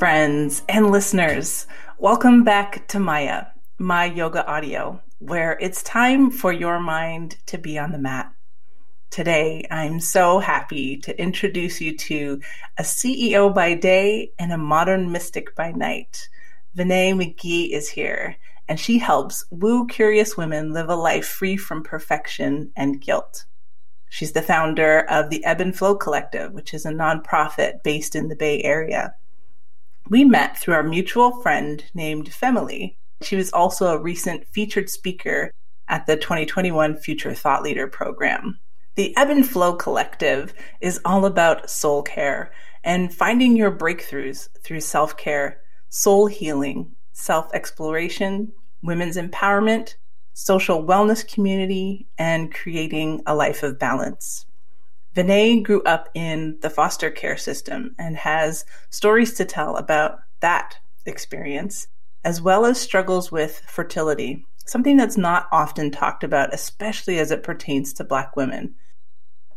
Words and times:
friends, 0.00 0.62
and 0.66 0.90
listeners. 0.90 1.66
Welcome 1.98 2.42
back 2.42 2.88
to 2.88 2.98
Maya, 2.98 3.48
my 3.76 4.06
yoga 4.06 4.46
audio, 4.46 4.98
where 5.18 5.58
it's 5.60 5.82
time 5.82 6.30
for 6.30 6.54
your 6.54 6.80
mind 6.80 7.36
to 7.44 7.58
be 7.58 7.78
on 7.78 7.92
the 7.92 7.98
mat. 7.98 8.32
Today, 9.10 9.66
I'm 9.70 10.00
so 10.00 10.38
happy 10.38 10.96
to 11.00 11.20
introduce 11.20 11.82
you 11.82 11.98
to 11.98 12.40
a 12.78 12.82
CEO 12.82 13.54
by 13.54 13.74
day 13.74 14.32
and 14.38 14.54
a 14.54 14.56
modern 14.56 15.12
mystic 15.12 15.54
by 15.54 15.70
night. 15.72 16.30
Vinay 16.74 17.12
McGee 17.12 17.68
is 17.70 17.90
here, 17.90 18.36
and 18.68 18.80
she 18.80 18.96
helps 18.96 19.44
woo 19.50 19.86
curious 19.86 20.34
women 20.34 20.72
live 20.72 20.88
a 20.88 20.96
life 20.96 21.28
free 21.28 21.58
from 21.58 21.82
perfection 21.82 22.72
and 22.74 23.02
guilt. 23.02 23.44
She's 24.08 24.32
the 24.32 24.40
founder 24.40 25.00
of 25.10 25.28
the 25.28 25.44
Ebb 25.44 25.60
and 25.60 25.76
Flow 25.76 25.94
Collective, 25.94 26.52
which 26.52 26.72
is 26.72 26.86
a 26.86 26.90
nonprofit 26.90 27.82
based 27.82 28.16
in 28.16 28.28
the 28.28 28.36
Bay 28.36 28.62
Area. 28.62 29.14
We 30.10 30.24
met 30.24 30.58
through 30.58 30.74
our 30.74 30.82
mutual 30.82 31.40
friend 31.40 31.84
named 31.94 32.34
Emily. 32.42 32.98
She 33.22 33.36
was 33.36 33.52
also 33.52 33.86
a 33.86 33.98
recent 33.98 34.44
featured 34.48 34.90
speaker 34.90 35.52
at 35.86 36.06
the 36.06 36.16
2021 36.16 36.96
Future 36.96 37.32
Thought 37.32 37.62
Leader 37.62 37.86
program. 37.86 38.58
The 38.96 39.16
Ebb 39.16 39.30
and 39.30 39.48
Flow 39.48 39.76
Collective 39.76 40.52
is 40.80 41.00
all 41.04 41.26
about 41.26 41.70
soul 41.70 42.02
care 42.02 42.50
and 42.82 43.14
finding 43.14 43.56
your 43.56 43.70
breakthroughs 43.70 44.48
through 44.64 44.80
self 44.80 45.16
care, 45.16 45.60
soul 45.90 46.26
healing, 46.26 46.90
self 47.12 47.48
exploration, 47.54 48.50
women's 48.82 49.16
empowerment, 49.16 49.94
social 50.32 50.84
wellness 50.84 51.24
community, 51.24 52.08
and 52.18 52.52
creating 52.52 53.22
a 53.26 53.34
life 53.36 53.62
of 53.62 53.78
balance. 53.78 54.44
Vinay 55.14 55.62
grew 55.62 55.82
up 55.82 56.08
in 56.14 56.58
the 56.60 56.70
foster 56.70 57.10
care 57.10 57.36
system 57.36 57.94
and 57.98 58.16
has 58.16 58.64
stories 58.90 59.34
to 59.34 59.44
tell 59.44 59.76
about 59.76 60.20
that 60.40 60.78
experience, 61.04 61.88
as 62.24 62.40
well 62.40 62.64
as 62.64 62.80
struggles 62.80 63.32
with 63.32 63.60
fertility, 63.66 64.46
something 64.66 64.96
that's 64.96 65.16
not 65.16 65.48
often 65.50 65.90
talked 65.90 66.22
about, 66.22 66.54
especially 66.54 67.18
as 67.18 67.30
it 67.30 67.42
pertains 67.42 67.92
to 67.94 68.04
Black 68.04 68.36
women. 68.36 68.74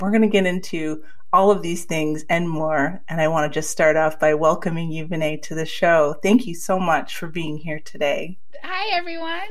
We're 0.04 0.12
going 0.12 0.23
to 0.23 0.28
get 0.28 0.46
into 0.46 1.02
all 1.32 1.50
of 1.50 1.62
these 1.62 1.86
things 1.86 2.26
and 2.30 2.50
more. 2.50 3.02
And 3.08 3.22
I 3.22 3.30
want 3.30 3.50
to 3.50 3.58
just 3.58 3.70
start 3.70 3.96
off 3.96 4.20
by 4.20 4.34
welcoming 4.34 4.92
you, 4.92 5.08
Vinay, 5.08 5.42
to 5.44 5.56
the 5.56 5.66
show. 5.66 6.18
Thank 6.22 6.46
you 6.46 6.56
so 6.56 6.78
much 6.78 7.16
for 7.16 7.28
being 7.28 7.56
here 7.56 7.80
today. 7.80 8.38
Hi, 8.64 8.98
everyone. 8.98 9.48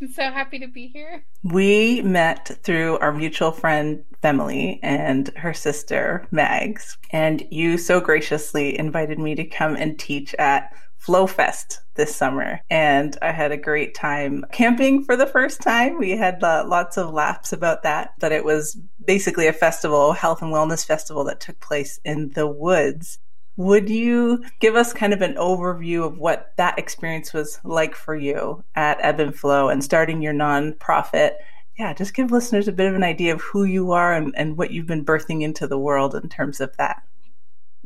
I'm 0.00 0.06
so 0.06 0.22
happy 0.30 0.60
to 0.60 0.68
be 0.68 0.86
here. 0.86 1.24
We 1.42 2.02
met 2.02 2.56
through 2.62 2.98
our 2.98 3.12
mutual 3.12 3.50
friend, 3.50 4.04
Emily, 4.22 4.78
and 4.80 5.26
her 5.36 5.52
sister, 5.52 6.28
Mags. 6.30 6.96
And 7.10 7.44
you 7.50 7.76
so 7.76 8.00
graciously 8.00 8.78
invited 8.78 9.18
me 9.18 9.34
to 9.34 9.44
come 9.44 9.74
and 9.74 9.98
teach 9.98 10.36
at 10.36 10.72
Flow 10.98 11.26
Fest 11.26 11.80
this 11.96 12.14
summer. 12.14 12.60
And 12.70 13.16
I 13.22 13.32
had 13.32 13.52
a 13.52 13.56
great 13.56 13.94
time 13.94 14.44
camping 14.52 15.04
for 15.04 15.16
the 15.16 15.26
first 15.26 15.60
time. 15.60 15.98
We 15.98 16.10
had 16.10 16.42
uh, 16.42 16.64
lots 16.66 16.96
of 16.96 17.12
laughs 17.12 17.52
about 17.52 17.82
that, 17.82 18.14
but 18.18 18.32
it 18.32 18.44
was 18.44 18.78
basically 19.04 19.46
a 19.46 19.52
festival, 19.52 20.10
a 20.10 20.14
health 20.14 20.42
and 20.42 20.52
wellness 20.52 20.84
festival 20.84 21.24
that 21.24 21.40
took 21.40 21.60
place 21.60 22.00
in 22.04 22.30
the 22.30 22.46
woods. 22.46 23.18
Would 23.56 23.88
you 23.88 24.44
give 24.60 24.76
us 24.76 24.92
kind 24.92 25.14
of 25.14 25.22
an 25.22 25.34
overview 25.34 26.04
of 26.04 26.18
what 26.18 26.52
that 26.56 26.78
experience 26.78 27.32
was 27.32 27.58
like 27.64 27.94
for 27.94 28.14
you 28.14 28.62
at 28.74 28.98
Ebb 29.00 29.18
and 29.18 29.34
Flow 29.34 29.70
and 29.70 29.82
starting 29.82 30.20
your 30.20 30.34
nonprofit? 30.34 31.32
Yeah, 31.78 31.94
just 31.94 32.14
give 32.14 32.30
listeners 32.30 32.68
a 32.68 32.72
bit 32.72 32.88
of 32.88 32.94
an 32.94 33.02
idea 33.02 33.32
of 33.32 33.40
who 33.40 33.64
you 33.64 33.92
are 33.92 34.12
and, 34.12 34.34
and 34.36 34.58
what 34.58 34.72
you've 34.72 34.86
been 34.86 35.04
birthing 35.04 35.42
into 35.42 35.66
the 35.66 35.78
world 35.78 36.14
in 36.14 36.28
terms 36.28 36.60
of 36.60 36.76
that. 36.76 37.02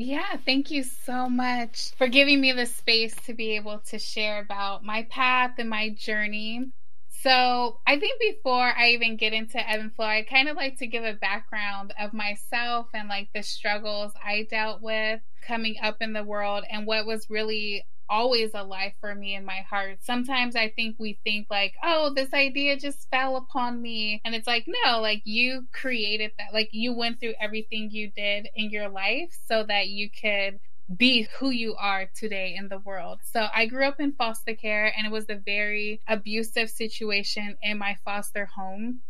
Yeah, 0.02 0.36
thank 0.46 0.70
you 0.70 0.82
so 0.82 1.28
much 1.28 1.92
for 1.98 2.08
giving 2.08 2.40
me 2.40 2.52
the 2.52 2.64
space 2.64 3.14
to 3.26 3.34
be 3.34 3.56
able 3.56 3.80
to 3.90 3.98
share 3.98 4.40
about 4.40 4.82
my 4.82 5.02
path 5.10 5.56
and 5.58 5.68
my 5.68 5.90
journey. 5.90 6.70
So, 7.10 7.80
I 7.86 7.98
think 7.98 8.18
before 8.18 8.72
I 8.74 8.92
even 8.92 9.18
get 9.18 9.34
into 9.34 9.58
Ebb 9.58 9.80
and 9.80 9.94
Flow, 9.94 10.06
I 10.06 10.22
kind 10.22 10.48
of 10.48 10.56
like 10.56 10.78
to 10.78 10.86
give 10.86 11.04
a 11.04 11.12
background 11.12 11.92
of 12.00 12.14
myself 12.14 12.86
and 12.94 13.10
like 13.10 13.28
the 13.34 13.42
struggles 13.42 14.12
I 14.24 14.46
dealt 14.48 14.80
with 14.80 15.20
coming 15.46 15.76
up 15.82 15.98
in 16.00 16.14
the 16.14 16.24
world 16.24 16.64
and 16.70 16.86
what 16.86 17.04
was 17.04 17.28
really 17.28 17.84
always 18.10 18.50
a 18.54 18.62
life 18.62 18.94
for 19.00 19.14
me 19.14 19.34
in 19.34 19.44
my 19.44 19.64
heart. 19.70 19.98
Sometimes 20.02 20.56
I 20.56 20.68
think 20.68 20.96
we 20.98 21.18
think 21.24 21.46
like, 21.48 21.74
oh, 21.82 22.12
this 22.14 22.34
idea 22.34 22.76
just 22.76 23.08
fell 23.10 23.36
upon 23.36 23.80
me. 23.80 24.20
And 24.24 24.34
it's 24.34 24.46
like, 24.46 24.66
no, 24.84 25.00
like 25.00 25.22
you 25.24 25.66
created 25.72 26.32
that. 26.38 26.52
Like 26.52 26.70
you 26.72 26.92
went 26.92 27.20
through 27.20 27.34
everything 27.40 27.90
you 27.90 28.10
did 28.14 28.48
in 28.54 28.70
your 28.70 28.88
life 28.88 29.30
so 29.48 29.64
that 29.64 29.88
you 29.88 30.10
could 30.10 30.58
be 30.96 31.28
who 31.38 31.50
you 31.50 31.76
are 31.76 32.10
today 32.16 32.54
in 32.58 32.68
the 32.68 32.78
world. 32.78 33.20
So 33.24 33.46
I 33.54 33.66
grew 33.66 33.86
up 33.86 34.00
in 34.00 34.12
foster 34.12 34.54
care 34.54 34.92
and 34.96 35.06
it 35.06 35.12
was 35.12 35.26
a 35.28 35.36
very 35.36 36.00
abusive 36.08 36.68
situation 36.68 37.56
in 37.62 37.78
my 37.78 37.96
foster 38.04 38.46
home. 38.46 39.00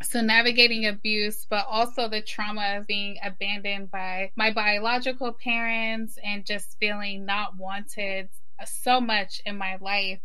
So, 0.00 0.20
navigating 0.20 0.86
abuse, 0.86 1.44
but 1.50 1.66
also 1.68 2.08
the 2.08 2.22
trauma 2.22 2.76
of 2.78 2.86
being 2.86 3.18
abandoned 3.22 3.90
by 3.90 4.30
my 4.36 4.52
biological 4.52 5.32
parents 5.32 6.18
and 6.22 6.46
just 6.46 6.76
feeling 6.78 7.26
not 7.26 7.56
wanted 7.56 8.28
so 8.64 9.00
much 9.00 9.42
in 9.44 9.58
my 9.58 9.76
life. 9.80 10.20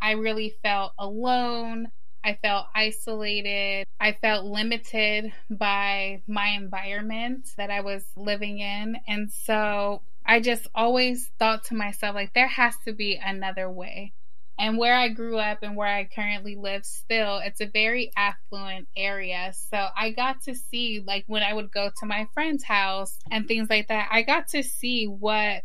I 0.00 0.12
really 0.12 0.56
felt 0.62 0.92
alone. 0.98 1.88
I 2.24 2.38
felt 2.42 2.66
isolated. 2.74 3.86
I 4.00 4.12
felt 4.12 4.44
limited 4.46 5.32
by 5.50 6.22
my 6.26 6.48
environment 6.48 7.50
that 7.56 7.70
I 7.70 7.80
was 7.80 8.04
living 8.16 8.58
in. 8.58 8.96
And 9.06 9.30
so 9.30 10.02
I 10.26 10.40
just 10.40 10.66
always 10.74 11.30
thought 11.38 11.64
to 11.64 11.74
myself, 11.74 12.14
like, 12.14 12.32
there 12.34 12.48
has 12.48 12.74
to 12.84 12.92
be 12.92 13.20
another 13.24 13.70
way. 13.70 14.12
And 14.58 14.78
where 14.78 14.94
I 14.94 15.08
grew 15.08 15.38
up 15.38 15.58
and 15.62 15.76
where 15.76 15.88
I 15.88 16.08
currently 16.14 16.56
live 16.56 16.84
still, 16.84 17.38
it's 17.38 17.60
a 17.60 17.66
very 17.66 18.12
affluent 18.16 18.86
area. 18.96 19.52
So 19.54 19.88
I 19.96 20.10
got 20.10 20.42
to 20.42 20.54
see, 20.54 21.02
like, 21.04 21.24
when 21.26 21.42
I 21.42 21.52
would 21.52 21.72
go 21.72 21.90
to 21.98 22.06
my 22.06 22.26
friend's 22.34 22.62
house 22.62 23.18
and 23.30 23.48
things 23.48 23.68
like 23.70 23.88
that, 23.88 24.08
I 24.12 24.22
got 24.22 24.48
to 24.48 24.62
see 24.62 25.06
what 25.06 25.62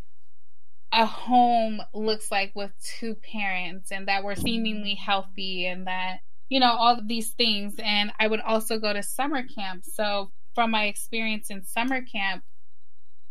a 0.92 1.04
home 1.04 1.80
looks 1.92 2.30
like 2.30 2.52
with 2.54 2.72
two 2.82 3.14
parents 3.14 3.92
and 3.92 4.08
that 4.08 4.24
we're 4.24 4.34
seemingly 4.34 4.94
healthy 4.94 5.66
and 5.66 5.86
that 5.86 6.20
you 6.48 6.58
know 6.58 6.72
all 6.72 6.98
these 7.06 7.32
things 7.32 7.74
and 7.82 8.10
i 8.18 8.26
would 8.26 8.40
also 8.40 8.78
go 8.78 8.92
to 8.92 9.02
summer 9.02 9.42
camp 9.42 9.84
so 9.84 10.30
from 10.54 10.70
my 10.70 10.84
experience 10.84 11.50
in 11.50 11.62
summer 11.62 12.00
camp 12.00 12.42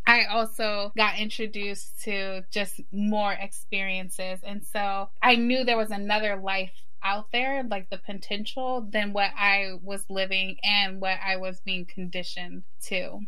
I 0.07 0.23
also 0.25 0.93
got 0.95 1.19
introduced 1.19 2.01
to 2.03 2.43
just 2.49 2.81
more 2.93 3.33
experiences. 3.33 4.39
And 4.41 4.63
so 4.63 5.09
I 5.21 5.35
knew 5.35 5.65
there 5.65 5.77
was 5.77 5.91
another 5.91 6.37
life 6.37 6.71
out 7.03 7.27
there, 7.33 7.63
like 7.69 7.89
the 7.89 7.97
potential, 7.97 8.87
than 8.89 9.11
what 9.11 9.31
I 9.37 9.73
was 9.83 10.05
living 10.09 10.57
and 10.63 11.01
what 11.01 11.17
I 11.23 11.35
was 11.35 11.59
being 11.59 11.85
conditioned 11.85 12.63
to. 12.85 13.19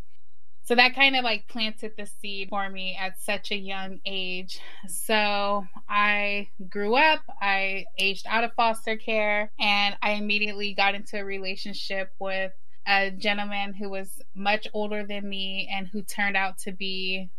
So 0.63 0.75
that 0.75 0.95
kind 0.95 1.15
of 1.15 1.23
like 1.23 1.47
planted 1.47 1.93
the 1.97 2.05
seed 2.05 2.49
for 2.49 2.69
me 2.69 2.95
at 2.95 3.19
such 3.19 3.51
a 3.51 3.57
young 3.57 3.99
age. 4.05 4.59
So 4.87 5.65
I 5.89 6.47
grew 6.69 6.95
up, 6.95 7.21
I 7.41 7.85
aged 7.97 8.25
out 8.27 8.43
of 8.43 8.53
foster 8.53 8.95
care, 8.95 9.51
and 9.59 9.97
I 10.01 10.11
immediately 10.11 10.75
got 10.75 10.95
into 10.95 11.17
a 11.19 11.25
relationship 11.25 12.13
with 12.19 12.51
a 12.89 13.11
gentleman 13.11 13.73
who 13.73 13.89
was 13.89 14.21
much 14.33 14.67
older 14.73 15.05
than 15.05 15.27
me 15.29 15.69
and 15.71 15.87
who 15.87 16.01
turned 16.01 16.35
out 16.35 16.57
to 16.59 16.71
be 16.71 17.29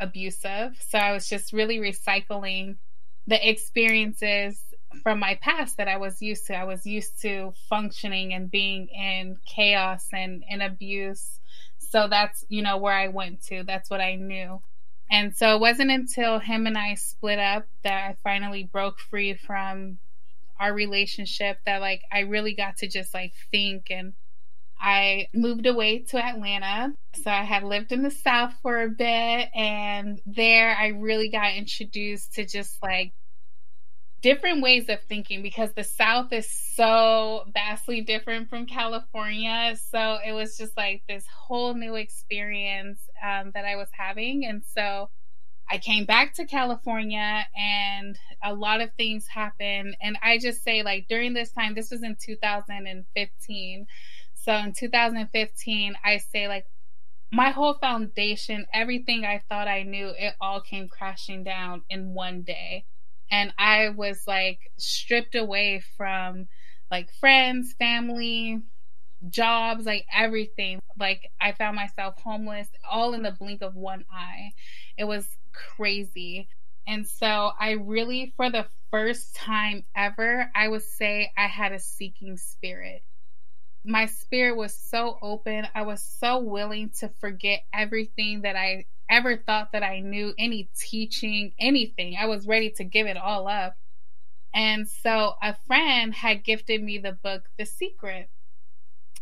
abusive. 0.00 0.82
So 0.88 0.98
I 0.98 1.12
was 1.12 1.28
just 1.28 1.52
really 1.52 1.78
recycling 1.78 2.76
the 3.26 3.48
experiences 3.48 4.60
from 5.02 5.20
my 5.20 5.38
past 5.40 5.76
that 5.76 5.86
I 5.86 5.98
was 5.98 6.20
used 6.20 6.46
to. 6.48 6.54
I 6.54 6.64
was 6.64 6.84
used 6.84 7.22
to 7.22 7.52
functioning 7.68 8.34
and 8.34 8.50
being 8.50 8.88
in 8.88 9.36
chaos 9.46 10.08
and 10.12 10.42
in 10.48 10.60
abuse 10.60 11.40
so 11.90 12.06
that's, 12.08 12.44
you 12.48 12.62
know, 12.62 12.76
where 12.76 12.94
I 12.94 13.08
went 13.08 13.42
to. 13.46 13.64
That's 13.64 13.90
what 13.90 14.00
I 14.00 14.14
knew. 14.14 14.62
And 15.10 15.36
so 15.36 15.56
it 15.56 15.60
wasn't 15.60 15.90
until 15.90 16.38
him 16.38 16.68
and 16.68 16.78
I 16.78 16.94
split 16.94 17.40
up 17.40 17.66
that 17.82 18.10
I 18.10 18.16
finally 18.22 18.68
broke 18.70 19.00
free 19.00 19.34
from 19.34 19.98
our 20.60 20.72
relationship 20.72 21.58
that 21.66 21.80
like 21.80 22.02
I 22.12 22.20
really 22.20 22.54
got 22.54 22.76
to 22.78 22.88
just 22.88 23.12
like 23.12 23.32
think 23.50 23.86
and 23.90 24.12
I 24.80 25.28
moved 25.34 25.66
away 25.66 26.04
to 26.10 26.24
Atlanta. 26.24 26.94
So 27.22 27.30
I 27.30 27.42
had 27.42 27.64
lived 27.64 27.92
in 27.92 28.02
the 28.02 28.10
South 28.10 28.54
for 28.62 28.82
a 28.82 28.88
bit 28.88 29.50
and 29.54 30.20
there 30.26 30.74
I 30.76 30.88
really 30.88 31.28
got 31.28 31.54
introduced 31.54 32.34
to 32.34 32.46
just 32.46 32.82
like 32.82 33.12
different 34.22 34.62
ways 34.62 34.88
of 34.88 34.98
thinking 35.08 35.42
because 35.42 35.70
the 35.74 35.84
South 35.84 36.32
is 36.32 36.50
so 36.50 37.44
vastly 37.52 38.00
different 38.02 38.48
from 38.48 38.66
California. 38.66 39.76
So 39.90 40.18
it 40.26 40.32
was 40.32 40.56
just 40.56 40.76
like 40.76 41.02
this 41.08 41.24
whole 41.26 41.74
new 41.74 41.94
experience 41.94 43.00
um, 43.22 43.50
that 43.54 43.64
I 43.64 43.76
was 43.76 43.88
having. 43.92 44.44
And 44.44 44.62
so 44.74 45.08
I 45.70 45.78
came 45.78 46.04
back 46.04 46.34
to 46.34 46.46
California 46.46 47.46
and 47.56 48.18
a 48.42 48.52
lot 48.52 48.80
of 48.80 48.90
things 48.94 49.26
happened. 49.28 49.96
And 50.02 50.18
I 50.20 50.38
just 50.38 50.64
say, 50.64 50.82
like, 50.82 51.06
during 51.08 51.32
this 51.32 51.52
time, 51.52 51.74
this 51.74 51.90
was 51.90 52.02
in 52.02 52.16
2015. 52.20 53.86
So 54.42 54.54
in 54.54 54.72
2015, 54.72 55.94
I 56.04 56.18
say, 56.18 56.48
like, 56.48 56.66
my 57.32 57.50
whole 57.50 57.74
foundation, 57.74 58.66
everything 58.72 59.24
I 59.24 59.42
thought 59.48 59.68
I 59.68 59.82
knew, 59.82 60.08
it 60.08 60.34
all 60.40 60.60
came 60.60 60.88
crashing 60.88 61.44
down 61.44 61.82
in 61.88 62.14
one 62.14 62.42
day. 62.42 62.84
And 63.30 63.52
I 63.58 63.90
was 63.90 64.22
like 64.26 64.58
stripped 64.76 65.36
away 65.36 65.82
from 65.96 66.48
like 66.90 67.12
friends, 67.20 67.74
family, 67.78 68.60
jobs, 69.28 69.86
like 69.86 70.06
everything. 70.12 70.80
Like 70.98 71.30
I 71.40 71.52
found 71.52 71.76
myself 71.76 72.14
homeless 72.20 72.68
all 72.88 73.14
in 73.14 73.22
the 73.22 73.30
blink 73.30 73.62
of 73.62 73.76
one 73.76 74.04
eye. 74.12 74.50
It 74.98 75.04
was 75.04 75.28
crazy. 75.52 76.48
And 76.88 77.06
so 77.06 77.52
I 77.60 77.72
really, 77.72 78.32
for 78.36 78.50
the 78.50 78.66
first 78.90 79.36
time 79.36 79.84
ever, 79.94 80.50
I 80.56 80.66
would 80.66 80.82
say 80.82 81.30
I 81.38 81.46
had 81.46 81.70
a 81.70 81.78
seeking 81.78 82.36
spirit. 82.36 83.02
My 83.84 84.06
spirit 84.06 84.56
was 84.56 84.74
so 84.74 85.18
open. 85.22 85.66
I 85.74 85.82
was 85.82 86.02
so 86.02 86.38
willing 86.38 86.90
to 87.00 87.10
forget 87.20 87.62
everything 87.72 88.42
that 88.42 88.56
I 88.56 88.86
ever 89.08 89.36
thought 89.36 89.72
that 89.72 89.82
I 89.82 90.00
knew, 90.00 90.34
any 90.38 90.70
teaching, 90.78 91.52
anything. 91.58 92.16
I 92.18 92.26
was 92.26 92.46
ready 92.46 92.70
to 92.76 92.84
give 92.84 93.06
it 93.06 93.16
all 93.16 93.48
up. 93.48 93.74
And 94.54 94.88
so 94.88 95.34
a 95.42 95.54
friend 95.66 96.14
had 96.14 96.44
gifted 96.44 96.82
me 96.82 96.98
the 96.98 97.12
book, 97.12 97.44
The 97.58 97.64
Secret. 97.64 98.28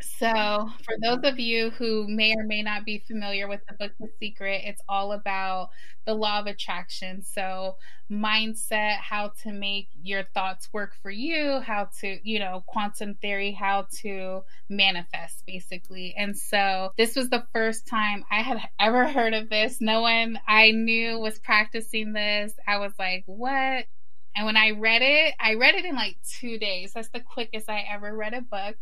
So, 0.01 0.71
for 0.85 0.95
those 1.03 1.21
of 1.25 1.41
you 1.41 1.71
who 1.71 2.07
may 2.09 2.33
or 2.37 2.45
may 2.45 2.63
not 2.63 2.85
be 2.85 3.03
familiar 3.07 3.49
with 3.49 3.61
the 3.67 3.75
book 3.75 3.93
The 3.99 4.09
Secret, 4.21 4.63
it's 4.65 4.81
all 4.89 5.11
about 5.13 5.71
the 6.07 6.15
law 6.15 6.39
of 6.39 6.47
attraction. 6.47 7.23
So, 7.23 7.77
mindset, 8.11 8.99
how 8.99 9.33
to 9.43 9.53
make 9.53 9.89
your 10.01 10.23
thoughts 10.35 10.69
work 10.73 10.95
for 11.03 11.11
you, 11.11 11.61
how 11.61 11.89
to, 12.01 12.19
you 12.23 12.39
know, 12.39 12.63
quantum 12.69 13.15
theory, 13.17 13.51
how 13.51 13.87
to 14.03 14.43
manifest 14.69 15.43
basically. 15.47 16.15
And 16.17 16.37
so, 16.37 16.93
this 16.97 17.17
was 17.17 17.29
the 17.29 17.47
first 17.53 17.89
time 17.89 18.25
I 18.31 18.43
had 18.43 18.61
ever 18.79 19.09
heard 19.09 19.35
of 19.35 19.49
this. 19.51 19.81
No 19.81 20.03
one 20.03 20.39
I 20.47 20.71
knew 20.71 21.19
was 21.19 21.41
practicing 21.41 22.13
this. 22.13 22.53
I 22.69 22.79
was 22.79 22.93
like, 23.01 23.25
what? 23.27 23.87
And 24.37 24.47
when 24.47 24.57
I 24.57 24.71
read 24.71 25.03
it, 25.03 25.35
I 25.41 25.55
read 25.55 25.75
it 25.75 25.85
in 25.85 25.97
like 25.97 26.17
two 26.39 26.59
days. 26.59 26.93
That's 26.93 27.09
the 27.09 27.21
quickest 27.21 27.69
I 27.69 27.85
ever 27.93 28.15
read 28.15 28.35
a 28.35 28.41
book. 28.41 28.77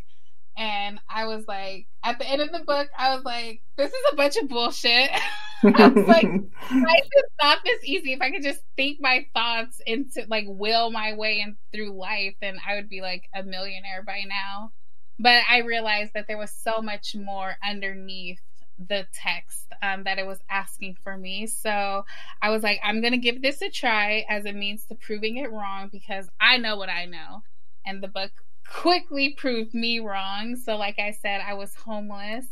And 0.57 0.99
I 1.09 1.27
was 1.27 1.45
like, 1.47 1.87
at 2.03 2.19
the 2.19 2.27
end 2.27 2.41
of 2.41 2.51
the 2.51 2.65
book, 2.65 2.89
I 2.97 3.15
was 3.15 3.25
like, 3.25 3.61
this 3.77 3.91
is 3.91 4.13
a 4.13 4.17
bunch 4.17 4.37
of 4.37 4.49
bullshit. 4.49 5.11
I 5.63 5.89
was 5.89 6.07
like, 6.09 6.27
it's 6.27 7.35
not 7.43 7.59
this 7.65 7.85
easy. 7.85 8.13
If 8.13 8.21
I 8.23 8.31
could 8.31 8.43
just 8.43 8.63
think 8.77 8.99
my 9.01 9.27
thoughts 9.35 9.81
into 9.87 10.25
like 10.29 10.45
will 10.49 10.91
my 10.91 11.15
way 11.15 11.41
in 11.41 11.57
through 11.73 11.99
life, 11.99 12.35
then 12.41 12.57
I 12.67 12.77
would 12.77 12.89
be 12.89 13.01
like 13.03 13.25
a 13.35 13.43
millionaire 13.43 14.03
by 14.07 14.23
now. 14.27 14.73
But 15.19 15.43
I 15.51 15.59
realized 15.59 16.13
that 16.15 16.27
there 16.27 16.39
was 16.39 16.51
so 16.51 16.81
much 16.81 17.15
more 17.15 17.57
underneath 17.67 18.41
the 18.79 19.07
text 19.15 19.67
um, 19.83 20.05
that 20.05 20.19
it 20.19 20.27
was 20.27 20.39
asking 20.51 20.97
for 21.03 21.17
me. 21.17 21.47
So 21.47 22.05
I 22.43 22.51
was 22.51 22.63
like, 22.63 22.79
I'm 22.85 23.01
going 23.01 23.13
to 23.13 23.19
give 23.19 23.43
this 23.43 23.63
a 23.63 23.71
try 23.71 24.25
as 24.29 24.45
a 24.45 24.53
means 24.53 24.85
to 24.87 24.95
proving 24.95 25.37
it 25.37 25.51
wrong 25.51 25.89
because 25.91 26.29
I 26.41 26.59
know 26.59 26.77
what 26.77 26.91
I 26.91 27.07
know. 27.07 27.43
And 27.85 28.03
the 28.03 28.09
book 28.09 28.33
quickly 28.73 29.35
proved 29.37 29.75
me 29.75 30.01
wrong. 30.01 30.57
So, 30.57 30.77
like 30.77 30.99
I 30.99 31.13
said, 31.13 31.41
I 31.47 31.55
was 31.55 31.75
homeless. 31.75 32.47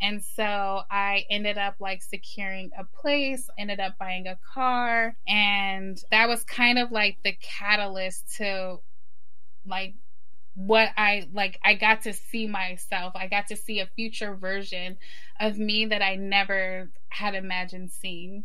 And 0.00 0.22
so 0.22 0.82
I 0.90 1.24
ended 1.30 1.56
up 1.56 1.76
like 1.80 2.02
securing 2.02 2.70
a 2.78 2.84
place, 2.84 3.48
ended 3.58 3.80
up 3.80 3.96
buying 3.98 4.26
a 4.26 4.38
car. 4.52 5.16
And 5.26 5.98
that 6.10 6.28
was 6.28 6.44
kind 6.44 6.78
of 6.78 6.90
like 6.92 7.18
the 7.24 7.36
catalyst 7.40 8.36
to 8.36 8.80
like 9.66 9.94
what 10.56 10.90
I 10.96 11.28
like 11.32 11.58
I 11.64 11.74
got 11.74 12.02
to 12.02 12.12
see 12.12 12.46
myself. 12.46 13.14
I 13.16 13.28
got 13.28 13.48
to 13.48 13.56
see 13.56 13.80
a 13.80 13.88
future 13.96 14.34
version 14.34 14.98
of 15.40 15.58
me 15.58 15.86
that 15.86 16.02
I 16.02 16.16
never 16.16 16.90
had 17.08 17.34
imagined 17.34 17.90
seeing. 17.90 18.44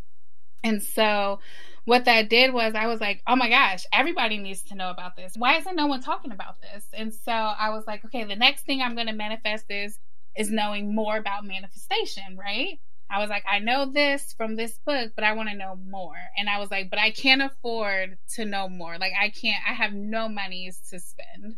And 0.64 0.82
so 0.84 1.40
what 1.86 2.06
that 2.06 2.30
did 2.30 2.54
was 2.54 2.76
I 2.76 2.88
was 2.88 3.00
like, 3.02 3.22
oh 3.28 3.36
my 3.36 3.50
gosh, 3.50 3.86
everybody 3.92 4.38
needs 4.38 4.62
to 4.64 4.76
know 4.76 4.90
about 4.90 5.16
this. 5.16 5.34
Why 5.36 5.58
isn't 5.58 5.76
no 5.76 5.88
one 5.88 6.02
talking 6.02 6.32
about 6.32 6.62
this? 6.62 6.86
And 6.94 7.14
so 7.14 7.32
I 7.32 7.70
was 7.70 7.86
like, 7.88 8.06
okay, 8.06 8.24
the 8.26 8.36
next 8.36 8.66
thing 8.66 8.82
I'm 8.82 8.96
going 8.96 9.08
to 9.08 9.14
manifest 9.14 9.66
is 9.70 9.98
is 10.36 10.52
knowing 10.52 10.94
more 10.94 11.18
about 11.18 11.44
manifestation, 11.44 12.38
right? 12.38 12.80
I 13.12 13.20
was 13.20 13.30
like, 13.30 13.44
I 13.52 13.60
know 13.60 13.92
this 13.92 14.34
from 14.38 14.56
this 14.56 14.78
book, 14.86 15.14
but 15.16 15.24
I 15.24 15.34
want 15.34 15.50
to 15.50 15.56
know 15.56 15.80
more. 15.90 16.16
And 16.38 16.48
I 16.48 16.60
was 16.60 16.70
like, 16.70 16.92
but 16.92 17.00
I 17.00 17.10
can't 17.10 17.42
afford 17.42 18.20
to 18.36 18.46
know 18.46 18.70
more. 18.70 19.00
Like, 19.00 19.14
I 19.20 19.30
can't, 19.30 19.64
I 19.68 19.74
have 19.74 19.94
no 19.94 20.30
monies 20.30 20.80
to 20.92 21.00
spend. 21.00 21.56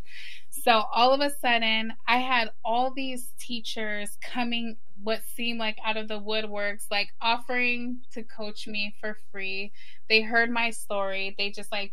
So 0.50 0.82
all 0.94 1.12
of 1.12 1.20
a 1.20 1.30
sudden, 1.40 1.92
I 2.08 2.18
had 2.18 2.50
all 2.64 2.92
these 2.94 3.32
teachers 3.38 4.16
coming, 4.22 4.76
what 5.02 5.22
seemed 5.34 5.58
like 5.58 5.78
out 5.84 5.96
of 5.96 6.08
the 6.08 6.20
woodworks, 6.20 6.86
like 6.90 7.08
offering 7.20 8.00
to 8.12 8.22
coach 8.22 8.66
me 8.66 8.94
for 9.00 9.16
free. 9.30 9.72
They 10.08 10.22
heard 10.22 10.50
my 10.50 10.70
story. 10.70 11.34
They 11.36 11.50
just 11.50 11.72
like 11.72 11.92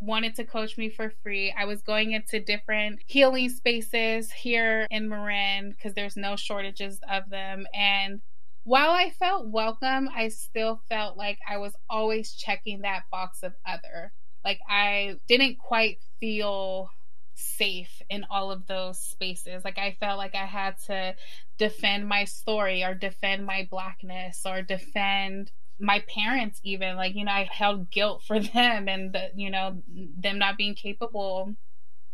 wanted 0.00 0.34
to 0.36 0.44
coach 0.44 0.76
me 0.76 0.90
for 0.90 1.10
free. 1.22 1.54
I 1.56 1.64
was 1.64 1.82
going 1.82 2.12
into 2.12 2.40
different 2.40 3.00
healing 3.06 3.50
spaces 3.50 4.30
here 4.30 4.86
in 4.90 5.08
Marin 5.08 5.70
because 5.70 5.94
there's 5.94 6.16
no 6.16 6.36
shortages 6.36 7.00
of 7.10 7.28
them. 7.30 7.66
And 7.74 8.20
while 8.64 8.90
I 8.90 9.10
felt 9.10 9.48
welcome, 9.48 10.08
I 10.14 10.28
still 10.28 10.80
felt 10.88 11.16
like 11.16 11.38
I 11.48 11.58
was 11.58 11.74
always 11.88 12.32
checking 12.32 12.80
that 12.82 13.04
box 13.10 13.42
of 13.42 13.54
other. 13.66 14.12
Like 14.44 14.60
I 14.68 15.16
didn't 15.28 15.58
quite 15.58 15.98
feel 16.20 16.88
safe 17.36 18.02
in 18.10 18.24
all 18.30 18.50
of 18.50 18.66
those 18.66 18.98
spaces. 18.98 19.64
Like 19.64 19.78
I 19.78 19.96
felt 20.00 20.18
like 20.18 20.34
I 20.34 20.46
had 20.46 20.76
to 20.86 21.14
defend 21.58 22.08
my 22.08 22.24
story 22.24 22.82
or 22.82 22.94
defend 22.94 23.46
my 23.46 23.66
blackness 23.70 24.42
or 24.44 24.62
defend 24.62 25.52
my 25.78 26.02
parents 26.08 26.58
even 26.64 26.96
like 26.96 27.14
you 27.14 27.24
know 27.24 27.32
I 27.32 27.46
held 27.52 27.90
guilt 27.90 28.22
for 28.26 28.40
them 28.54 28.88
and 28.88 29.12
the, 29.12 29.30
you 29.34 29.50
know 29.50 29.82
them 29.86 30.38
not 30.38 30.56
being 30.56 30.74
capable 30.74 31.54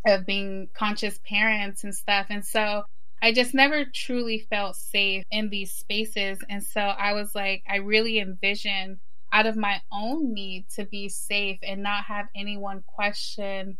of 0.06 0.26
being 0.26 0.69
conscious 0.74 1.19
parents 1.25 1.84
and 1.84 1.94
stuff. 1.94 2.26
And 2.28 2.44
so 2.44 2.82
I 3.20 3.32
just 3.32 3.54
never 3.54 3.84
truly 3.84 4.46
felt 4.50 4.75
safe 4.75 5.22
in 5.30 5.48
these 5.48 5.72
spaces. 5.72 6.40
And 6.48 6.62
so 6.62 6.80
I 6.80 7.12
was 7.12 7.34
like, 7.34 7.62
I 7.68 7.76
really 7.76 8.18
envisioned 8.18 8.98
out 9.32 9.46
of 9.46 9.56
my 9.56 9.80
own 9.92 10.34
need 10.34 10.66
to 10.75 10.84
be 10.84 11.08
safe 11.08 11.58
and 11.62 11.82
not 11.82 12.04
have 12.04 12.26
anyone 12.34 12.82
question 12.86 13.78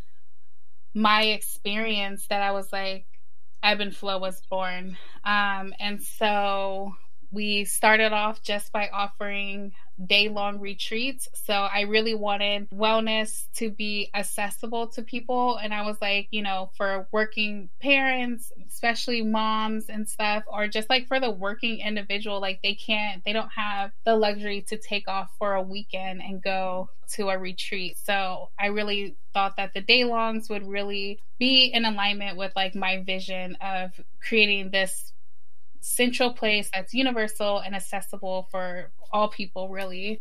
my 0.95 1.23
experience 1.23 2.27
that 2.29 2.43
I 2.43 2.53
was 2.53 2.73
like, 2.73 3.07
Ebb 3.63 3.81
and 3.81 3.95
Flow 3.95 4.19
was 4.19 4.41
born. 4.51 4.99
Um, 5.25 5.73
and 5.79 6.03
so 6.03 6.93
we 7.31 7.65
started 7.65 8.13
off 8.13 8.43
just 8.43 8.73
by 8.73 8.89
offering 8.93 9.73
day 10.07 10.29
long 10.29 10.61
retreats. 10.61 11.29
So 11.35 11.53
I 11.53 11.83
really 11.83 12.15
wanted 12.15 12.71
wellness 12.71 13.45
to 13.57 13.71
be 13.71 14.11
accessible 14.15 14.89
to 14.89 15.03
people. 15.03 15.57
And 15.57 15.73
I 15.73 15.83
was 15.83 15.97
like, 16.01 16.29
you 16.31 16.43
know, 16.43 16.71
for 16.77 17.09
working 17.13 17.69
parents, 17.81 18.53
especially 18.69 19.23
moms 19.23 19.89
and 19.89 20.09
stuff, 20.09 20.45
or 20.47 20.69
just 20.69 20.91
like 20.91 21.07
for 21.07 21.21
the 21.21 21.31
working 21.31 21.79
individual, 21.81 22.41
like 22.41 22.61
they 22.63 22.75
can't, 22.75 23.25
they 23.25 23.33
don't 23.33 23.53
have 23.55 23.93
the 24.05 24.17
luxury 24.17 24.63
to 24.69 24.77
take 24.77 25.09
off 25.09 25.31
for 25.39 25.55
a 25.55 25.63
weekend 25.63 26.23
and 26.23 26.43
go 26.43 26.89
to 27.15 27.29
a 27.29 27.39
retreat. 27.39 27.97
So 27.99 28.51
I 28.59 28.67
really 28.67 29.17
thought 29.35 29.57
that 29.57 29.75
the 29.75 29.81
day 29.81 30.05
longs 30.05 30.49
would 30.49 30.67
really 30.67 31.19
be 31.39 31.71
in 31.73 31.85
alignment 31.85 32.37
with 32.37 32.53
like 32.57 32.75
my 32.75 33.03
vision 33.03 33.57
of 33.61 33.91
creating 34.27 34.71
this 34.71 35.13
central 35.83 36.33
place 36.33 36.71
that's 36.73 36.95
universal 36.95 37.59
and 37.59 37.75
accessible 37.75 38.49
for 38.51 38.91
all 39.13 39.29
people, 39.29 39.69
really. 39.69 40.21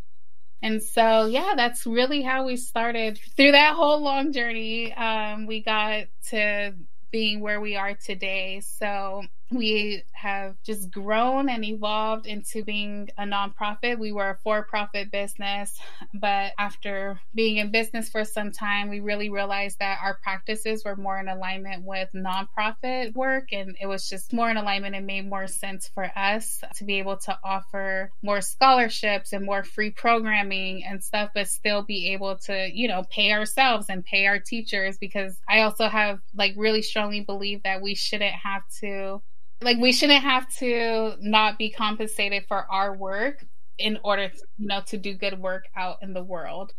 And 0.62 0.82
so, 0.82 1.25
yeah, 1.25 1.53
that's 1.56 1.86
really 1.88 2.22
how 2.22 2.46
we 2.46 2.56
started. 2.58 3.20
Through 3.36 3.53
that 3.53 3.75
whole 3.75 4.01
long 4.01 4.32
journey, 4.34 4.94
um, 4.94 5.48
we 5.48 5.63
got 5.63 6.06
to 6.30 6.74
being 7.12 7.39
where 7.39 7.62
we 7.62 7.75
are 7.75 7.96
today. 7.96 8.62
So, 8.62 9.24
we 9.51 10.03
have 10.13 10.55
just 10.63 10.91
grown 10.91 11.50
and 11.50 11.65
evolved 11.65 12.25
into 12.25 12.63
being 12.63 13.10
a 13.17 13.24
nonprofit. 13.24 14.00
We 14.00 14.12
were 14.12 14.29
a 14.29 14.38
for 14.43 14.63
profit 14.63 15.12
business, 15.12 15.77
but 16.13 16.53
after 16.58 17.20
being 17.36 17.58
in 17.58 17.72
business 17.72 18.10
for 18.10 18.24
some 18.24 18.51
time, 18.51 18.89
we 18.89 19.00
really 19.00 19.29
realized 19.29 19.79
that 19.79 20.00
our 20.01 20.17
practices 20.24 20.86
were 20.86 20.96
more 20.96 21.20
in 21.20 21.27
alignment 21.27 21.84
with 21.84 22.10
nonprofit 22.15 23.13
work. 23.13 23.51
And 23.51 23.75
it 23.81 23.88
was 23.88 24.08
just 24.08 24.31
more 24.31 24.50
in 24.50 24.58
alignment 24.58 24.96
and 24.96 25.05
made 25.05 25.27
more 25.27 25.48
sense 25.48 25.89
for 25.93 26.12
us 26.15 26.62
to 26.75 26.84
be 26.86 27.00
able 27.00 27.17
to 27.17 27.38
offer 27.43 28.12
more 28.22 28.41
scholarships 28.41 29.34
and 29.34 29.46
more 29.46 29.63
free 29.63 29.91
programming 29.91 30.86
and 30.86 31.03
stuff, 31.03 31.31
but 31.36 31.48
still 31.48 31.84
be 31.84 32.13
able 32.13 32.38
to, 32.38 32.70
you 32.74 32.88
know, 32.88 33.03
pay 33.10 33.31
ourselves 33.31 33.88
and 33.89 34.05
pay 34.05 34.27
our 34.27 34.39
teachers 34.39 34.98
because 34.98 35.39
I 35.50 35.62
also 35.62 35.89
have 35.89 36.20
like 36.34 36.53
really 36.55 36.81
strongly 36.81 37.22
believe 37.22 37.63
that 37.63 37.81
we 37.81 37.96
shouldn't 37.96 38.36
have 38.36 38.63
to 38.79 39.22
like 39.62 39.77
we 39.77 39.91
shouldn't 39.91 40.24
have 40.24 40.48
to 40.58 41.15
not 41.22 41.58
be 41.58 41.70
compensated 41.72 42.46
for 42.48 42.65
our 42.72 42.96
work 42.96 43.46
in 43.77 44.00
order 44.03 44.30
to, 44.30 44.38
you 44.58 44.68
know 44.68 44.82
to 44.88 44.98
do 44.98 45.13
good 45.15 45.39
work 45.39 45.65
out 45.75 45.98
in 46.01 46.13
the 46.13 46.24
world 46.24 46.74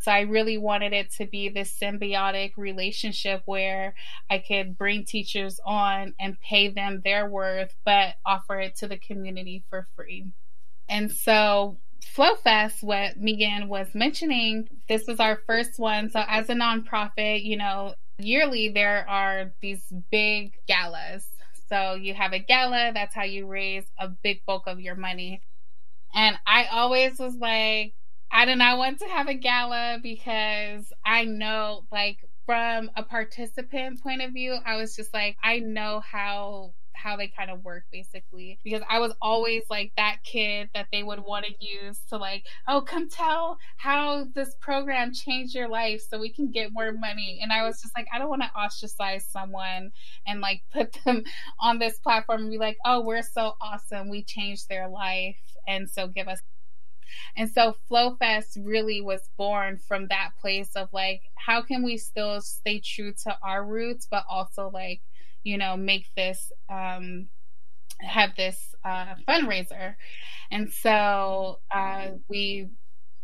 So 0.00 0.12
I 0.12 0.20
really 0.22 0.58
wanted 0.58 0.92
it 0.92 1.12
to 1.14 1.26
be 1.26 1.48
this 1.48 1.76
symbiotic 1.80 2.52
relationship 2.56 3.42
where 3.46 3.94
I 4.30 4.38
could 4.38 4.78
bring 4.78 5.04
teachers 5.04 5.60
on 5.64 6.14
and 6.20 6.40
pay 6.40 6.68
them 6.68 7.00
their 7.04 7.28
worth, 7.28 7.74
but 7.84 8.14
offer 8.24 8.60
it 8.60 8.76
to 8.76 8.88
the 8.88 8.98
community 8.98 9.64
for 9.70 9.88
free. 9.96 10.26
And 10.88 11.10
so 11.12 11.78
FlowFest, 12.16 12.82
what 12.82 13.16
Megan 13.18 13.68
was 13.68 13.88
mentioning, 13.94 14.68
this 14.88 15.06
was 15.08 15.20
our 15.20 15.40
first 15.46 15.78
one. 15.78 16.10
So 16.10 16.22
as 16.28 16.48
a 16.48 16.54
nonprofit, 16.54 17.44
you 17.44 17.56
know, 17.56 17.94
yearly 18.18 18.70
there 18.70 19.08
are 19.08 19.52
these 19.60 19.84
big 20.12 20.54
galas. 20.68 21.26
So 21.68 21.94
you 21.94 22.14
have 22.14 22.32
a 22.32 22.38
gala, 22.38 22.92
that's 22.94 23.14
how 23.14 23.24
you 23.24 23.46
raise 23.46 23.84
a 23.98 24.08
big 24.08 24.40
bulk 24.46 24.64
of 24.66 24.80
your 24.80 24.94
money. 24.94 25.42
And 26.14 26.36
I 26.46 26.66
always 26.72 27.18
was 27.18 27.34
like, 27.34 27.94
I 28.30 28.44
do 28.44 28.56
not 28.56 28.78
want 28.78 28.98
to 29.00 29.06
have 29.06 29.28
a 29.28 29.34
gala 29.34 29.98
because 30.02 30.92
I 31.04 31.24
know, 31.24 31.84
like, 31.90 32.18
from 32.46 32.90
a 32.96 33.02
participant 33.02 34.02
point 34.02 34.22
of 34.22 34.32
view, 34.32 34.56
I 34.64 34.76
was 34.76 34.96
just 34.96 35.12
like, 35.12 35.36
I 35.42 35.58
know 35.58 36.00
how 36.00 36.72
how 36.98 37.16
they 37.16 37.28
kind 37.28 37.50
of 37.50 37.64
work 37.64 37.84
basically 37.92 38.58
because 38.64 38.82
I 38.88 38.98
was 38.98 39.14
always 39.22 39.62
like 39.70 39.92
that 39.96 40.18
kid 40.24 40.68
that 40.74 40.86
they 40.92 41.02
would 41.02 41.20
want 41.20 41.46
to 41.46 41.54
use 41.60 42.00
to 42.10 42.16
like 42.16 42.44
oh 42.66 42.80
come 42.80 43.08
tell 43.08 43.58
how 43.76 44.26
this 44.34 44.54
program 44.60 45.12
changed 45.14 45.54
your 45.54 45.68
life 45.68 46.02
so 46.08 46.18
we 46.18 46.32
can 46.32 46.50
get 46.50 46.72
more 46.72 46.92
money. 46.92 47.40
And 47.42 47.52
I 47.52 47.64
was 47.64 47.80
just 47.80 47.96
like 47.96 48.06
I 48.12 48.18
don't 48.18 48.28
want 48.28 48.42
to 48.42 48.50
ostracize 48.58 49.26
someone 49.26 49.92
and 50.26 50.40
like 50.40 50.62
put 50.72 50.98
them 51.04 51.24
on 51.60 51.78
this 51.78 51.98
platform 51.98 52.42
and 52.42 52.50
be 52.50 52.58
like 52.58 52.78
oh 52.84 53.00
we're 53.00 53.22
so 53.22 53.54
awesome. 53.60 54.08
We 54.08 54.24
changed 54.24 54.68
their 54.68 54.88
life 54.88 55.36
and 55.66 55.88
so 55.88 56.08
give 56.08 56.28
us 56.28 56.40
and 57.36 57.50
so 57.50 57.76
FlowFest 57.90 58.58
really 58.64 59.00
was 59.00 59.30
born 59.36 59.78
from 59.78 60.08
that 60.08 60.30
place 60.40 60.70
of 60.76 60.88
like, 60.92 61.22
how 61.36 61.62
can 61.62 61.82
we 61.82 61.96
still 61.96 62.40
stay 62.40 62.80
true 62.80 63.12
to 63.24 63.36
our 63.42 63.64
roots, 63.64 64.06
but 64.10 64.24
also 64.28 64.70
like, 64.72 65.00
you 65.48 65.58
know, 65.58 65.76
make 65.76 66.06
this, 66.16 66.52
um, 66.68 67.28
have 68.00 68.36
this 68.36 68.74
uh, 68.84 69.14
fundraiser. 69.26 69.94
And 70.50 70.70
so 70.72 71.60
uh, 71.74 72.08
we 72.28 72.68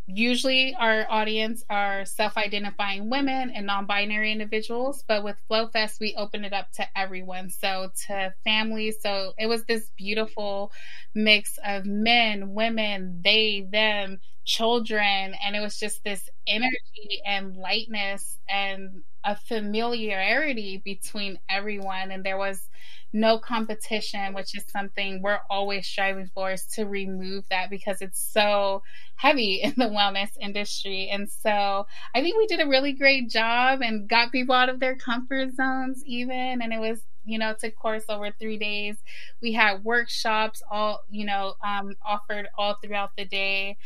usually 0.06 0.76
our 0.78 1.06
audience 1.10 1.64
are 1.70 2.04
self-identifying 2.04 3.08
women 3.08 3.50
and 3.54 3.66
non-binary 3.66 4.30
individuals 4.30 5.02
but 5.08 5.24
with 5.24 5.36
flowfest 5.50 5.98
we 5.98 6.14
open 6.18 6.44
it 6.44 6.52
up 6.52 6.70
to 6.70 6.86
everyone 6.94 7.48
so 7.48 7.88
to 8.06 8.30
families 8.44 8.96
so 9.00 9.32
it 9.38 9.46
was 9.46 9.64
this 9.64 9.90
beautiful 9.96 10.70
mix 11.14 11.58
of 11.64 11.86
men 11.86 12.52
women 12.52 13.18
they 13.24 13.66
them 13.72 14.18
children 14.44 15.34
and 15.42 15.56
it 15.56 15.60
was 15.60 15.78
just 15.78 16.04
this 16.04 16.28
energy 16.46 17.22
and 17.24 17.56
lightness 17.56 18.38
and 18.46 18.90
a 19.24 19.36
familiarity 19.36 20.82
between 20.84 21.38
everyone 21.48 22.10
and 22.10 22.24
there 22.24 22.38
was 22.38 22.68
no 23.12 23.38
competition, 23.38 24.34
which 24.34 24.56
is 24.56 24.64
something 24.68 25.22
we're 25.22 25.38
always 25.48 25.86
striving 25.86 26.28
for, 26.34 26.50
is 26.50 26.66
to 26.74 26.84
remove 26.84 27.44
that 27.48 27.70
because 27.70 28.02
it's 28.02 28.20
so 28.32 28.82
heavy 29.16 29.60
in 29.62 29.72
the 29.76 29.84
wellness 29.84 30.30
industry. 30.40 31.08
And 31.10 31.30
so 31.30 31.86
I 32.14 32.22
think 32.22 32.36
we 32.36 32.46
did 32.46 32.60
a 32.60 32.68
really 32.68 32.92
great 32.92 33.30
job 33.30 33.80
and 33.82 34.08
got 34.08 34.32
people 34.32 34.54
out 34.54 34.68
of 34.68 34.80
their 34.80 34.96
comfort 34.96 35.54
zones, 35.54 36.02
even. 36.06 36.60
And 36.60 36.72
it 36.72 36.80
was 36.80 37.00
you 37.26 37.38
know, 37.38 37.54
to 37.58 37.70
course 37.70 38.04
over 38.08 38.30
three 38.38 38.58
days. 38.58 38.96
We 39.40 39.52
had 39.52 39.82
workshops 39.82 40.62
all, 40.70 41.00
you 41.10 41.24
know, 41.24 41.54
um, 41.64 41.94
offered 42.06 42.48
all 42.58 42.76
throughout 42.82 43.12
the 43.16 43.24
day 43.24 43.78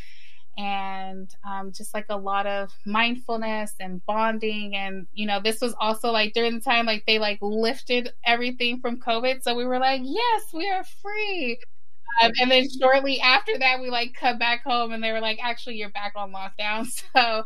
and 0.59 1.35
um, 1.49 1.73
just 1.73 1.95
like 1.95 2.07
a 2.09 2.17
lot 2.17 2.47
of 2.47 2.71
mindfulness 2.85 3.75
and 3.81 4.05
bonding 4.05 4.75
and 4.75 5.07
you 5.15 5.25
know 5.25 5.41
this 5.41 5.61
was 5.61 5.75
also 5.81 6.11
like 6.11 6.33
during 6.35 6.57
the 6.57 6.61
time 6.61 6.85
like 6.85 7.05
they 7.07 7.19
like 7.19 7.39
lifted 7.41 8.13
everything 8.27 8.81
from 8.81 9.01
covid 9.01 9.43
so 9.43 9.55
we 9.55 9.65
were 9.65 9.79
like 9.79 10.03
yes 10.05 10.43
we 10.53 10.69
are 10.69 10.85
free. 11.03 11.59
Um, 12.21 12.33
and 12.41 12.51
then 12.51 12.67
shortly 12.81 13.21
after 13.21 13.57
that 13.59 13.81
we 13.81 13.91
like 13.91 14.15
come 14.15 14.39
back 14.39 14.65
home 14.65 14.93
and 14.93 15.03
they 15.03 15.13
were 15.13 15.21
like 15.21 15.39
actually 15.43 15.77
you're 15.77 15.91
back 15.91 16.15
on 16.17 16.33
lockdown. 16.33 16.87
So 17.15 17.45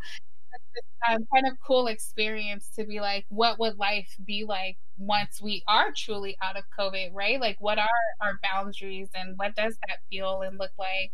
um, 1.10 1.26
kind 1.34 1.46
of 1.46 1.54
cool 1.66 1.88
experience 1.88 2.70
to 2.76 2.84
be 2.84 3.00
like, 3.00 3.26
what 3.28 3.58
would 3.58 3.76
life 3.78 4.14
be 4.24 4.44
like 4.44 4.76
once 4.98 5.40
we 5.42 5.62
are 5.66 5.88
truly 5.96 6.36
out 6.42 6.56
of 6.56 6.64
COVID, 6.78 7.10
right? 7.12 7.40
Like, 7.40 7.56
what 7.60 7.78
are 7.78 7.88
our 8.20 8.38
boundaries 8.42 9.08
and 9.14 9.36
what 9.36 9.54
does 9.56 9.76
that 9.88 9.98
feel 10.10 10.42
and 10.42 10.58
look 10.58 10.70
like? 10.78 11.12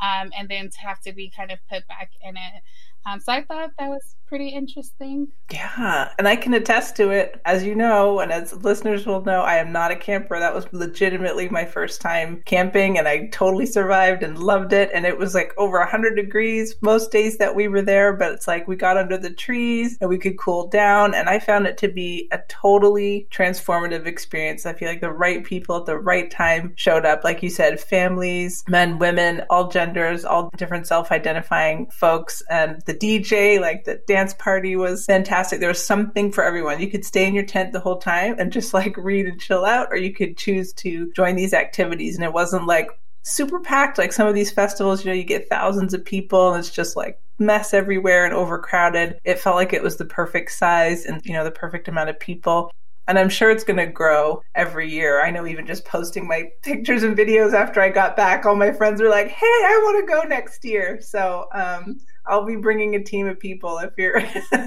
Um, 0.00 0.32
and 0.38 0.48
then 0.48 0.70
to 0.70 0.80
have 0.80 1.00
to 1.02 1.12
be 1.12 1.30
kind 1.34 1.50
of 1.50 1.58
put 1.70 1.86
back 1.86 2.10
in 2.22 2.36
it. 2.36 2.62
Um, 3.06 3.20
so 3.20 3.32
I 3.32 3.42
thought 3.42 3.70
that 3.78 3.88
was 3.88 4.16
pretty 4.26 4.48
interesting. 4.48 5.28
Yeah, 5.52 6.10
and 6.18 6.26
I 6.26 6.34
can 6.34 6.54
attest 6.54 6.96
to 6.96 7.10
it. 7.10 7.40
As 7.44 7.64
you 7.64 7.74
know, 7.74 8.18
and 8.18 8.32
as 8.32 8.52
listeners 8.52 9.06
will 9.06 9.24
know, 9.24 9.42
I 9.42 9.56
am 9.58 9.70
not 9.70 9.92
a 9.92 9.96
camper. 9.96 10.38
That 10.38 10.54
was 10.54 10.66
legitimately 10.72 11.48
my 11.48 11.64
first 11.64 12.00
time 12.00 12.42
camping, 12.44 12.98
and 12.98 13.06
I 13.06 13.28
totally 13.28 13.66
survived 13.66 14.24
and 14.24 14.38
loved 14.38 14.72
it. 14.72 14.90
And 14.92 15.06
it 15.06 15.18
was 15.18 15.34
like 15.34 15.52
over 15.56 15.78
100 15.78 16.16
degrees 16.16 16.74
most 16.82 17.12
days 17.12 17.38
that 17.38 17.54
we 17.54 17.68
were 17.68 17.82
there, 17.82 18.12
but 18.12 18.32
it's 18.32 18.48
like 18.48 18.66
we 18.66 18.74
got 18.74 18.96
under 18.96 19.16
the 19.16 19.30
trees 19.30 19.96
and 20.00 20.10
we 20.10 20.18
could 20.18 20.38
cool 20.38 20.66
down. 20.66 21.14
And 21.14 21.28
I 21.28 21.38
found 21.38 21.66
it 21.66 21.78
to 21.78 21.88
be 21.88 22.28
a 22.32 22.40
totally 22.48 23.28
transformative 23.30 24.06
experience. 24.06 24.66
I 24.66 24.72
feel 24.72 24.88
like 24.88 25.00
the 25.00 25.12
right 25.12 25.44
people 25.44 25.76
at 25.76 25.86
the 25.86 25.98
right 25.98 26.30
time 26.30 26.72
showed 26.74 27.06
up. 27.06 27.22
Like 27.22 27.42
you 27.42 27.50
said, 27.50 27.80
families, 27.80 28.64
men, 28.68 28.98
women, 28.98 29.44
all 29.48 29.68
genders, 29.68 30.24
all 30.24 30.50
different 30.56 30.88
self 30.88 31.12
identifying 31.12 31.88
folks, 31.90 32.42
and 32.50 32.82
the 32.86 32.95
DJ, 32.96 33.60
like 33.60 33.84
the 33.84 34.00
dance 34.06 34.34
party 34.34 34.76
was 34.76 35.06
fantastic. 35.06 35.60
There 35.60 35.68
was 35.68 35.84
something 35.84 36.32
for 36.32 36.44
everyone. 36.44 36.80
You 36.80 36.90
could 36.90 37.04
stay 37.04 37.26
in 37.26 37.34
your 37.34 37.44
tent 37.44 37.72
the 37.72 37.80
whole 37.80 37.98
time 37.98 38.36
and 38.38 38.52
just 38.52 38.74
like 38.74 38.96
read 38.98 39.26
and 39.26 39.40
chill 39.40 39.64
out, 39.64 39.88
or 39.90 39.96
you 39.96 40.12
could 40.12 40.36
choose 40.36 40.72
to 40.74 41.12
join 41.12 41.36
these 41.36 41.54
activities. 41.54 42.16
And 42.16 42.24
it 42.24 42.32
wasn't 42.32 42.66
like 42.66 42.88
super 43.26 43.58
packed 43.58 43.98
like 43.98 44.12
some 44.12 44.28
of 44.28 44.36
these 44.36 44.52
festivals, 44.52 45.04
you 45.04 45.10
know, 45.10 45.16
you 45.16 45.24
get 45.24 45.48
thousands 45.48 45.92
of 45.92 46.04
people 46.04 46.52
and 46.52 46.60
it's 46.60 46.70
just 46.70 46.94
like 46.94 47.18
mess 47.40 47.74
everywhere 47.74 48.24
and 48.24 48.32
overcrowded. 48.32 49.20
It 49.24 49.40
felt 49.40 49.56
like 49.56 49.72
it 49.72 49.82
was 49.82 49.96
the 49.96 50.04
perfect 50.04 50.52
size 50.52 51.04
and, 51.04 51.20
you 51.26 51.32
know, 51.32 51.42
the 51.42 51.50
perfect 51.50 51.88
amount 51.88 52.08
of 52.08 52.20
people. 52.20 52.70
And 53.08 53.18
I'm 53.18 53.28
sure 53.28 53.50
it's 53.50 53.64
going 53.64 53.78
to 53.78 53.86
grow 53.86 54.42
every 54.54 54.88
year. 54.88 55.24
I 55.24 55.30
know 55.30 55.44
even 55.44 55.66
just 55.66 55.84
posting 55.84 56.26
my 56.26 56.50
pictures 56.62 57.02
and 57.02 57.16
videos 57.16 57.52
after 57.52 57.80
I 57.80 57.88
got 57.88 58.16
back, 58.16 58.46
all 58.46 58.54
my 58.54 58.72
friends 58.72 59.02
were 59.02 59.08
like, 59.08 59.28
hey, 59.28 59.46
I 59.46 59.80
want 59.84 60.06
to 60.06 60.12
go 60.12 60.22
next 60.22 60.64
year. 60.64 61.00
So, 61.00 61.48
um, 61.52 61.98
I'll 62.26 62.44
be 62.44 62.56
bringing 62.56 62.94
a 62.94 63.02
team 63.02 63.26
of 63.26 63.38
people 63.38 63.78
if 63.78 63.92
you're 63.96 64.22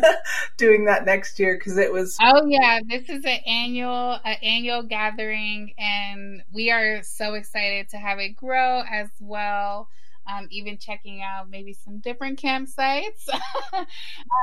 doing 0.57 0.85
that 0.85 1.05
next 1.05 1.39
year 1.39 1.55
because 1.55 1.77
it 1.77 1.91
was. 1.91 2.17
Oh 2.21 2.45
yeah, 2.45 2.79
this 2.87 3.09
is 3.09 3.25
an 3.25 3.39
annual 3.45 4.19
an 4.23 4.37
annual 4.41 4.83
gathering, 4.83 5.73
and 5.77 6.43
we 6.53 6.71
are 6.71 7.03
so 7.03 7.33
excited 7.33 7.89
to 7.89 7.97
have 7.97 8.19
it 8.19 8.35
grow 8.35 8.83
as 8.89 9.09
well. 9.19 9.89
Um, 10.27 10.47
even 10.51 10.77
checking 10.77 11.23
out 11.23 11.49
maybe 11.49 11.73
some 11.73 11.97
different 11.99 12.39
campsites. 12.39 13.27
um, 13.73 13.85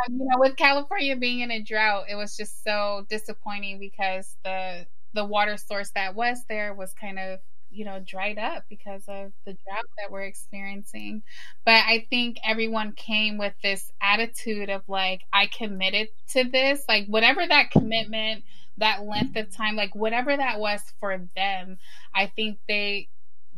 you 0.09 0.19
know, 0.19 0.37
with 0.39 0.57
California 0.57 1.17
being 1.17 1.41
in 1.41 1.53
a 1.53 1.63
drought, 1.63 2.07
it 2.11 2.17
was 2.17 2.37
just 2.37 2.65
so 2.65 3.07
disappointing 3.09 3.79
because 3.79 4.37
the 4.45 4.87
the 5.15 5.25
water 5.25 5.57
source 5.57 5.91
that 5.95 6.15
was 6.15 6.45
there 6.49 6.75
was 6.75 6.93
kind 6.93 7.19
of 7.19 7.39
you 7.77 7.85
know 7.85 8.01
dried 8.01 8.39
up 8.39 8.65
because 8.69 9.03
of 9.09 9.33
the 9.45 9.53
drought 9.53 9.85
that 9.99 10.11
we're 10.11 10.23
experiencing. 10.25 11.23
But 11.65 11.83
i 11.87 12.07
think 12.11 12.39
everyone 12.45 12.93
came 12.93 13.39
with 13.39 13.55
this 13.63 13.91
attitude 14.01 14.71
of 14.71 14.83
like 14.89 15.23
i 15.33 15.47
committed 15.47 16.09
to 16.31 16.45
this 16.45 16.83
like 16.89 17.07
whatever 17.07 17.47
that 17.47 17.71
commitment 17.71 18.45
that 18.79 19.03
length 19.05 19.37
of 19.37 19.55
time 19.55 19.77
like 19.77 19.95
whatever 19.95 20.37
that 20.37 20.59
was 20.61 20.81
for 21.01 21.19
them 21.35 21.79
i 22.15 22.27
think 22.27 22.59
they 22.69 23.09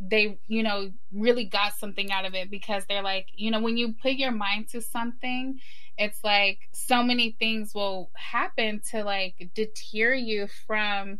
they 0.01 0.39
you 0.47 0.63
know 0.63 0.91
really 1.13 1.45
got 1.45 1.75
something 1.75 2.13
out 2.13 2.25
of 2.25 2.35
it 2.35 2.51
because 2.51 2.85
they're 2.87 3.03
like 3.03 3.27
you 3.35 3.51
know 3.51 3.61
when 3.61 3.77
you 3.77 3.95
put 4.01 4.13
your 4.13 4.31
mind 4.31 4.69
to 4.69 4.81
something 4.81 5.59
it's 5.97 6.23
like 6.23 6.61
so 6.73 7.03
many 7.03 7.37
things 7.41 7.75
will 7.75 8.11
happen 8.15 8.81
to 8.91 9.03
like 9.03 9.51
deter 9.55 10.15
you 10.15 10.47
from 10.67 11.19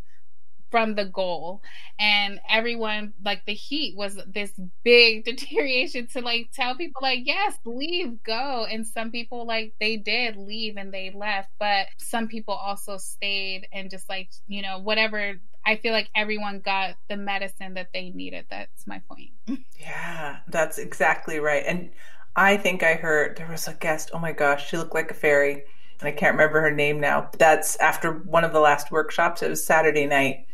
from 0.69 0.95
the 0.95 1.05
goal 1.05 1.61
and 1.99 2.39
everyone 2.49 3.13
like 3.23 3.45
the 3.45 3.53
heat 3.53 3.95
was 3.95 4.19
this 4.27 4.51
big 4.83 5.25
deterioration 5.25 6.07
to 6.07 6.21
like 6.21 6.49
tell 6.53 6.75
people 6.75 7.01
like 7.01 7.19
yes 7.23 7.57
leave 7.65 8.21
go 8.23 8.65
and 8.69 8.85
some 8.85 9.11
people 9.11 9.45
like 9.45 9.73
they 9.79 9.97
did 9.97 10.35
leave 10.35 10.77
and 10.77 10.93
they 10.93 11.11
left 11.13 11.49
but 11.59 11.87
some 11.97 12.27
people 12.27 12.53
also 12.53 12.97
stayed 12.97 13.67
and 13.71 13.89
just 13.89 14.07
like 14.09 14.29
you 14.47 14.61
know 14.61 14.79
whatever 14.79 15.35
I 15.65 15.75
feel 15.75 15.91
like 15.93 16.09
everyone 16.15 16.61
got 16.61 16.95
the 17.09 17.17
medicine 17.17 17.73
that 17.75 17.89
they 17.93 18.09
needed. 18.09 18.45
That's 18.49 18.87
my 18.87 19.01
point. 19.07 19.31
yeah, 19.79 20.37
that's 20.47 20.77
exactly 20.77 21.39
right. 21.39 21.63
And 21.67 21.91
I 22.35 22.57
think 22.57 22.81
I 22.81 22.93
heard 22.93 23.37
there 23.37 23.49
was 23.49 23.67
a 23.67 23.73
guest. 23.73 24.11
Oh 24.13 24.19
my 24.19 24.31
gosh, 24.31 24.69
she 24.69 24.77
looked 24.77 24.95
like 24.95 25.11
a 25.11 25.13
fairy. 25.13 25.63
And 25.99 26.07
I 26.07 26.11
can't 26.11 26.33
remember 26.33 26.61
her 26.61 26.71
name 26.71 26.99
now. 26.99 27.29
That's 27.37 27.75
after 27.77 28.13
one 28.13 28.45
of 28.45 28.53
the 28.53 28.61
last 28.61 28.89
workshops. 28.89 29.43
It 29.43 29.49
was 29.49 29.63
Saturday 29.63 30.05
night 30.05 30.45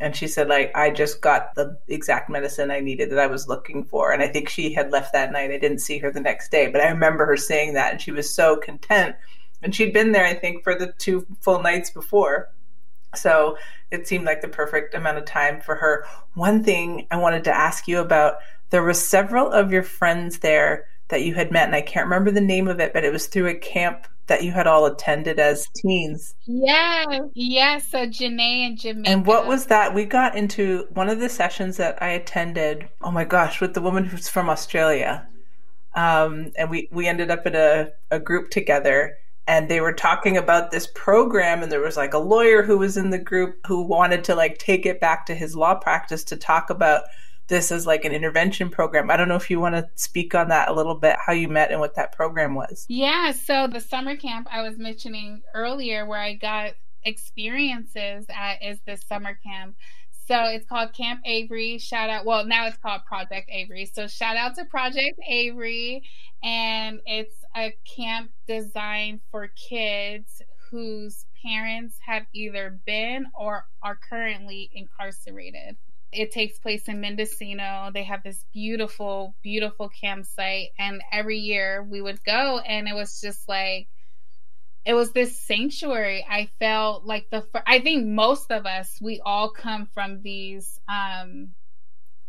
and 0.00 0.14
she 0.14 0.28
said 0.28 0.48
like 0.48 0.70
i 0.74 0.90
just 0.90 1.20
got 1.20 1.54
the 1.54 1.78
exact 1.88 2.30
medicine 2.30 2.70
i 2.70 2.80
needed 2.80 3.10
that 3.10 3.18
i 3.18 3.26
was 3.26 3.48
looking 3.48 3.84
for. 3.84 4.12
And 4.12 4.22
i 4.22 4.28
think 4.28 4.48
she 4.48 4.72
had 4.72 4.92
left 4.92 5.12
that 5.12 5.32
night. 5.32 5.50
I 5.50 5.58
didn't 5.58 5.80
see 5.80 5.98
her 5.98 6.10
the 6.10 6.20
next 6.20 6.50
day. 6.50 6.68
But 6.68 6.80
i 6.80 6.88
remember 6.88 7.26
her 7.26 7.36
saying 7.36 7.74
that. 7.74 7.92
And 7.92 8.00
she 8.00 8.12
was 8.12 8.32
so 8.32 8.56
content. 8.56 9.16
And 9.62 9.74
she'd 9.74 9.92
been 9.92 10.12
there 10.12 10.26
i 10.26 10.34
think 10.34 10.62
for 10.62 10.74
the 10.74 10.92
two 10.98 11.26
full 11.40 11.62
nights 11.62 11.90
before. 11.90 12.50
So 13.14 13.56
it 13.90 14.06
seemed 14.06 14.26
like 14.26 14.42
the 14.42 14.48
perfect 14.48 14.94
amount 14.94 15.16
of 15.16 15.24
time 15.24 15.60
for 15.60 15.74
her. 15.76 16.04
One 16.34 16.62
thing 16.62 17.06
i 17.10 17.16
wanted 17.16 17.44
to 17.44 17.56
ask 17.56 17.88
you 17.88 18.00
about 18.00 18.34
there 18.70 18.82
were 18.82 18.94
several 18.94 19.50
of 19.50 19.72
your 19.72 19.82
friends 19.82 20.40
there 20.40 20.84
that 21.08 21.22
you 21.22 21.34
had 21.34 21.50
met. 21.50 21.66
And 21.66 21.74
i 21.74 21.82
can't 21.82 22.06
remember 22.06 22.30
the 22.30 22.40
name 22.40 22.68
of 22.68 22.80
it 22.80 22.92
but 22.92 23.04
it 23.04 23.12
was 23.12 23.26
through 23.26 23.48
a 23.48 23.54
camp 23.54 24.06
that 24.28 24.44
you 24.44 24.52
had 24.52 24.66
all 24.66 24.86
attended 24.86 25.38
as 25.38 25.66
teens. 25.76 26.34
Yeah, 26.46 27.20
yeah. 27.34 27.78
So 27.78 28.06
Janae 28.06 28.66
and 28.66 28.78
Jamaica. 28.78 29.10
And 29.10 29.26
what 29.26 29.46
was 29.46 29.66
that? 29.66 29.94
We 29.94 30.04
got 30.04 30.36
into 30.36 30.86
one 30.92 31.08
of 31.08 31.18
the 31.18 31.28
sessions 31.28 31.76
that 31.78 32.00
I 32.02 32.10
attended. 32.10 32.88
Oh 33.02 33.10
my 33.10 33.24
gosh, 33.24 33.60
with 33.60 33.74
the 33.74 33.82
woman 33.82 34.04
who's 34.04 34.28
from 34.28 34.48
Australia, 34.48 35.26
um, 35.94 36.52
and 36.56 36.70
we 36.70 36.88
we 36.92 37.08
ended 37.08 37.30
up 37.30 37.46
in 37.46 37.54
a, 37.54 37.90
a 38.10 38.20
group 38.20 38.50
together. 38.50 39.16
And 39.46 39.70
they 39.70 39.80
were 39.80 39.94
talking 39.94 40.36
about 40.36 40.72
this 40.72 40.86
program, 40.94 41.62
and 41.62 41.72
there 41.72 41.80
was 41.80 41.96
like 41.96 42.12
a 42.12 42.18
lawyer 42.18 42.62
who 42.62 42.76
was 42.76 42.98
in 42.98 43.08
the 43.08 43.18
group 43.18 43.66
who 43.66 43.82
wanted 43.82 44.22
to 44.24 44.34
like 44.34 44.58
take 44.58 44.84
it 44.84 45.00
back 45.00 45.24
to 45.24 45.34
his 45.34 45.56
law 45.56 45.74
practice 45.74 46.22
to 46.24 46.36
talk 46.36 46.68
about 46.68 47.04
this 47.48 47.72
as 47.72 47.86
like 47.86 48.04
an 48.04 48.12
intervention 48.12 48.70
program. 48.70 49.10
I 49.10 49.16
don't 49.16 49.28
know 49.28 49.36
if 49.36 49.50
you 49.50 49.58
want 49.58 49.74
to 49.74 49.88
speak 49.94 50.34
on 50.34 50.48
that 50.48 50.68
a 50.68 50.72
little 50.72 50.94
bit, 50.94 51.16
how 51.24 51.32
you 51.32 51.48
met 51.48 51.70
and 51.70 51.80
what 51.80 51.96
that 51.96 52.12
program 52.12 52.54
was. 52.54 52.86
Yeah, 52.88 53.32
so 53.32 53.66
the 53.66 53.80
summer 53.80 54.16
camp 54.16 54.48
I 54.50 54.62
was 54.62 54.78
mentioning 54.78 55.42
earlier 55.54 56.06
where 56.06 56.20
I 56.20 56.34
got 56.34 56.72
experiences 57.04 58.26
at 58.28 58.62
is 58.62 58.78
this 58.86 59.02
summer 59.08 59.38
camp. 59.42 59.76
So 60.26 60.44
it's 60.44 60.68
called 60.68 60.92
Camp 60.92 61.22
Avary. 61.26 61.80
Shout 61.80 62.10
out. 62.10 62.26
Well, 62.26 62.44
now 62.44 62.66
it's 62.66 62.76
called 62.76 63.00
Project 63.06 63.48
Avary. 63.50 63.90
So 63.90 64.06
shout 64.06 64.36
out 64.36 64.54
to 64.56 64.66
Project 64.66 65.18
Avary. 65.30 66.02
And 66.42 67.00
it's 67.06 67.34
a 67.56 67.74
camp 67.96 68.30
designed 68.46 69.20
for 69.30 69.48
kids 69.48 70.42
whose 70.70 71.24
parents 71.42 71.96
have 72.04 72.26
either 72.34 72.78
been 72.84 73.26
or 73.34 73.64
are 73.82 73.98
currently 74.10 74.68
incarcerated. 74.74 75.78
It 76.12 76.32
takes 76.32 76.58
place 76.58 76.88
in 76.88 77.00
Mendocino. 77.00 77.90
They 77.92 78.04
have 78.04 78.22
this 78.22 78.44
beautiful, 78.52 79.34
beautiful 79.42 79.88
campsite. 79.88 80.68
And 80.78 81.02
every 81.12 81.38
year 81.38 81.82
we 81.82 82.00
would 82.00 82.22
go, 82.24 82.60
and 82.60 82.88
it 82.88 82.94
was 82.94 83.20
just 83.20 83.48
like, 83.48 83.88
it 84.84 84.94
was 84.94 85.12
this 85.12 85.38
sanctuary. 85.40 86.24
I 86.28 86.48
felt 86.58 87.04
like 87.04 87.28
the, 87.30 87.44
I 87.66 87.80
think 87.80 88.06
most 88.06 88.50
of 88.50 88.64
us, 88.64 88.98
we 89.02 89.20
all 89.24 89.50
come 89.50 89.86
from 89.92 90.22
these 90.22 90.80
um, 90.88 91.50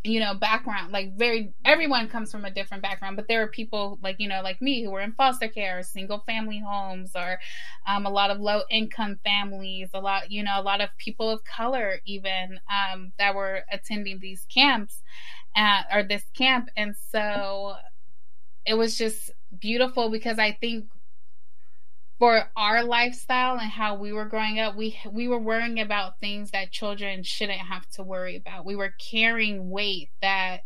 you 0.04 0.20
know 0.20 0.34
background 0.34 0.94
like 0.94 1.14
very 1.18 1.52
everyone 1.66 2.08
comes 2.08 2.32
from 2.32 2.46
a 2.46 2.52
different 2.52 2.82
background 2.82 3.18
but 3.18 3.28
there 3.28 3.44
are 3.44 3.48
people 3.48 4.00
like 4.02 4.16
you 4.18 4.30
know 4.30 4.42
like 4.42 4.62
me 4.62 4.82
who 4.82 4.90
were 4.90 5.02
in 5.02 5.12
foster 5.12 5.50
care 5.50 5.80
or 5.80 5.84
single 5.84 6.24
family 6.26 6.64
homes 6.66 7.12
or 7.16 7.38
um, 7.86 8.06
a 8.06 8.10
lot 8.10 8.32
of 8.32 8.40
low 8.40 8.62
income 8.72 9.20
families 9.26 9.90
a 9.94 10.00
lot 10.00 10.32
you 10.32 10.42
know 10.42 10.58
a 10.58 10.62
lot 10.62 10.80
of 10.80 10.90
people 10.98 11.30
of 11.30 11.44
color 11.44 12.00
even 12.06 12.60
um, 12.72 13.12
that 13.18 13.36
were 13.36 13.62
attending 13.70 14.20
these 14.20 14.46
camps 14.54 15.02
at, 15.56 15.86
or 15.92 16.04
this 16.04 16.24
camp. 16.36 16.70
And 16.76 16.96
so 17.12 17.76
it 18.66 18.76
was 18.76 18.98
just 18.98 19.32
beautiful 19.58 20.12
because 20.12 20.38
i 20.38 20.52
think 20.52 20.86
for 22.20 22.44
our 22.58 22.84
lifestyle 22.84 23.58
and 23.58 23.72
how 23.72 23.96
we 23.96 24.12
were 24.12 24.26
growing 24.26 24.60
up, 24.60 24.76
we 24.76 25.00
we 25.10 25.30
were 25.30 25.40
worrying 25.40 25.80
about 25.80 26.20
things 26.20 26.52
that 26.52 26.72
children 26.72 27.24
shouldn't 27.24 27.60
have 27.60 27.90
to 27.92 28.04
worry 28.04 28.36
about. 28.36 28.66
We 28.66 28.76
were 28.76 28.94
carrying 29.10 29.70
weight 29.70 30.10
that 30.22 30.60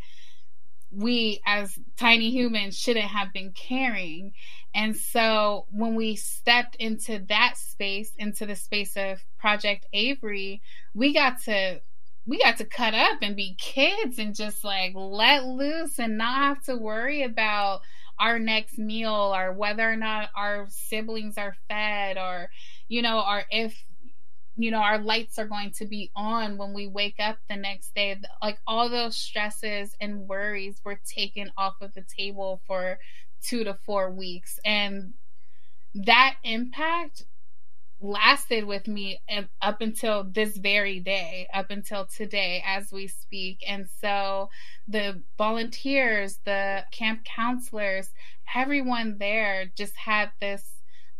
we 0.91 1.41
as 1.45 1.77
tiny 1.97 2.31
humans 2.31 2.77
shouldn't 2.77 3.05
have 3.05 3.31
been 3.33 3.51
carrying. 3.51 4.33
And 4.73 4.95
so 4.97 5.67
when 5.69 5.93
we 5.93 6.15
stepped 6.15 6.75
into 6.77 7.23
that 7.29 7.53
space, 7.57 8.11
into 8.17 8.47
the 8.47 8.55
space 8.55 8.97
of 8.97 9.23
Project 9.37 9.85
Avary, 9.93 10.61
we 10.95 11.13
got 11.13 11.41
to 11.43 11.81
we 12.25 12.39
got 12.39 12.57
to 12.57 12.65
cut 12.65 12.93
up 12.95 13.19
and 13.21 13.35
be 13.35 13.55
kids 13.59 14.17
and 14.17 14.33
just 14.33 14.63
like 14.63 14.93
let 14.95 15.45
loose 15.45 15.99
and 15.99 16.17
not 16.17 16.37
have 16.37 16.63
to 16.63 16.75
worry 16.75 17.21
about 17.21 17.81
our 18.19 18.39
next 18.39 18.77
meal 18.77 19.33
or 19.35 19.51
whether 19.53 19.89
or 19.89 19.95
not 19.95 20.29
our 20.35 20.67
siblings 20.69 21.37
are 21.37 21.55
fed 21.67 22.17
or 22.17 22.49
you 22.87 23.01
know 23.01 23.19
or 23.19 23.43
if 23.49 23.83
you 24.55 24.69
know 24.69 24.79
our 24.79 24.99
lights 24.99 25.39
are 25.39 25.47
going 25.47 25.71
to 25.71 25.85
be 25.85 26.11
on 26.15 26.57
when 26.57 26.73
we 26.73 26.87
wake 26.87 27.19
up 27.19 27.37
the 27.49 27.55
next 27.55 27.95
day. 27.95 28.15
Like 28.41 28.59
all 28.67 28.89
those 28.89 29.17
stresses 29.17 29.95
and 29.99 30.27
worries 30.27 30.79
were 30.83 30.99
taken 31.05 31.51
off 31.57 31.75
of 31.81 31.93
the 31.93 32.03
table 32.17 32.61
for 32.67 32.99
2 33.43 33.63
to 33.63 33.77
4 33.85 34.11
weeks. 34.11 34.59
And 34.63 35.13
that 35.95 36.35
impact 36.43 37.23
lasted 38.03 38.65
with 38.65 38.85
me 38.87 39.21
up 39.61 39.81
until 39.81 40.25
this 40.25 40.57
very 40.57 40.99
day, 40.99 41.47
up 41.53 41.71
until 41.71 42.05
today 42.05 42.61
as 42.67 42.91
we 42.91 43.07
speak. 43.07 43.63
And 43.65 43.87
so 44.01 44.49
the 44.87 45.23
volunteers, 45.37 46.39
the 46.45 46.83
camp 46.91 47.23
counselors, 47.23 48.09
everyone 48.53 49.17
there 49.19 49.71
just 49.77 49.95
had 49.95 50.31
this 50.41 50.69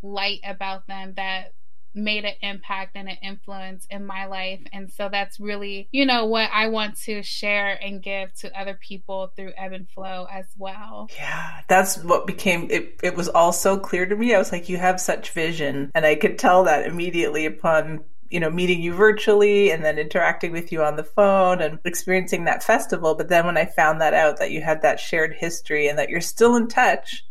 light 0.01 0.41
about 0.43 0.85
them 0.87 1.13
that 1.15 1.53
made 1.95 2.25
an 2.25 2.35
impact 2.41 2.95
and 2.95 3.09
an 3.09 3.17
influence 3.21 3.87
in 3.89 4.05
my 4.05 4.25
life. 4.25 4.61
And 4.71 4.91
so 4.91 5.09
that's 5.11 5.39
really, 5.39 5.87
you 5.91 6.05
know, 6.05 6.25
what 6.25 6.49
I 6.51 6.67
want 6.67 6.97
to 7.01 7.23
share 7.23 7.77
and 7.81 8.01
give 8.01 8.33
to 8.35 8.59
other 8.59 8.77
people 8.79 9.31
through 9.35 9.53
Ebb 9.57 9.73
and 9.73 9.89
Flow 9.89 10.27
as 10.31 10.45
well. 10.57 11.09
Yeah, 11.15 11.61
that's 11.67 11.97
what 12.03 12.27
became 12.27 12.67
it. 12.69 12.99
It 13.03 13.15
was 13.15 13.29
all 13.29 13.53
so 13.53 13.77
clear 13.77 14.05
to 14.05 14.15
me. 14.15 14.33
I 14.33 14.39
was 14.39 14.51
like, 14.51 14.69
you 14.69 14.77
have 14.77 14.99
such 14.99 15.31
vision. 15.31 15.91
And 15.93 16.05
I 16.05 16.15
could 16.15 16.37
tell 16.39 16.63
that 16.65 16.85
immediately 16.85 17.45
upon 17.45 18.03
you 18.33 18.39
know, 18.39 18.49
meeting 18.49 18.81
you 18.81 18.95
virtually 18.95 19.69
and 19.69 19.85
then 19.85 19.99
interacting 19.99 20.51
with 20.51 20.71
you 20.71 20.81
on 20.81 20.95
the 20.95 21.03
phone 21.03 21.61
and 21.61 21.77
experiencing 21.85 22.45
that 22.45 22.63
festival. 22.63 23.13
But 23.13 23.29
then 23.29 23.45
when 23.45 23.57
I 23.57 23.65
found 23.65 24.01
that 24.01 24.15
out 24.15 24.39
that 24.39 24.49
you 24.49 24.59
had 24.59 24.81
that 24.81 24.99
shared 24.99 25.35
history 25.35 25.87
and 25.87 25.99
that 25.99 26.09
you're 26.09 26.19
still 26.19 26.55
in 26.55 26.67
touch 26.67 27.23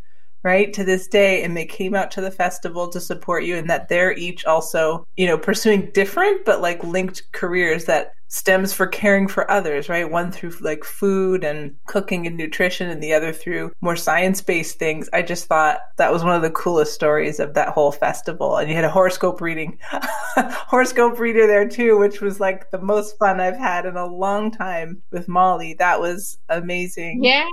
right 0.43 0.73
to 0.73 0.85
this 0.85 1.07
day 1.07 1.43
and 1.43 1.57
they 1.57 1.67
came 1.67 1.95
out 1.95 2.11
to 2.11 2.21
the 2.21 2.31
festival 2.31 2.89
to 2.89 3.01
support 3.01 3.45
you 3.45 3.57
and 3.57 3.71
that 3.71 3.89
they're 3.89 4.13
each 4.13 4.45
also 4.45 5.07
you 5.17 5.27
know 5.27 5.39
pursuing 5.39 5.91
different 5.93 6.45
but 6.45 6.61
like 6.61 6.83
linked 6.85 7.31
careers 7.33 7.85
that 7.85 8.15
stems 8.33 8.73
for 8.73 8.87
caring 8.87 9.29
for 9.29 9.49
others 9.51 9.91
right? 9.91 10.11
One 10.11 10.33
through 10.33 10.53
like 10.63 10.85
food 10.85 11.45
and 11.45 11.77
cooking 11.87 12.27
and 12.27 12.35
nutrition 12.35 12.89
and 12.89 13.03
the 13.03 13.13
other 13.13 13.31
through 13.31 13.73
more 13.83 13.95
science-based 13.95 14.79
things. 14.79 15.11
I 15.13 15.21
just 15.21 15.45
thought 15.47 15.81
that 15.99 16.11
was 16.11 16.25
one 16.25 16.35
of 16.35 16.41
the 16.41 16.51
coolest 16.51 16.95
stories 16.95 17.39
of 17.41 17.53
that 17.55 17.69
whole 17.69 17.93
festival. 17.93 18.57
And 18.57 18.71
you 18.71 18.75
had 18.75 18.87
a 18.87 18.91
horoscope 18.91 19.43
reading 19.43 19.79
horoscope 20.37 21.19
reader 21.19 21.47
there 21.47 21.69
too 21.69 21.99
which 21.99 22.23
was 22.23 22.41
like 22.41 22.71
the 22.71 22.81
most 22.81 23.19
fun 23.19 23.39
i've 23.39 23.59
had 23.59 23.85
in 23.85 23.97
a 23.97 24.07
long 24.07 24.51
time 24.51 25.03
with 25.11 25.29
molly. 25.29 25.75
That 25.75 26.01
was 26.01 26.39
amazing. 26.49 27.23
Yeah 27.23 27.47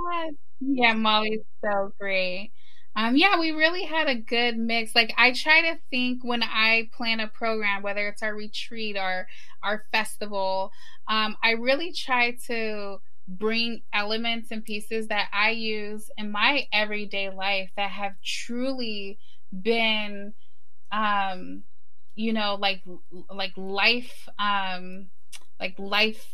yeah 0.60 0.92
molly's 0.92 1.40
so 1.64 1.90
great 1.98 2.52
um, 2.96 3.16
yeah, 3.16 3.38
we 3.38 3.52
really 3.52 3.84
had 3.84 4.08
a 4.08 4.14
good 4.16 4.58
mix. 4.58 4.94
Like 4.94 5.12
I 5.16 5.32
try 5.32 5.62
to 5.62 5.78
think 5.90 6.24
when 6.24 6.42
I 6.42 6.88
plan 6.92 7.20
a 7.20 7.28
program, 7.28 7.82
whether 7.82 8.08
it's 8.08 8.22
our 8.22 8.34
retreat 8.34 8.96
or 8.96 9.26
our 9.62 9.84
festival, 9.92 10.72
um, 11.08 11.36
I 11.42 11.52
really 11.52 11.92
try 11.92 12.36
to 12.46 12.98
bring 13.28 13.82
elements 13.92 14.50
and 14.50 14.64
pieces 14.64 15.06
that 15.08 15.28
I 15.32 15.50
use 15.50 16.10
in 16.18 16.32
my 16.32 16.66
everyday 16.72 17.30
life 17.30 17.70
that 17.76 17.90
have 17.90 18.14
truly 18.24 19.18
been, 19.52 20.34
um, 20.92 21.62
you 22.16 22.32
know, 22.32 22.56
like 22.60 22.82
like 23.30 23.52
life, 23.56 24.28
um, 24.38 25.06
like 25.60 25.78
life 25.78 26.26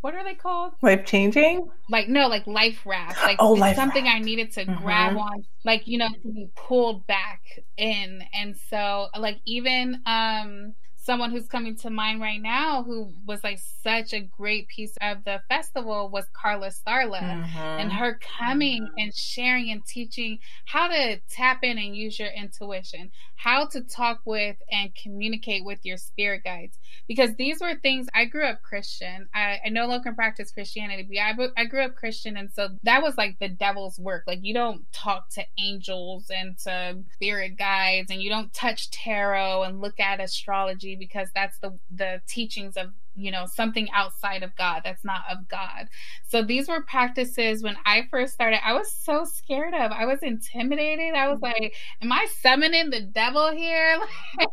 what 0.00 0.14
are 0.14 0.24
they 0.24 0.34
called? 0.34 0.72
Life 0.82 1.04
changing? 1.04 1.68
Like 1.88 2.08
no, 2.08 2.28
like 2.28 2.46
life 2.46 2.86
raft. 2.86 3.18
Like 3.22 3.36
oh, 3.38 3.52
life 3.52 3.76
something 3.76 4.04
raft. 4.04 4.16
I 4.16 4.20
needed 4.20 4.52
to 4.52 4.64
mm-hmm. 4.64 4.82
grab 4.82 5.16
on, 5.16 5.44
like 5.64 5.86
you 5.86 5.98
know, 5.98 6.08
to 6.08 6.28
be 6.28 6.50
pulled 6.56 7.06
back 7.06 7.42
in. 7.76 8.22
And 8.32 8.56
so, 8.70 9.08
like 9.18 9.38
even 9.44 10.00
um 10.06 10.74
someone 11.02 11.30
who's 11.30 11.46
coming 11.46 11.76
to 11.76 11.88
mind 11.88 12.20
right 12.20 12.42
now 12.42 12.82
who 12.82 13.12
was 13.26 13.42
like 13.42 13.58
such 13.82 14.12
a 14.12 14.20
great 14.20 14.68
piece 14.68 14.96
of 15.00 15.24
the 15.24 15.40
festival 15.48 16.10
was 16.10 16.26
Carla 16.34 16.68
Starla 16.68 17.20
mm-hmm. 17.20 17.58
and 17.58 17.92
her 17.92 18.18
coming 18.38 18.82
mm-hmm. 18.82 18.94
and 18.98 19.14
sharing 19.14 19.70
and 19.70 19.84
teaching 19.86 20.38
how 20.66 20.88
to 20.88 21.18
tap 21.30 21.60
in 21.62 21.78
and 21.78 21.96
use 21.96 22.18
your 22.18 22.28
intuition, 22.28 23.10
how 23.36 23.66
to 23.66 23.80
talk 23.80 24.20
with 24.26 24.56
and 24.70 24.90
communicate 24.94 25.64
with 25.64 25.78
your 25.84 25.96
spirit 25.96 26.44
guides. 26.44 26.76
Because 27.08 27.34
these 27.36 27.60
were 27.60 27.76
things 27.76 28.06
I 28.14 28.26
grew 28.26 28.44
up 28.44 28.60
Christian. 28.62 29.28
I, 29.34 29.58
I 29.64 29.68
no 29.70 29.86
longer 29.86 30.12
practice 30.12 30.50
Christianity, 30.50 31.08
but 31.08 31.18
I, 31.18 31.62
I 31.62 31.64
grew 31.64 31.82
up 31.82 31.94
Christian. 31.94 32.36
And 32.36 32.50
so 32.52 32.68
that 32.82 33.02
was 33.02 33.16
like 33.16 33.38
the 33.40 33.48
devil's 33.48 33.98
work. 33.98 34.24
Like 34.26 34.40
you 34.42 34.52
don't 34.52 34.84
talk 34.92 35.30
to 35.30 35.44
angels 35.58 36.26
and 36.30 36.58
to 36.58 36.98
spirit 37.14 37.56
guides 37.56 38.10
and 38.10 38.22
you 38.22 38.28
don't 38.28 38.52
touch 38.52 38.90
tarot 38.90 39.62
and 39.62 39.80
look 39.80 39.98
at 39.98 40.20
astrology 40.20 40.89
energy 40.90 40.96
because 40.96 41.28
that's 41.34 41.58
the 41.58 41.78
the 41.90 42.20
teachings 42.26 42.76
of 42.76 42.88
you 43.14 43.30
know 43.30 43.44
something 43.46 43.88
outside 43.92 44.42
of 44.42 44.54
god 44.56 44.82
that's 44.84 45.04
not 45.04 45.22
of 45.30 45.48
god. 45.48 45.88
So 46.28 46.42
these 46.42 46.68
were 46.68 46.82
practices 46.82 47.62
when 47.62 47.76
i 47.84 48.06
first 48.10 48.34
started 48.34 48.60
i 48.64 48.72
was 48.72 48.92
so 48.92 49.24
scared 49.24 49.74
of 49.74 49.92
i 49.92 50.06
was 50.06 50.20
intimidated. 50.22 51.14
I 51.14 51.28
was 51.28 51.40
mm-hmm. 51.40 51.62
like 51.62 51.74
am 52.02 52.12
i 52.12 52.26
summoning 52.40 52.90
the 52.90 53.02
devil 53.02 53.50
here? 53.52 53.98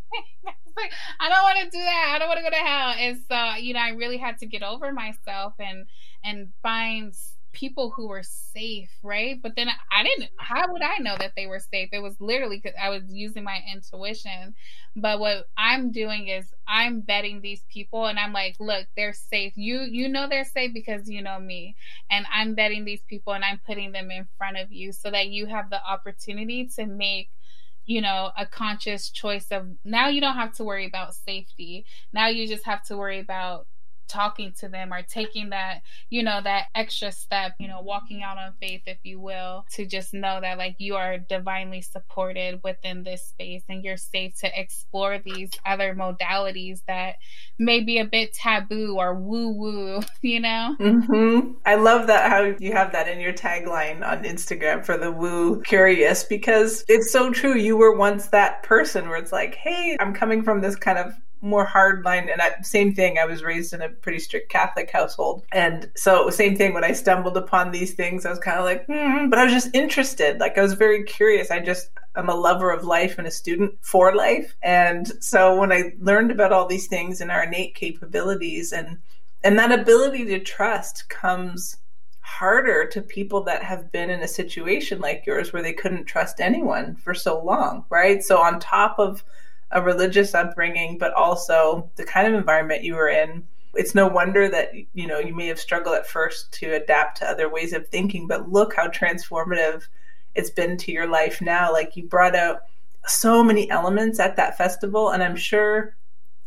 Like 0.78 0.91
i 1.19 1.28
don't 1.28 1.41
want 1.41 1.58
to 1.58 1.76
do 1.76 1.84
that. 1.84 2.12
I 2.13 2.19
don't 2.19 2.28
want 2.28 2.38
to 2.38 2.43
go 2.43 2.52
to 2.52 2.56
hell. 2.56 2.93
And 3.00 3.17
so 3.28 3.56
you 3.60 3.73
know 3.73 3.80
i 3.80 3.89
really 3.89 4.17
had 4.17 4.38
to 4.39 4.45
get 4.45 4.62
over 4.62 4.93
myself 4.93 5.54
and 5.60 5.88
and 6.23 6.50
find 6.62 7.15
people 7.58 7.89
who 7.89 8.08
were 8.08 8.22
safe, 8.24 8.91
right? 9.02 9.41
But 9.41 9.56
then 9.56 9.67
I 9.91 10.04
didn't, 10.04 10.30
how 10.38 10.72
would 10.72 10.84
I 10.84 10.98
know 11.00 11.15
that 11.17 11.34
they 11.36 11.48
were 11.48 11.60
safe? 11.60 11.89
It 11.91 12.04
was 12.04 12.15
literally 12.22 12.62
because 12.62 12.78
I 12.80 12.89
was 12.89 13.02
using 13.10 13.43
my 13.43 13.62
intuition. 13.74 14.54
But 14.96 15.20
what 15.20 15.46
I'm 15.58 15.91
doing 15.91 16.28
is 16.28 16.54
I'm 16.67 17.02
betting 17.02 17.41
these 17.41 17.63
people 17.74 18.06
and 18.06 18.20
I'm 18.20 18.32
like, 18.32 18.58
look, 18.60 18.86
they're 18.96 19.13
safe. 19.13 19.54
You 19.56 19.82
you 19.82 20.08
know 20.08 20.28
they're 20.30 20.46
safe 20.46 20.72
because 20.74 21.10
you 21.10 21.24
know 21.24 21.39
me. 21.39 21.76
And 22.12 22.28
I'm 22.32 22.54
betting 22.54 22.86
these 22.86 23.02
people 23.10 23.34
and 23.34 23.43
I'm 23.43 23.60
putting 23.65 23.91
them 23.91 24.12
in 24.12 24.28
front 24.38 24.58
of 24.58 24.72
you 24.72 24.91
so 24.91 25.10
that 25.10 25.30
you 25.30 25.48
have 25.48 25.72
the 25.72 25.84
opportunity 25.84 26.70
to 26.76 26.86
make 26.86 27.30
you 27.88 28.02
know, 28.02 28.32
a 28.38 28.46
conscious 28.46 29.10
choice 29.10 29.48
of 29.50 29.65
now 29.86 30.10
you 30.10 30.20
don't 30.20 30.36
have 30.36 30.52
to 30.52 30.65
worry 30.65 30.86
about 30.86 31.15
safety. 31.15 31.86
Now 32.12 32.28
you 32.28 32.46
just 32.46 32.65
have 32.65 32.84
to 32.88 32.98
worry 32.98 33.20
about 33.20 33.65
talking 34.08 34.54
to 34.60 34.70
them 34.70 34.93
or 34.93 35.02
taking 35.02 35.50
that, 35.50 35.82
you 36.10 36.24
know, 36.24 36.39
that 36.43 36.65
extra 36.76 37.12
step, 37.12 37.54
you 37.60 37.67
know, 37.67 37.82
walking 37.82 38.24
out 38.24 38.38
on 38.38 38.54
faith, 38.60 38.82
if 38.86 38.98
you 39.04 39.20
will, 39.20 39.65
to 39.74 39.86
just 39.86 40.13
know 40.13 40.39
that 40.41 40.58
like 40.58 40.76
you 40.80 40.96
are 40.96 41.17
divinely 41.17 41.82
supported 41.82 42.62
within 42.63 43.04
this 43.04 43.28
space 43.28 43.63
and 43.70 43.84
you're 43.84 43.98
safe 43.98 44.34
to 44.39 44.60
explore 44.60 45.20
these 45.20 45.50
other 45.65 45.96
modalities 45.96 46.82
that 46.88 47.15
may 47.60 47.82
be 47.82 48.00
a 48.00 48.06
bit 48.06 48.34
taboo 48.34 48.96
or 48.98 49.15
woo 49.15 49.50
woo, 49.50 50.02
you 50.22 50.39
know? 50.39 50.76
Mm-hmm. 50.80 51.52
I 51.65 51.76
love 51.76 52.08
that 52.08 52.30
how 52.30 52.56
you 52.60 52.72
have 52.74 52.91
that 52.91 53.08
in 53.08 53.20
your 53.20 53.34
tagline 53.34 54.08
on 54.08 54.24
Instagram 54.24 54.86
for 54.86 54.98
the 54.98 55.12
woo 55.12 55.62
curious 55.62 56.24
because 56.24 56.84
it's 56.88 57.12
so 57.12 57.32
true. 57.32 57.56
You 57.56 57.78
were 57.78 57.96
once 57.96 58.28
that 58.28 58.63
person 58.63 59.10
where 59.10 59.17
it's 59.17 59.32
like, 59.32 59.56
hey, 59.56 59.98
I'm 60.00 60.13
coming 60.13 60.43
from 60.43 60.62
this 60.62 60.76
kind 60.76 60.98
of 60.98 61.13
more 61.41 61.65
hardline 61.65 62.32
and 62.32 62.41
I, 62.41 62.56
same 62.62 62.93
thing 62.93 63.17
i 63.17 63.26
was 63.26 63.43
raised 63.43 63.73
in 63.73 63.82
a 63.82 63.89
pretty 63.89 64.19
strict 64.19 64.50
catholic 64.52 64.89
household. 64.91 65.43
And 65.52 65.89
so 65.95 66.30
same 66.30 66.56
thing 66.56 66.73
when 66.73 66.84
i 66.84 66.91
stumbled 66.91 67.38
upon 67.38 67.71
these 67.71 67.93
things 67.93 68.26
i 68.26 68.30
was 68.30 68.39
kind 68.39 68.58
of 68.58 68.65
like 68.65 68.86
hmm, 68.86 69.30
but 69.30 69.39
i 69.39 69.43
was 69.43 69.54
just 69.54 69.73
interested. 69.76 70.39
Like 70.39 70.58
i 70.58 70.62
was 70.62 70.73
very 70.73 71.04
curious. 71.04 71.52
I 71.52 71.60
just 71.60 71.89
i'm 72.15 72.30
a 72.30 72.36
lover 72.36 72.71
of 72.71 72.84
life 72.84 73.17
and 73.17 73.28
a 73.28 73.32
student 73.32 73.73
for 73.82 74.15
life. 74.15 74.56
And 74.62 75.12
so 75.23 75.60
when 75.60 75.71
i 75.71 75.93
learned 76.00 76.32
about 76.32 76.52
all 76.52 76.67
these 76.67 76.88
things 76.88 77.21
and 77.21 77.32
our 77.32 77.43
innate 77.43 77.76
capabilities 77.76 78.71
and 78.71 78.97
and 79.43 79.58
that 79.60 79.71
ability 79.71 80.26
to 80.26 80.39
trust 80.39 81.08
comes 81.10 81.78
harder 82.21 82.86
to 82.88 83.02
people 83.02 83.43
that 83.43 83.63
have 83.63 83.89
been 83.91 84.10
in 84.10 84.19
a 84.19 84.28
situation 84.28 85.00
like 85.00 85.26
yours 85.26 85.54
where 85.54 85.63
they 85.63 85.71
couldn't 85.71 86.06
trust 86.06 86.41
anyone 86.41 86.95
for 86.95 87.13
so 87.13 87.41
long 87.41 87.86
right? 87.89 88.23
So 88.23 88.41
on 88.41 88.60
top 88.60 89.00
of 89.00 89.23
a 89.71 89.82
religious 89.82 90.34
upbringing, 90.34 90.97
but 90.97 91.13
also 91.13 91.89
the 91.95 92.03
kind 92.03 92.27
of 92.27 92.34
environment 92.34 92.84
you 92.84 92.95
were 92.95 93.10
in. 93.10 93.45
It's 93.73 93.93
no 93.93 94.08
wonder 94.08 94.49
that 94.49 94.71
you 94.93 95.08
know 95.08 95.19
you 95.19 95.36
may 95.36 95.47
have 95.47 95.60
struggled 95.60 95.95
at 95.95 96.08
first 96.08 96.51
to 96.53 96.73
adapt 96.73 97.17
to 97.17 97.30
other 97.30 97.49
ways 97.49 97.73
of 97.73 97.88
thinking, 97.88 98.27
but 98.27 98.51
look 98.51 98.75
how 98.75 98.88
transformative 98.88 99.88
it's 100.36 100.49
been 100.49 100.77
to 100.77 100.91
your 100.91 101.08
life 101.08 101.41
now. 101.41 101.71
Like 101.71 101.95
you 101.95 102.03
brought 102.03 102.36
out 102.36 102.62
so 103.06 103.43
many 103.43 103.69
elements 103.69 104.19
at 104.19 104.36
that 104.38 104.58
festival, 104.58 105.10
and 105.10 105.21
I'm 105.21 105.36
sure 105.36 105.95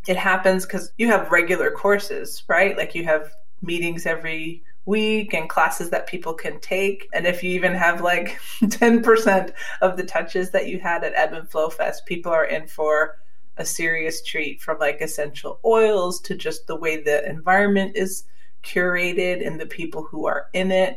it 0.09 0.17
happens 0.17 0.65
because 0.65 0.93
you 0.97 1.09
have 1.09 1.31
regular 1.31 1.71
courses, 1.71 2.43
right? 2.49 2.77
Like 2.77 2.95
you 2.95 3.05
have 3.05 3.33
meetings 3.63 4.07
every 4.07 4.63
week 4.87 5.35
and 5.35 5.49
classes 5.49 5.91
that 5.91 6.07
people 6.07 6.35
can 6.35 6.59
take. 6.61 7.09
And 7.13 7.27
if 7.27 7.43
you 7.43 7.51
even 7.53 7.75
have 7.75 8.01
like 8.01 8.39
10% 8.63 9.53
of 9.81 9.97
the 9.97 10.05
touches 10.05 10.51
that 10.51 10.69
you 10.69 10.79
had 10.81 11.05
at 11.05 11.15
Ebb 11.15 11.33
and 11.33 11.51
Flow 11.51 11.71
Fest, 11.71 12.07
people 12.07 12.33
are 12.33 12.45
in 12.45 12.67
for 12.67 13.19
a 13.57 13.65
serious 13.65 14.23
treat 14.23 14.63
from 14.63 14.79
like 14.79 15.01
essential 15.01 15.61
oils 15.65 16.21
to 16.23 16.35
just 16.35 16.67
the 16.67 16.77
way 16.77 17.03
the 17.03 17.29
environment 17.29 17.95
is 17.95 18.25
curated 18.63 19.47
and 19.47 19.61
the 19.61 19.67
people 19.67 20.03
who 20.05 20.27
are 20.27 20.47
in 20.53 20.71
it. 20.71 20.97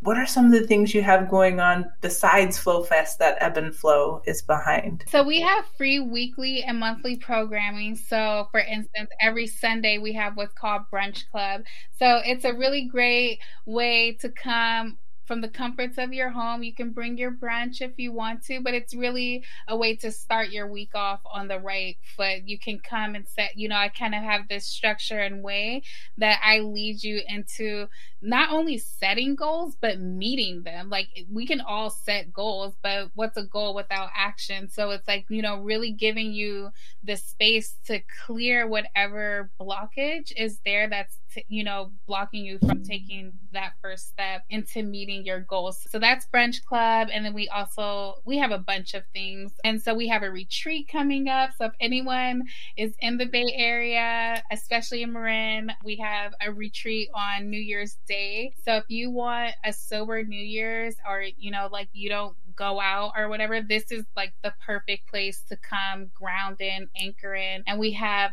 What 0.00 0.18
are 0.18 0.26
some 0.26 0.46
of 0.46 0.52
the 0.52 0.66
things 0.66 0.94
you 0.94 1.02
have 1.02 1.28
going 1.28 1.58
on 1.58 1.90
besides 2.00 2.58
Flow 2.58 2.82
Fest 2.82 3.18
that 3.18 3.38
Ebb 3.40 3.56
and 3.56 3.74
Flow 3.74 4.22
is 4.26 4.42
behind? 4.42 5.04
So 5.08 5.22
we 5.22 5.40
have 5.40 5.64
free 5.76 6.00
weekly 6.00 6.62
and 6.62 6.78
monthly 6.78 7.16
programming. 7.16 7.96
So 7.96 8.48
for 8.50 8.60
instance, 8.60 9.10
every 9.20 9.46
Sunday 9.46 9.98
we 9.98 10.12
have 10.12 10.36
what's 10.36 10.52
called 10.52 10.82
Brunch 10.92 11.28
Club. 11.30 11.62
So 11.98 12.20
it's 12.24 12.44
a 12.44 12.52
really 12.52 12.86
great 12.86 13.40
way 13.64 14.12
to 14.20 14.28
come 14.28 14.98
from 15.26 15.40
the 15.40 15.48
comforts 15.48 15.98
of 15.98 16.12
your 16.12 16.30
home. 16.30 16.62
You 16.62 16.74
can 16.74 16.90
bring 16.90 17.18
your 17.18 17.32
brunch 17.32 17.80
if 17.80 17.92
you 17.98 18.12
want 18.12 18.44
to, 18.44 18.60
but 18.60 18.74
it's 18.74 18.94
really 18.94 19.44
a 19.68 19.76
way 19.76 19.96
to 19.96 20.10
start 20.10 20.50
your 20.50 20.70
week 20.70 20.94
off 20.94 21.20
on 21.24 21.48
the 21.48 21.58
right 21.58 21.96
foot. 22.16 22.42
You 22.46 22.58
can 22.58 22.78
come 22.78 23.14
and 23.14 23.26
set, 23.26 23.56
you 23.56 23.68
know, 23.68 23.76
I 23.76 23.88
kind 23.88 24.14
of 24.14 24.22
have 24.22 24.48
this 24.48 24.66
structure 24.66 25.18
and 25.18 25.42
way 25.42 25.82
that 26.18 26.40
I 26.44 26.60
lead 26.60 27.02
you 27.02 27.22
into 27.28 27.88
not 28.22 28.50
only 28.50 28.78
setting 28.78 29.34
goals, 29.34 29.76
but 29.80 30.00
meeting 30.00 30.62
them. 30.62 30.88
Like 30.90 31.08
we 31.30 31.46
can 31.46 31.60
all 31.60 31.90
set 31.90 32.32
goals, 32.32 32.74
but 32.82 33.10
what's 33.14 33.36
a 33.36 33.44
goal 33.44 33.74
without 33.74 34.08
action? 34.16 34.68
So 34.70 34.90
it's 34.90 35.06
like, 35.06 35.26
you 35.28 35.42
know, 35.42 35.60
really 35.60 35.92
giving 35.92 36.32
you 36.32 36.70
the 37.02 37.16
space 37.16 37.76
to 37.86 38.00
clear 38.24 38.66
whatever 38.66 39.50
blockage 39.60 40.32
is 40.36 40.60
there 40.64 40.88
that's 40.88 41.18
you 41.48 41.64
know 41.64 41.90
blocking 42.06 42.44
you 42.44 42.58
from 42.58 42.82
taking 42.82 43.32
that 43.52 43.72
first 43.82 44.08
step 44.08 44.42
into 44.50 44.82
meeting 44.82 45.24
your 45.24 45.40
goals. 45.40 45.86
So 45.90 45.98
that's 45.98 46.26
brunch 46.26 46.64
club. 46.64 47.08
And 47.12 47.24
then 47.24 47.34
we 47.34 47.48
also 47.48 48.14
we 48.24 48.38
have 48.38 48.50
a 48.50 48.58
bunch 48.58 48.94
of 48.94 49.04
things. 49.12 49.52
And 49.64 49.80
so 49.80 49.94
we 49.94 50.08
have 50.08 50.22
a 50.22 50.30
retreat 50.30 50.88
coming 50.90 51.28
up. 51.28 51.50
So 51.58 51.66
if 51.66 51.72
anyone 51.80 52.44
is 52.76 52.94
in 53.00 53.18
the 53.18 53.26
bay 53.26 53.52
area 53.54 54.42
especially 54.50 55.02
in 55.02 55.12
marin 55.12 55.72
we 55.84 55.96
have 55.96 56.32
a 56.44 56.52
retreat 56.52 57.08
on 57.14 57.50
new 57.50 57.60
year's 57.60 57.96
day. 58.08 58.52
So 58.64 58.76
if 58.76 58.84
you 58.88 59.10
want 59.10 59.54
a 59.64 59.72
sober 59.72 60.22
new 60.22 60.42
year's 60.42 60.96
or 61.08 61.24
you 61.38 61.50
know 61.50 61.68
like 61.70 61.88
you 61.92 62.08
don't 62.08 62.36
go 62.56 62.80
out 62.80 63.12
or 63.16 63.28
whatever, 63.28 63.60
this 63.60 63.92
is 63.92 64.04
like 64.16 64.32
the 64.42 64.52
perfect 64.64 65.08
place 65.08 65.42
to 65.48 65.56
come 65.56 66.10
ground 66.14 66.60
in, 66.60 66.88
anchor 67.00 67.34
in. 67.34 67.62
And 67.66 67.78
we 67.78 67.92
have 67.92 68.32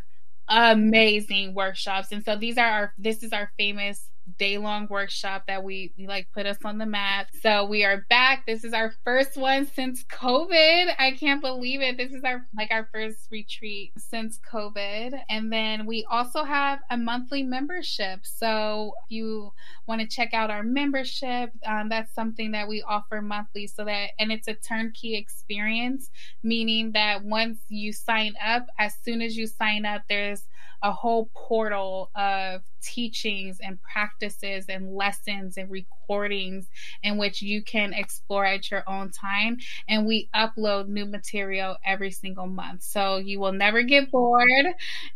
amazing 0.49 1.53
workshops. 1.53 2.11
And 2.11 2.23
so 2.23 2.35
these 2.35 2.57
are 2.57 2.67
our 2.67 2.93
this 2.97 3.23
is 3.23 3.33
our 3.33 3.51
famous 3.57 4.09
day 4.37 4.57
long 4.57 4.87
workshop 4.89 5.43
that 5.47 5.63
we, 5.63 5.93
like 6.07 6.27
put 6.33 6.45
us 6.45 6.57
on 6.63 6.77
the 6.77 6.85
map. 6.85 7.27
So 7.41 7.65
we 7.65 7.83
are 7.83 8.05
back. 8.09 8.45
This 8.45 8.63
is 8.63 8.73
our 8.73 8.93
first 9.03 9.37
one 9.37 9.67
since 9.67 10.03
COVID. 10.05 10.93
I 10.97 11.11
can't 11.11 11.41
believe 11.41 11.81
it. 11.81 11.97
This 11.97 12.11
is 12.11 12.23
our 12.23 12.45
like 12.55 12.71
our 12.71 12.89
first 12.91 13.27
retreat 13.31 13.91
since 13.97 14.39
COVID. 14.51 15.19
And 15.29 15.51
then 15.51 15.85
we 15.85 16.05
also 16.09 16.43
have 16.43 16.79
a 16.89 16.97
monthly 16.97 17.43
membership. 17.43 18.21
So 18.23 18.93
if 19.05 19.11
you 19.11 19.51
want 19.87 20.01
to 20.01 20.07
check 20.07 20.33
out 20.33 20.49
our 20.49 20.63
membership, 20.63 21.51
um, 21.65 21.89
that's 21.89 22.13
something 22.13 22.51
that 22.51 22.67
we 22.67 22.81
offer 22.83 23.21
monthly. 23.21 23.67
So 23.67 23.85
that 23.85 24.11
and 24.19 24.31
it's 24.31 24.47
a 24.47 24.53
turnkey 24.53 25.15
experience, 25.15 26.09
meaning 26.43 26.91
that 26.93 27.23
once 27.23 27.59
you 27.69 27.91
sign 27.91 28.33
up, 28.43 28.67
as 28.79 28.93
soon 29.03 29.21
as 29.21 29.37
you 29.37 29.47
sign 29.47 29.85
up, 29.85 30.03
there's 30.09 30.43
a 30.81 30.91
whole 30.91 31.29
portal 31.33 32.11
of 32.15 32.61
teachings 32.81 33.59
and 33.61 33.81
practices 33.81 34.65
and 34.67 34.93
lessons 34.93 35.57
and 35.57 35.71
recordings 35.71 36.69
in 37.01 37.17
which 37.17 37.41
you 37.41 37.63
can 37.63 37.93
explore 37.93 38.45
at 38.45 38.69
your 38.69 38.83
own 38.87 39.09
time. 39.09 39.57
And 39.87 40.05
we 40.05 40.29
upload 40.35 40.87
new 40.87 41.05
material 41.05 41.77
every 41.85 42.11
single 42.11 42.47
month. 42.47 42.83
So 42.83 43.17
you 43.17 43.39
will 43.39 43.53
never 43.53 43.83
get 43.83 44.11
bored. 44.11 44.65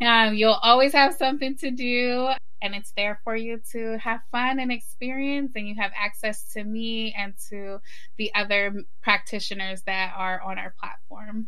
Um, 0.01 0.35
you'll 0.35 0.53
always 0.53 0.93
have 0.93 1.15
something 1.15 1.57
to 1.57 1.71
do. 1.71 2.29
And 2.61 2.73
it's 2.73 2.91
there 2.97 3.19
for 3.23 3.35
you 3.35 3.61
to 3.71 3.99
have 3.99 4.21
fun 4.31 4.59
and 4.59 4.71
experience, 4.71 5.51
and 5.55 5.67
you 5.67 5.75
have 5.75 5.91
access 5.95 6.53
to 6.53 6.63
me 6.63 7.13
and 7.15 7.35
to 7.49 7.79
the 8.17 8.33
other 8.33 8.73
practitioners 9.03 9.83
that 9.83 10.13
are 10.17 10.41
on 10.41 10.57
our 10.57 10.73
platform. 10.79 11.47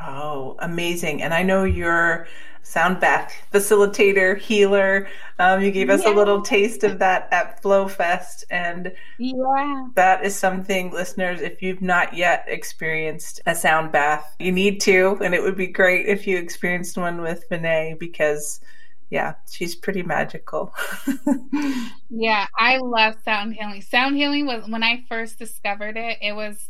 Oh, 0.00 0.56
amazing. 0.58 1.22
And 1.22 1.32
I 1.32 1.42
know 1.42 1.64
you're 1.64 2.26
sound 2.62 2.98
bath 2.98 3.32
facilitator, 3.52 4.36
healer. 4.36 5.08
Um, 5.38 5.62
you 5.62 5.70
gave 5.70 5.88
us 5.88 6.02
yeah. 6.04 6.12
a 6.12 6.14
little 6.14 6.42
taste 6.42 6.82
of 6.82 6.98
that 6.98 7.28
at 7.30 7.62
Flow 7.62 7.86
Fest. 7.86 8.44
And 8.50 8.92
yeah. 9.18 9.88
that 9.94 10.24
is 10.24 10.36
something, 10.36 10.90
listeners, 10.90 11.40
if 11.40 11.62
you've 11.62 11.82
not 11.82 12.14
yet 12.14 12.44
experienced 12.48 13.40
a 13.46 13.54
sound 13.54 13.92
bath, 13.92 14.34
you 14.38 14.52
need 14.52 14.80
to. 14.82 15.18
And 15.22 15.34
it 15.34 15.42
would 15.42 15.56
be 15.56 15.68
great 15.68 16.06
if 16.06 16.26
you 16.26 16.38
experienced 16.38 16.98
one 16.98 17.20
with 17.20 17.48
Vinay 17.48 17.98
because 17.98 18.60
yeah, 19.08 19.34
she's 19.48 19.76
pretty 19.76 20.02
magical. 20.02 20.74
yeah, 22.10 22.46
I 22.58 22.78
love 22.78 23.14
sound 23.24 23.54
healing. 23.54 23.80
Sound 23.82 24.16
healing 24.16 24.46
was 24.46 24.68
when 24.68 24.82
I 24.82 25.04
first 25.08 25.38
discovered 25.38 25.96
it, 25.96 26.18
it 26.20 26.32
was 26.32 26.68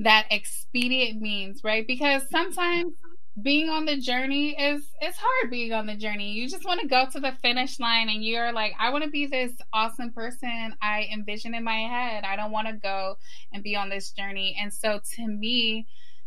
that 0.00 0.26
expedient 0.30 1.20
means, 1.20 1.62
right? 1.62 1.86
Because 1.86 2.22
sometimes 2.30 2.94
being 3.42 3.68
on 3.68 3.84
the 3.84 3.96
journey 3.96 4.50
is 4.50 4.86
it's 5.00 5.18
hard 5.20 5.50
being 5.50 5.72
on 5.72 5.86
the 5.86 5.96
journey. 5.96 6.32
You 6.32 6.48
just 6.48 6.64
want 6.64 6.80
to 6.80 6.86
go 6.86 7.06
to 7.12 7.20
the 7.20 7.32
finish 7.42 7.80
line 7.80 8.08
and 8.08 8.24
you're 8.24 8.52
like, 8.52 8.72
I 8.78 8.90
want 8.90 9.04
to 9.04 9.10
be 9.10 9.26
this 9.26 9.52
awesome 9.72 10.12
person 10.12 10.74
I 10.80 11.08
envision 11.12 11.54
in 11.54 11.64
my 11.64 11.78
head. 11.78 12.24
I 12.24 12.36
don't 12.36 12.52
want 12.52 12.68
to 12.68 12.74
go 12.74 13.16
and 13.52 13.62
be 13.62 13.74
on 13.74 13.88
this 13.88 14.10
journey. 14.10 14.56
And 14.60 14.72
so 14.72 15.00
to 15.16 15.26
me, 15.26 15.86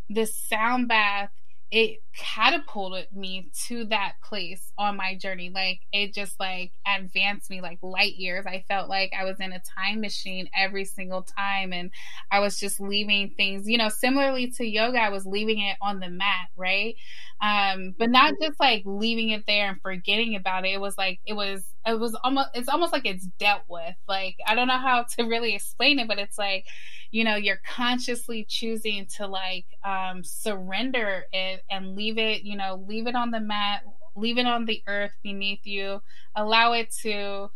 this 0.10 0.36
sound 0.36 0.88
bath 0.88 1.32
it 1.72 2.00
catapulted 2.18 3.08
me 3.14 3.52
to 3.68 3.86
that 3.86 4.14
place 4.24 4.72
on 4.78 4.96
my 4.96 5.16
journey. 5.16 5.50
Like 5.54 5.82
it 5.92 6.14
just 6.14 6.40
like 6.40 6.72
advanced 6.88 7.50
me 7.50 7.62
like 7.62 7.80
light 7.82 8.16
years. 8.16 8.46
I 8.46 8.64
felt 8.68 8.90
like 8.90 9.12
i 9.18 9.24
was 9.24 9.40
in 9.40 9.52
a 9.52 9.62
time 9.78 10.02
machine 10.02 10.50
every 10.58 10.86
single 10.86 11.24
time 11.24 11.74
and 11.74 11.92
i 12.32 12.40
was 12.40 12.60
just 12.60 12.80
leaving 12.80 13.32
things 13.38 13.68
you 13.68 13.78
know 13.78 13.90
similarly 13.90 14.52
to 14.52 14.66
yoga 14.66 14.98
i 14.98 15.10
was 15.10 15.26
leaving 15.26 15.60
it 15.60 15.78
on 15.82 16.00
the 16.00 16.10
mat 16.10 16.48
right? 16.56 16.96
Um 17.42 17.94
but 17.98 18.10
not 18.10 18.34
just 18.42 18.60
like 18.60 18.84
leaving 18.86 19.30
it 19.30 19.44
there 19.48 19.70
and 19.70 19.82
forgetting 19.82 20.36
about 20.36 20.66
it. 20.66 20.70
It 20.70 20.82
was 20.82 20.98
like 20.98 21.20
it 21.26 21.34
was 21.34 21.64
it 21.88 22.00
was 22.00 22.16
almost 22.24 22.50
it's 22.54 22.70
almost 22.70 22.94
like 22.94 23.06
it's 23.06 23.26
dealt 23.40 23.64
with. 23.68 23.96
Like 24.08 24.38
i 24.48 24.56
don't 24.56 24.68
know 24.68 24.78
how 24.78 25.06
to 25.18 25.24
really 25.24 25.56
explain 25.56 26.00
it 26.00 26.08
but 26.08 26.20
it's 26.20 26.38
like 26.38 26.66
you 27.12 27.24
know 27.24 27.36
you're 27.36 27.62
consciously 27.66 28.46
choosing 28.48 29.06
to 29.16 29.28
like 29.28 29.66
um 29.86 30.24
surrender 30.24 31.24
it 31.32 31.62
and 31.70 31.96
leave 31.96 32.18
it 32.18 32.44
you 32.44 32.58
know 32.58 32.84
leave 32.88 33.08
it 33.08 33.16
on 33.16 33.32
the 33.32 33.40
mat 33.40 33.84
leave 34.18 34.38
it 34.38 34.48
on 34.48 34.66
the 34.66 34.82
earth 34.88 35.16
beneath 35.24 35.66
you. 35.66 36.02
Allow 36.36 36.74
it 36.74 36.92
to 37.04 37.50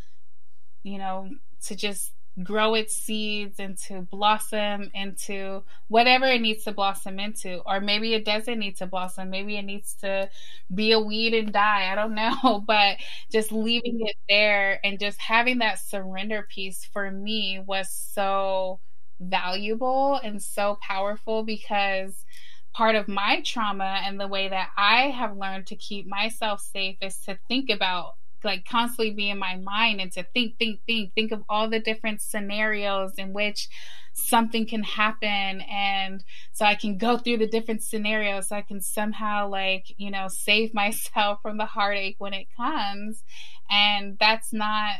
you 0.83 0.97
know 0.97 1.29
to 1.65 1.75
just 1.75 2.11
grow 2.43 2.75
its 2.75 2.95
seeds 2.95 3.59
and 3.59 3.77
to 3.77 4.01
blossom 4.03 4.89
into 4.93 5.63
whatever 5.89 6.25
it 6.25 6.41
needs 6.41 6.63
to 6.63 6.71
blossom 6.71 7.19
into. 7.19 7.61
Or 7.65 7.79
maybe 7.81 8.13
it 8.13 8.25
doesn't 8.25 8.59
need 8.59 8.77
to 8.77 8.87
blossom. 8.87 9.29
Maybe 9.29 9.57
it 9.57 9.63
needs 9.63 9.95
to 10.01 10.29
be 10.73 10.91
a 10.93 10.99
weed 10.99 11.33
and 11.33 11.51
die. 11.51 11.91
I 11.91 11.95
don't 11.95 12.15
know. 12.43 12.63
But 12.65 12.97
just 13.31 13.51
leaving 13.51 13.99
it 14.07 14.15
there 14.29 14.79
and 14.83 14.99
just 14.99 15.19
having 15.19 15.59
that 15.59 15.79
surrender 15.79 16.47
piece 16.49 16.85
for 16.85 17.11
me 17.11 17.59
was 17.65 17.89
so 17.91 18.79
valuable 19.19 20.19
and 20.23 20.41
so 20.41 20.77
powerful 20.81 21.43
because 21.43 22.25
part 22.73 22.95
of 22.95 23.07
my 23.07 23.41
trauma 23.45 24.01
and 24.05 24.19
the 24.19 24.27
way 24.27 24.47
that 24.47 24.69
I 24.77 25.09
have 25.09 25.35
learned 25.37 25.67
to 25.67 25.75
keep 25.75 26.07
myself 26.07 26.61
safe 26.61 26.97
is 27.01 27.17
to 27.25 27.37
think 27.47 27.69
about 27.69 28.13
like 28.43 28.65
constantly 28.65 29.13
be 29.13 29.29
in 29.29 29.39
my 29.39 29.57
mind 29.57 30.01
and 30.01 30.11
to 30.13 30.23
think, 30.33 30.57
think, 30.57 30.81
think, 30.85 31.13
think 31.13 31.31
of 31.31 31.43
all 31.49 31.69
the 31.69 31.79
different 31.79 32.21
scenarios 32.21 33.13
in 33.17 33.33
which 33.33 33.67
something 34.13 34.67
can 34.67 34.83
happen. 34.83 35.61
And 35.61 36.23
so 36.51 36.65
I 36.65 36.75
can 36.75 36.97
go 36.97 37.17
through 37.17 37.37
the 37.37 37.47
different 37.47 37.83
scenarios. 37.83 38.49
So 38.49 38.55
I 38.55 38.61
can 38.61 38.81
somehow 38.81 39.49
like, 39.49 39.85
you 39.97 40.11
know, 40.11 40.27
save 40.27 40.73
myself 40.73 41.39
from 41.41 41.57
the 41.57 41.65
heartache 41.65 42.15
when 42.19 42.33
it 42.33 42.47
comes. 42.55 43.23
And 43.69 44.17
that's 44.19 44.51
not 44.51 44.95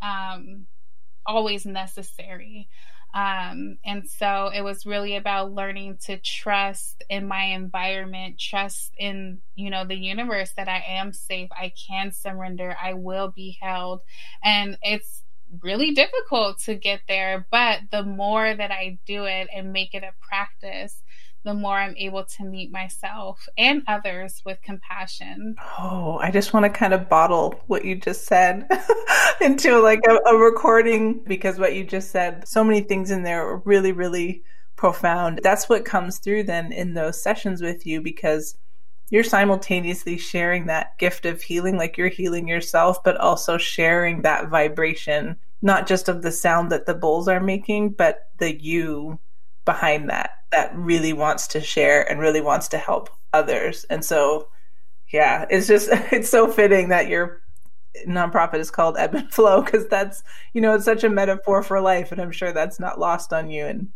um, 0.00 0.66
always 1.26 1.66
necessary. 1.66 2.68
Um, 3.14 3.78
and 3.84 4.08
so 4.08 4.50
it 4.54 4.62
was 4.62 4.84
really 4.84 5.16
about 5.16 5.52
learning 5.52 5.98
to 6.06 6.18
trust 6.18 7.02
in 7.08 7.26
my 7.26 7.44
environment, 7.44 8.38
trust 8.38 8.92
in, 8.98 9.38
you 9.54 9.70
know, 9.70 9.84
the 9.84 9.96
universe 9.96 10.52
that 10.56 10.68
I 10.68 10.84
am 10.86 11.12
safe, 11.12 11.48
I 11.52 11.72
can 11.88 12.12
surrender, 12.12 12.76
I 12.82 12.94
will 12.94 13.32
be 13.34 13.58
held. 13.60 14.02
And 14.44 14.76
it's 14.82 15.22
really 15.62 15.92
difficult 15.92 16.60
to 16.60 16.74
get 16.74 17.00
there, 17.08 17.46
but 17.50 17.80
the 17.90 18.02
more 18.02 18.54
that 18.54 18.70
I 18.70 18.98
do 19.06 19.24
it 19.24 19.48
and 19.54 19.72
make 19.72 19.94
it 19.94 20.02
a 20.02 20.12
practice, 20.20 21.02
the 21.44 21.54
more 21.54 21.78
I'm 21.78 21.96
able 21.96 22.24
to 22.24 22.44
meet 22.44 22.70
myself 22.70 23.48
and 23.56 23.82
others 23.86 24.42
with 24.44 24.60
compassion. 24.62 25.56
Oh, 25.78 26.18
I 26.20 26.30
just 26.30 26.52
want 26.52 26.64
to 26.64 26.70
kind 26.70 26.92
of 26.92 27.08
bottle 27.08 27.60
what 27.66 27.84
you 27.84 27.94
just 27.94 28.26
said 28.26 28.68
into 29.40 29.80
like 29.80 30.00
a, 30.08 30.14
a 30.30 30.36
recording 30.36 31.20
because 31.26 31.58
what 31.58 31.74
you 31.74 31.84
just 31.84 32.10
said, 32.10 32.46
so 32.46 32.64
many 32.64 32.80
things 32.80 33.10
in 33.10 33.22
there 33.22 33.46
are 33.46 33.62
really, 33.64 33.92
really 33.92 34.42
profound. 34.76 35.40
That's 35.42 35.68
what 35.68 35.84
comes 35.84 36.18
through 36.18 36.44
then 36.44 36.72
in 36.72 36.94
those 36.94 37.22
sessions 37.22 37.62
with 37.62 37.86
you 37.86 38.00
because 38.00 38.56
you're 39.10 39.24
simultaneously 39.24 40.18
sharing 40.18 40.66
that 40.66 40.98
gift 40.98 41.24
of 41.24 41.40
healing, 41.40 41.76
like 41.76 41.96
you're 41.96 42.08
healing 42.08 42.46
yourself, 42.46 43.02
but 43.02 43.16
also 43.16 43.56
sharing 43.56 44.22
that 44.22 44.48
vibration, 44.48 45.36
not 45.62 45.86
just 45.86 46.08
of 46.08 46.22
the 46.22 46.32
sound 46.32 46.70
that 46.70 46.86
the 46.86 46.94
bowls 46.94 47.26
are 47.26 47.40
making, 47.40 47.90
but 47.90 48.28
the 48.38 48.54
you 48.60 49.18
behind 49.64 50.10
that 50.10 50.30
that 50.50 50.74
really 50.74 51.12
wants 51.12 51.46
to 51.48 51.60
share 51.60 52.10
and 52.10 52.20
really 52.20 52.40
wants 52.40 52.68
to 52.68 52.78
help 52.78 53.10
others. 53.32 53.84
And 53.90 54.04
so, 54.04 54.48
yeah, 55.10 55.46
it's 55.50 55.66
just, 55.66 55.88
it's 56.12 56.30
so 56.30 56.50
fitting 56.50 56.88
that 56.88 57.08
your 57.08 57.42
nonprofit 58.06 58.58
is 58.58 58.70
called 58.70 58.96
Ebb 58.98 59.14
and 59.14 59.30
Flow 59.32 59.62
because 59.62 59.86
that's, 59.88 60.22
you 60.52 60.60
know, 60.60 60.74
it's 60.74 60.84
such 60.84 61.04
a 61.04 61.10
metaphor 61.10 61.62
for 61.62 61.80
life. 61.80 62.12
And 62.12 62.20
I'm 62.20 62.32
sure 62.32 62.52
that's 62.52 62.80
not 62.80 63.00
lost 63.00 63.32
on 63.32 63.50
you 63.50 63.66
in, 63.66 63.92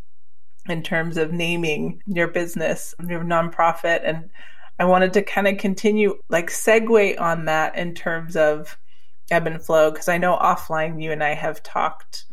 in 0.69 0.83
terms 0.83 1.17
of 1.17 1.33
naming 1.33 2.03
your 2.07 2.29
business, 2.29 2.95
your 3.07 3.23
nonprofit. 3.23 4.01
And 4.05 4.31
I 4.79 4.85
wanted 4.85 5.13
to 5.15 5.23
kind 5.23 5.49
of 5.49 5.59
continue, 5.59 6.19
like, 6.29 6.49
segue 6.49 7.21
on 7.21 7.47
that 7.47 7.77
in 7.77 7.95
terms 7.95 8.37
of 8.37 8.79
Ebb 9.31 9.47
and 9.47 9.63
Flow 9.63 9.91
because 9.91 10.09
I 10.09 10.19
know 10.19 10.37
offline 10.37 11.03
you 11.03 11.13
and 11.13 11.23
I 11.23 11.35
have 11.35 11.63
talked. 11.63 12.25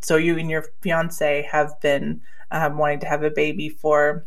So 0.00 0.16
you 0.16 0.38
and 0.38 0.50
your 0.50 0.64
fiance 0.80 1.48
have 1.50 1.80
been 1.80 2.20
um, 2.50 2.78
wanting 2.78 3.00
to 3.00 3.06
have 3.06 3.22
a 3.22 3.30
baby 3.30 3.68
for 3.68 4.26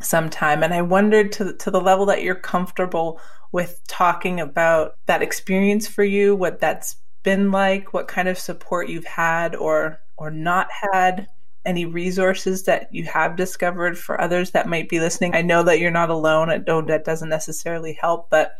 some 0.00 0.30
time. 0.30 0.62
And 0.62 0.74
I 0.74 0.82
wondered 0.82 1.32
to, 1.32 1.52
to 1.54 1.70
the 1.70 1.80
level 1.80 2.06
that 2.06 2.22
you're 2.22 2.34
comfortable 2.34 3.20
with 3.52 3.80
talking 3.86 4.40
about 4.40 4.96
that 5.06 5.22
experience 5.22 5.86
for 5.86 6.04
you, 6.04 6.34
what 6.34 6.60
that's 6.60 6.96
been 7.22 7.50
like, 7.50 7.92
what 7.92 8.08
kind 8.08 8.28
of 8.28 8.38
support 8.38 8.88
you've 8.88 9.04
had 9.04 9.54
or 9.54 10.00
or 10.16 10.30
not 10.30 10.68
had, 10.92 11.26
any 11.64 11.84
resources 11.84 12.64
that 12.64 12.92
you 12.92 13.04
have 13.04 13.36
discovered 13.36 13.96
for 13.96 14.20
others 14.20 14.50
that 14.50 14.68
might 14.68 14.88
be 14.88 15.00
listening. 15.00 15.34
I 15.34 15.42
know 15.42 15.62
that 15.62 15.78
you're 15.78 15.90
not 15.90 16.10
alone. 16.10 16.50
I 16.50 16.58
know 16.58 16.82
that 16.82 17.04
doesn't 17.04 17.28
necessarily 17.28 17.92
help, 18.00 18.28
but 18.30 18.56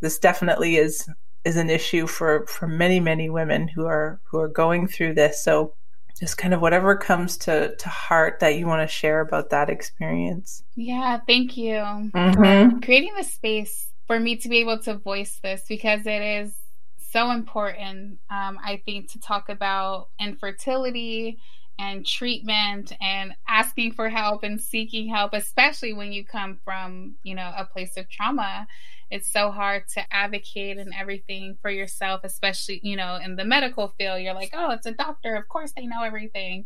this 0.00 0.18
definitely 0.18 0.76
is 0.76 1.08
is 1.44 1.56
an 1.56 1.70
issue 1.70 2.06
for 2.06 2.46
for 2.46 2.66
many 2.66 3.00
many 3.00 3.28
women 3.28 3.68
who 3.68 3.86
are 3.86 4.20
who 4.24 4.38
are 4.38 4.48
going 4.48 4.86
through 4.86 5.14
this. 5.14 5.42
So 5.42 5.74
just 6.18 6.38
kind 6.38 6.54
of 6.54 6.60
whatever 6.60 6.96
comes 6.96 7.36
to 7.38 7.74
to 7.76 7.88
heart 7.88 8.40
that 8.40 8.56
you 8.56 8.66
want 8.66 8.88
to 8.88 8.92
share 8.92 9.20
about 9.20 9.50
that 9.50 9.68
experience. 9.70 10.62
Yeah, 10.76 11.20
thank 11.26 11.56
you 11.56 11.74
mm-hmm. 11.74 12.78
creating 12.80 13.14
the 13.16 13.24
space 13.24 13.88
for 14.06 14.18
me 14.18 14.36
to 14.36 14.48
be 14.48 14.58
able 14.58 14.78
to 14.80 14.98
voice 14.98 15.38
this 15.42 15.64
because 15.68 16.06
it 16.06 16.22
is 16.22 16.54
so 17.10 17.30
important. 17.30 18.18
Um, 18.30 18.58
I 18.64 18.82
think 18.84 19.10
to 19.12 19.20
talk 19.20 19.48
about 19.48 20.08
infertility 20.18 21.38
and 21.78 22.06
treatment 22.06 22.92
and 23.00 23.34
asking 23.48 23.92
for 23.92 24.08
help 24.08 24.42
and 24.42 24.60
seeking 24.60 25.08
help, 25.08 25.32
especially 25.32 25.92
when 25.92 26.12
you 26.12 26.24
come 26.24 26.58
from 26.64 27.16
you 27.22 27.34
know 27.34 27.52
a 27.56 27.64
place 27.64 27.96
of 27.96 28.08
trauma 28.08 28.66
it's 29.12 29.30
so 29.30 29.50
hard 29.50 29.86
to 29.88 30.02
advocate 30.10 30.78
and 30.78 30.94
everything 30.98 31.58
for 31.60 31.70
yourself, 31.70 32.22
especially, 32.24 32.80
you 32.82 32.96
know, 32.96 33.18
in 33.22 33.36
the 33.36 33.44
medical 33.44 33.88
field. 33.98 34.22
You're 34.22 34.32
like, 34.32 34.54
oh, 34.54 34.70
it's 34.70 34.86
a 34.86 34.92
doctor. 34.92 35.34
Of 35.34 35.48
course 35.48 35.72
they 35.76 35.84
know 35.84 36.02
everything. 36.02 36.64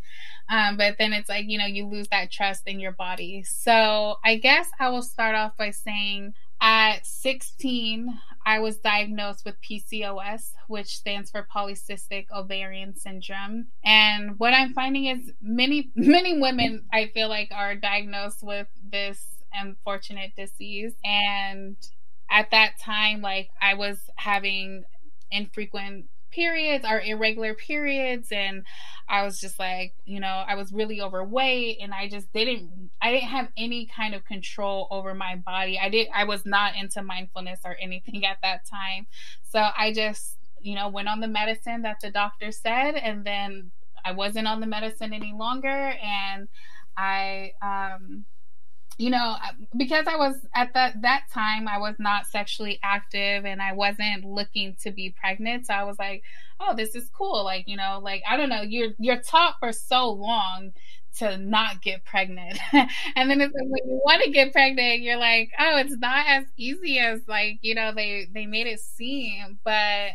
Um, 0.49 0.77
but 0.77 0.95
then 0.97 1.13
it's 1.13 1.29
like, 1.29 1.47
you 1.49 1.59
know, 1.59 1.67
you 1.67 1.87
lose 1.87 2.07
that 2.13 2.31
trust 2.31 2.63
in 2.69 2.79
your 2.79 2.93
body. 2.93 3.43
So 3.43 4.19
I 4.25 4.37
guess 4.37 4.69
I 4.79 4.91
will 4.91 5.03
start 5.03 5.35
off 5.35 5.57
by 5.57 5.73
saying 5.73 6.35
at 6.61 7.05
16, 7.05 8.17
I 8.47 8.61
was 8.61 8.79
diagnosed 8.79 9.45
with 9.45 9.57
PCOS, 9.61 10.53
which 10.69 10.97
stands 10.97 11.33
for 11.33 11.49
polycystic 11.53 12.27
ovarian 12.33 12.95
syndrome. 12.95 13.67
And 13.85 14.39
what 14.39 14.55
I'm 14.55 14.73
finding 14.73 15.07
is 15.07 15.33
many, 15.43 15.91
many 15.97 16.39
women, 16.39 16.85
I 16.93 17.11
feel 17.13 17.29
like, 17.29 17.51
are 17.53 17.75
diagnosed 17.75 18.45
with 18.45 18.69
this 18.89 19.21
unfortunate 19.53 20.37
disease. 20.37 20.95
And 21.05 21.77
at 22.31 22.51
that 22.51 22.73
time, 22.81 23.23
like 23.23 23.51
I 23.61 23.75
was 23.75 23.99
having 24.17 24.85
infrequent 25.31 26.07
periods 26.31 26.85
or 26.89 27.01
irregular 27.01 27.55
periods 27.55 28.29
and 28.31 28.65
I 29.09 29.23
was 29.23 29.41
just 29.41 29.59
like, 29.59 29.95
you 30.05 30.21
know, 30.21 30.45
I 30.47 30.55
was 30.55 30.71
really 30.73 31.01
overweight 31.01 31.79
and 31.81 31.95
I 31.95 32.09
just 32.09 32.31
didn't 32.33 32.91
I 33.01 33.13
didn't 33.13 33.29
have 33.29 33.49
any 33.57 33.87
kind 33.87 34.15
of 34.15 34.25
control 34.25 34.87
over 34.91 35.15
my 35.15 35.37
body. 35.37 35.79
I 35.83 35.89
did 35.89 36.09
I 36.15 36.25
was 36.25 36.45
not 36.45 36.77
into 36.77 37.03
mindfulness 37.03 37.61
or 37.65 37.77
anything 37.81 38.27
at 38.27 38.39
that 38.43 38.67
time. 38.69 39.07
So 39.51 39.65
I 39.77 39.93
just, 39.93 40.37
you 40.61 40.75
know, 40.75 40.89
went 40.89 41.09
on 41.09 41.21
the 41.21 41.29
medicine 41.29 41.83
that 41.83 41.99
the 42.03 42.11
doctor 42.11 42.53
said 42.53 42.97
and 42.97 43.25
then 43.25 43.71
I 44.05 44.13
wasn't 44.13 44.47
on 44.47 44.61
the 44.61 44.67
medicine 44.67 45.13
any 45.13 45.33
longer 45.33 45.69
and 46.03 46.49
I 46.97 47.53
um 47.63 48.25
you 48.99 49.11
know 49.11 49.37
because 49.77 50.07
i 50.07 50.17
was 50.17 50.35
at 50.55 50.73
that 50.75 51.01
that 51.03 51.25
time 51.33 51.69
i 51.69 51.79
was 51.79 51.95
not 51.99 52.27
sexually 52.27 52.79
active 52.83 53.45
and 53.45 53.61
i 53.61 53.73
wasn't 53.73 54.25
looking 54.25 54.75
to 54.81 54.91
be 54.91 55.15
pregnant 55.21 55.67
so 55.67 55.75
i 55.75 55.85
was 55.85 55.99
like 55.99 56.23
oh 56.61 56.75
this 56.75 56.95
is 56.95 57.11
cool 57.11 57.45
like 57.45 57.65
you 57.69 57.77
know 57.77 58.01
like 58.03 58.23
i 58.29 58.37
don't 58.37 58.49
know 58.49 58.63
you're 58.63 58.93
you're 58.99 59.21
taught 59.21 59.57
for 59.61 59.73
so 59.73 60.11
long 60.11 60.73
to 61.19 61.39
not 61.39 61.81
get 61.83 62.05
pregnant. 62.05 62.59
and 62.73 63.31
then 63.31 63.41
it's 63.41 63.55
like 63.55 63.69
when 63.69 63.89
you 63.89 64.01
want 64.05 64.23
to 64.23 64.31
get 64.31 64.53
pregnant, 64.53 65.01
you're 65.01 65.17
like, 65.17 65.51
oh, 65.59 65.79
it's 65.79 65.97
not 65.97 66.27
as 66.29 66.45
easy 66.57 66.99
as 66.99 67.21
like, 67.27 67.59
you 67.63 67.75
know, 67.75 67.93
they 67.95 68.27
they 68.33 68.47
made 68.47 68.67
it 68.67 68.81
seem, 68.81 69.59
but 69.65 70.11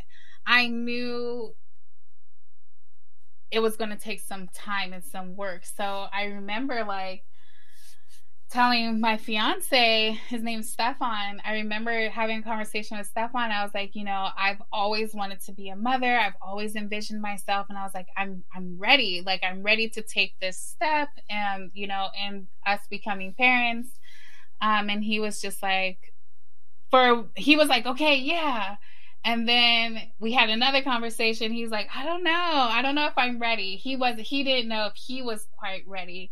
I 0.46 0.68
knew 0.68 1.56
it 3.52 3.60
was 3.60 3.76
going 3.76 3.90
to 3.90 3.98
take 3.98 4.22
some 4.22 4.48
time 4.54 4.94
and 4.94 5.04
some 5.04 5.36
work. 5.36 5.66
So 5.66 5.84
I 5.84 6.26
remember 6.26 6.84
like 6.88 7.24
telling 8.52 9.00
my 9.00 9.16
fiance, 9.18 10.12
his 10.28 10.44
name's 10.44 10.70
Stefan. 10.70 11.42
I 11.46 11.54
remember 11.54 12.10
having 12.10 12.40
a 12.40 12.44
conversation 12.44 12.98
with 12.98 13.08
Stefan. 13.08 13.50
I 13.50 13.64
was 13.64 13.74
like, 13.74 13.96
you 13.96 14.04
know, 14.04 14.28
I've 14.38 14.62
always 14.74 15.14
wanted 15.14 15.40
to 15.46 15.54
be 15.54 15.70
a 15.70 15.76
mother. 15.76 16.20
I've 16.20 16.36
always 16.42 16.76
envisioned 16.76 17.22
myself, 17.22 17.68
and 17.70 17.78
I 17.78 17.84
was 17.84 17.94
like, 17.94 18.08
I'm 18.18 18.44
I'm 18.54 18.78
ready. 18.78 19.24
Like 19.26 19.42
I'm 19.44 19.64
ready 19.64 19.90
to 19.90 20.02
take 20.02 20.38
this 20.40 20.58
step, 20.58 21.10
and 21.30 21.72
you 21.74 21.88
know, 21.88 22.08
and 22.20 22.48
us 22.66 22.82
becoming 22.90 23.34
parents. 23.34 23.90
Um, 24.62 24.90
and 24.90 25.04
he 25.04 25.20
was 25.20 25.42
just 25.42 25.64
like, 25.64 26.14
for 26.92 27.30
he 27.36 27.56
was 27.56 27.70
like, 27.70 27.86
okay, 27.86 28.18
yeah. 28.18 28.76
And 29.24 29.48
then 29.48 30.02
we 30.20 30.34
had 30.34 30.50
another 30.50 30.82
conversation. 30.82 31.52
He's 31.54 31.70
like, 31.70 31.90
I 31.96 32.04
don't 32.06 32.24
know. 32.24 32.32
I 32.34 32.82
don't 32.82 32.96
know 32.96 33.08
if 33.08 33.18
I'm 33.18 33.40
ready. 33.40 33.78
He 33.78 33.96
was 33.96 34.20
he 34.20 34.44
didn't 34.44 34.68
know 34.68 34.88
if 34.88 34.94
he 34.96 35.22
was 35.22 35.48
quite 35.58 35.84
ready. 35.88 36.32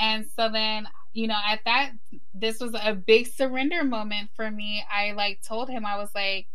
And 0.00 0.26
so 0.36 0.48
then 0.48 0.88
you 1.12 1.26
know, 1.26 1.38
at 1.46 1.60
that, 1.64 1.92
this 2.34 2.60
was 2.60 2.74
a 2.80 2.94
big 2.94 3.26
surrender 3.26 3.84
moment 3.84 4.30
for 4.36 4.50
me. 4.50 4.84
I 4.92 5.12
like 5.12 5.40
told 5.42 5.68
him, 5.68 5.84
I 5.86 5.96
was 5.96 6.10
like, 6.14 6.46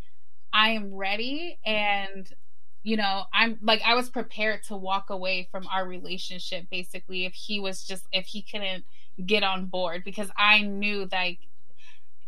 I 0.54 0.72
am 0.72 0.94
ready. 0.94 1.60
And, 1.66 2.28
you 2.84 2.98
know, 2.98 3.24
I'm 3.34 3.60
like, 3.62 3.82
I 3.86 3.96
was 3.96 4.10
prepared 4.10 4.64
to 4.66 4.78
walk 4.78 5.10
away 5.10 5.48
from 5.52 5.68
our 5.74 5.88
relationship 5.88 6.68
basically 6.70 7.26
if 7.26 7.34
he 7.34 7.60
was 7.60 7.84
just, 7.84 8.08
if 8.12 8.28
he 8.28 8.42
couldn't 8.44 8.86
get 9.26 9.44
on 9.44 9.68
board 9.68 10.04
because 10.04 10.30
I 10.38 10.62
knew 10.62 11.08
like 11.12 11.40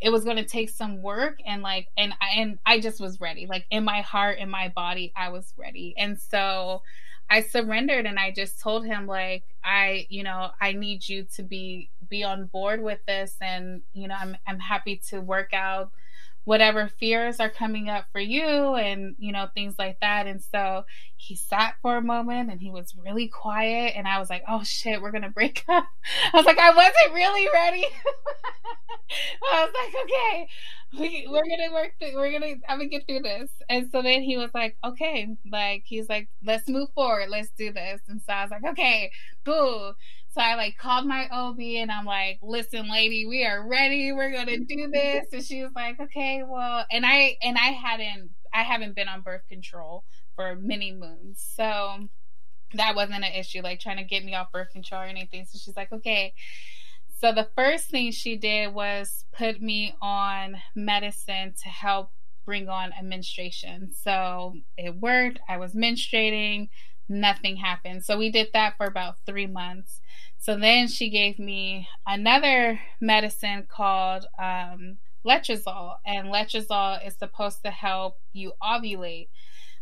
it 0.01 0.09
was 0.09 0.23
going 0.23 0.37
to 0.37 0.45
take 0.45 0.69
some 0.69 1.01
work 1.01 1.39
and 1.45 1.61
like 1.61 1.87
and 1.97 2.13
and 2.35 2.59
I 2.65 2.79
just 2.79 2.99
was 2.99 3.19
ready 3.19 3.47
like 3.47 3.65
in 3.71 3.83
my 3.83 4.01
heart 4.01 4.37
in 4.39 4.49
my 4.49 4.69
body 4.69 5.11
I 5.15 5.29
was 5.29 5.53
ready 5.57 5.95
and 5.97 6.19
so 6.19 6.81
I 7.29 7.41
surrendered 7.41 8.05
and 8.05 8.19
I 8.19 8.31
just 8.31 8.59
told 8.61 8.85
him 8.85 9.07
like 9.07 9.43
I 9.63 10.05
you 10.09 10.23
know 10.23 10.51
I 10.61 10.73
need 10.73 11.07
you 11.09 11.25
to 11.35 11.43
be 11.43 11.89
be 12.07 12.23
on 12.23 12.45
board 12.45 12.81
with 12.81 12.99
this 13.07 13.35
and 13.41 13.81
you 13.93 14.07
know 14.07 14.15
I'm 14.17 14.37
I'm 14.47 14.59
happy 14.59 15.01
to 15.09 15.19
work 15.19 15.53
out 15.53 15.91
whatever 16.45 16.87
fears 16.87 17.39
are 17.39 17.49
coming 17.49 17.89
up 17.89 18.05
for 18.11 18.19
you 18.19 18.75
and 18.75 19.15
you 19.19 19.31
know 19.31 19.47
things 19.53 19.75
like 19.77 19.99
that. 19.99 20.27
And 20.27 20.41
so 20.41 20.85
he 21.17 21.35
sat 21.35 21.75
for 21.81 21.97
a 21.97 22.01
moment 22.01 22.51
and 22.51 22.61
he 22.61 22.69
was 22.69 22.93
really 22.95 23.27
quiet 23.27 23.93
and 23.95 24.07
i 24.07 24.19
was 24.19 24.29
like 24.29 24.43
oh 24.47 24.61
shit 24.63 25.01
we're 25.01 25.11
gonna 25.11 25.29
break 25.29 25.63
up. 25.69 25.85
I 26.33 26.37
was 26.37 26.45
like 26.45 26.59
i 26.59 26.69
wasn't 26.69 27.13
really 27.13 27.47
ready. 27.53 27.85
I 29.51 29.65
was 29.65 29.73
like 29.83 30.03
okay 30.03 30.47
we, 30.97 31.27
we're 31.29 31.43
gonna 31.43 31.73
work 31.73 31.93
through, 31.99 32.15
we're 32.15 32.31
gonna 32.31 32.53
i'm 32.67 32.77
gonna 32.77 32.87
get 32.87 33.07
through 33.07 33.21
this. 33.21 33.49
And 33.69 33.89
so 33.91 34.01
then 34.01 34.21
he 34.21 34.37
was 34.37 34.51
like 34.53 34.77
okay 34.83 35.35
like 35.51 35.83
he's 35.85 36.09
like 36.09 36.29
let's 36.43 36.69
move 36.69 36.89
forward 36.93 37.29
let's 37.29 37.49
do 37.57 37.73
this. 37.73 38.01
And 38.07 38.21
so 38.21 38.33
i 38.33 38.43
was 38.43 38.51
like 38.51 38.65
okay 38.65 39.11
boo 39.43 39.93
so 40.35 40.41
I 40.41 40.55
like 40.55 40.77
called 40.77 41.05
my 41.07 41.29
OB 41.31 41.59
and 41.61 41.89
I'm 41.89 42.03
like, 42.03 42.39
listen, 42.41 42.91
lady, 42.91 43.25
we 43.25 43.45
are 43.45 43.65
ready. 43.65 44.11
We're 44.11 44.33
gonna 44.33 44.57
do 44.67 44.89
this. 44.91 45.27
And 45.31 45.41
she 45.41 45.63
was 45.63 45.71
like, 45.73 45.97
okay, 45.97 46.43
well, 46.45 46.85
and 46.91 47.05
I 47.05 47.37
and 47.41 47.57
I 47.57 47.71
hadn't 47.71 48.31
I 48.53 48.63
haven't 48.63 48.97
been 48.97 49.07
on 49.07 49.21
birth 49.21 49.47
control 49.47 50.03
for 50.35 50.57
many 50.57 50.91
moons. 50.91 51.41
So 51.55 52.09
that 52.73 52.97
wasn't 52.97 53.23
an 53.23 53.31
issue, 53.31 53.61
like 53.61 53.79
trying 53.79 53.95
to 53.95 54.03
get 54.03 54.25
me 54.25 54.35
off 54.35 54.51
birth 54.51 54.71
control 54.73 55.03
or 55.03 55.05
anything. 55.05 55.45
So 55.45 55.57
she's 55.57 55.77
like, 55.77 55.93
okay. 55.93 56.33
So 57.21 57.31
the 57.31 57.47
first 57.55 57.89
thing 57.89 58.11
she 58.11 58.35
did 58.35 58.73
was 58.73 59.23
put 59.31 59.61
me 59.61 59.95
on 60.01 60.57
medicine 60.75 61.53
to 61.63 61.69
help 61.69 62.11
bring 62.45 62.67
on 62.67 62.91
a 62.99 63.03
menstruation. 63.05 63.93
So 63.93 64.55
it 64.77 64.95
worked. 64.99 65.39
I 65.47 65.55
was 65.55 65.73
menstruating 65.73 66.67
nothing 67.07 67.57
happened. 67.57 68.03
So 68.03 68.17
we 68.17 68.31
did 68.31 68.49
that 68.53 68.77
for 68.77 68.85
about 68.85 69.17
three 69.25 69.47
months. 69.47 70.01
So 70.37 70.57
then 70.57 70.87
she 70.87 71.09
gave 71.09 71.39
me 71.39 71.87
another 72.05 72.79
medicine 72.99 73.67
called 73.67 74.25
um, 74.37 74.97
letrozole, 75.25 75.95
and 76.05 76.27
letrozole 76.27 77.05
is 77.05 77.15
supposed 77.15 77.63
to 77.63 77.71
help 77.71 78.19
you 78.33 78.53
ovulate. 78.61 79.29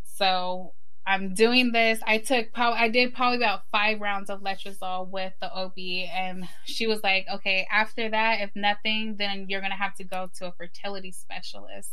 So 0.04 0.74
I'm 1.06 1.34
doing 1.34 1.74
this. 1.74 2.00
I 2.08 2.18
took 2.18 2.54
probably 2.54 2.80
I 2.80 2.88
did 2.88 3.13
probably 3.13 3.38
about 3.38 3.63
five 3.72 4.00
rounds 4.00 4.30
of 4.30 4.42
letrozole 4.42 5.10
with 5.10 5.34
the 5.42 5.54
OB, 5.54 5.74
and 5.78 6.48
she 6.66 6.88
was 6.88 7.04
like, 7.04 7.26
"Okay, 7.32 7.68
after 7.70 8.10
that, 8.10 8.39
if 8.39 8.52
nothing, 8.56 9.18
then 9.18 9.48
you're 9.50 9.60
gonna 9.60 9.76
have 9.76 9.96
to 9.96 10.06
go 10.06 10.30
to 10.38 10.48
a 10.48 10.52
fertility 10.54 11.12
specialist." 11.12 11.92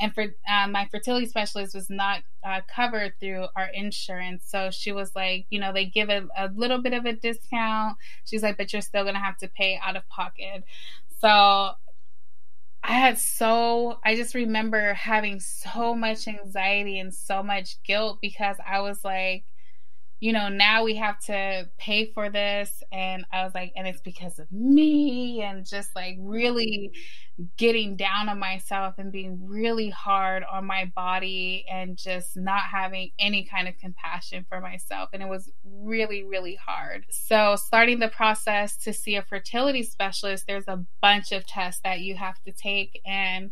And 0.00 0.14
for 0.14 0.26
uh, 0.48 0.68
my 0.68 0.86
fertility 0.90 1.26
specialist 1.26 1.74
was 1.74 1.90
not 1.90 2.22
uh, 2.44 2.60
covered 2.72 3.14
through 3.18 3.48
our 3.56 3.66
insurance, 3.66 4.44
so 4.46 4.70
she 4.70 4.92
was 4.92 5.16
like, 5.16 5.46
"You 5.50 5.58
know, 5.58 5.72
they 5.72 5.86
give 5.86 6.08
a, 6.08 6.28
a 6.36 6.48
little 6.54 6.80
bit 6.80 6.92
of 6.92 7.06
a 7.06 7.12
discount." 7.12 7.96
She's 8.24 8.42
like, 8.44 8.56
"But 8.56 8.72
you're 8.72 8.82
still 8.82 9.04
gonna 9.04 9.18
have 9.18 9.38
to 9.38 9.48
pay 9.48 9.80
out 9.82 9.96
of 9.96 10.08
pocket." 10.08 10.62
So 11.20 11.72
I 12.86 12.92
had 12.92 13.18
so, 13.18 13.98
I 14.04 14.14
just 14.14 14.34
remember 14.34 14.92
having 14.94 15.40
so 15.40 15.94
much 15.94 16.28
anxiety 16.28 16.98
and 16.98 17.14
so 17.14 17.42
much 17.42 17.82
guilt 17.82 18.18
because 18.20 18.56
I 18.64 18.80
was 18.80 19.02
like, 19.04 19.44
you 20.20 20.32
know, 20.32 20.48
now 20.48 20.84
we 20.84 20.96
have 20.96 21.18
to 21.20 21.68
pay 21.76 22.10
for 22.12 22.30
this. 22.30 22.82
And 22.92 23.24
I 23.32 23.44
was 23.44 23.54
like, 23.54 23.72
and 23.76 23.86
it's 23.86 24.00
because 24.00 24.38
of 24.38 24.50
me. 24.50 25.42
And 25.42 25.66
just 25.66 25.94
like 25.94 26.16
really 26.18 26.92
getting 27.56 27.96
down 27.96 28.28
on 28.28 28.38
myself 28.38 28.94
and 28.96 29.10
being 29.10 29.44
really 29.44 29.90
hard 29.90 30.44
on 30.50 30.64
my 30.64 30.90
body 30.94 31.64
and 31.70 31.96
just 31.96 32.36
not 32.36 32.62
having 32.62 33.10
any 33.18 33.44
kind 33.44 33.66
of 33.66 33.76
compassion 33.78 34.46
for 34.48 34.60
myself. 34.60 35.10
And 35.12 35.22
it 35.22 35.28
was 35.28 35.50
really, 35.64 36.22
really 36.22 36.56
hard. 36.64 37.04
So, 37.10 37.56
starting 37.56 37.98
the 37.98 38.08
process 38.08 38.76
to 38.78 38.92
see 38.92 39.16
a 39.16 39.22
fertility 39.22 39.82
specialist, 39.82 40.44
there's 40.46 40.68
a 40.68 40.84
bunch 41.02 41.32
of 41.32 41.46
tests 41.46 41.80
that 41.82 42.00
you 42.00 42.14
have 42.14 42.40
to 42.46 42.52
take. 42.52 43.00
And 43.04 43.50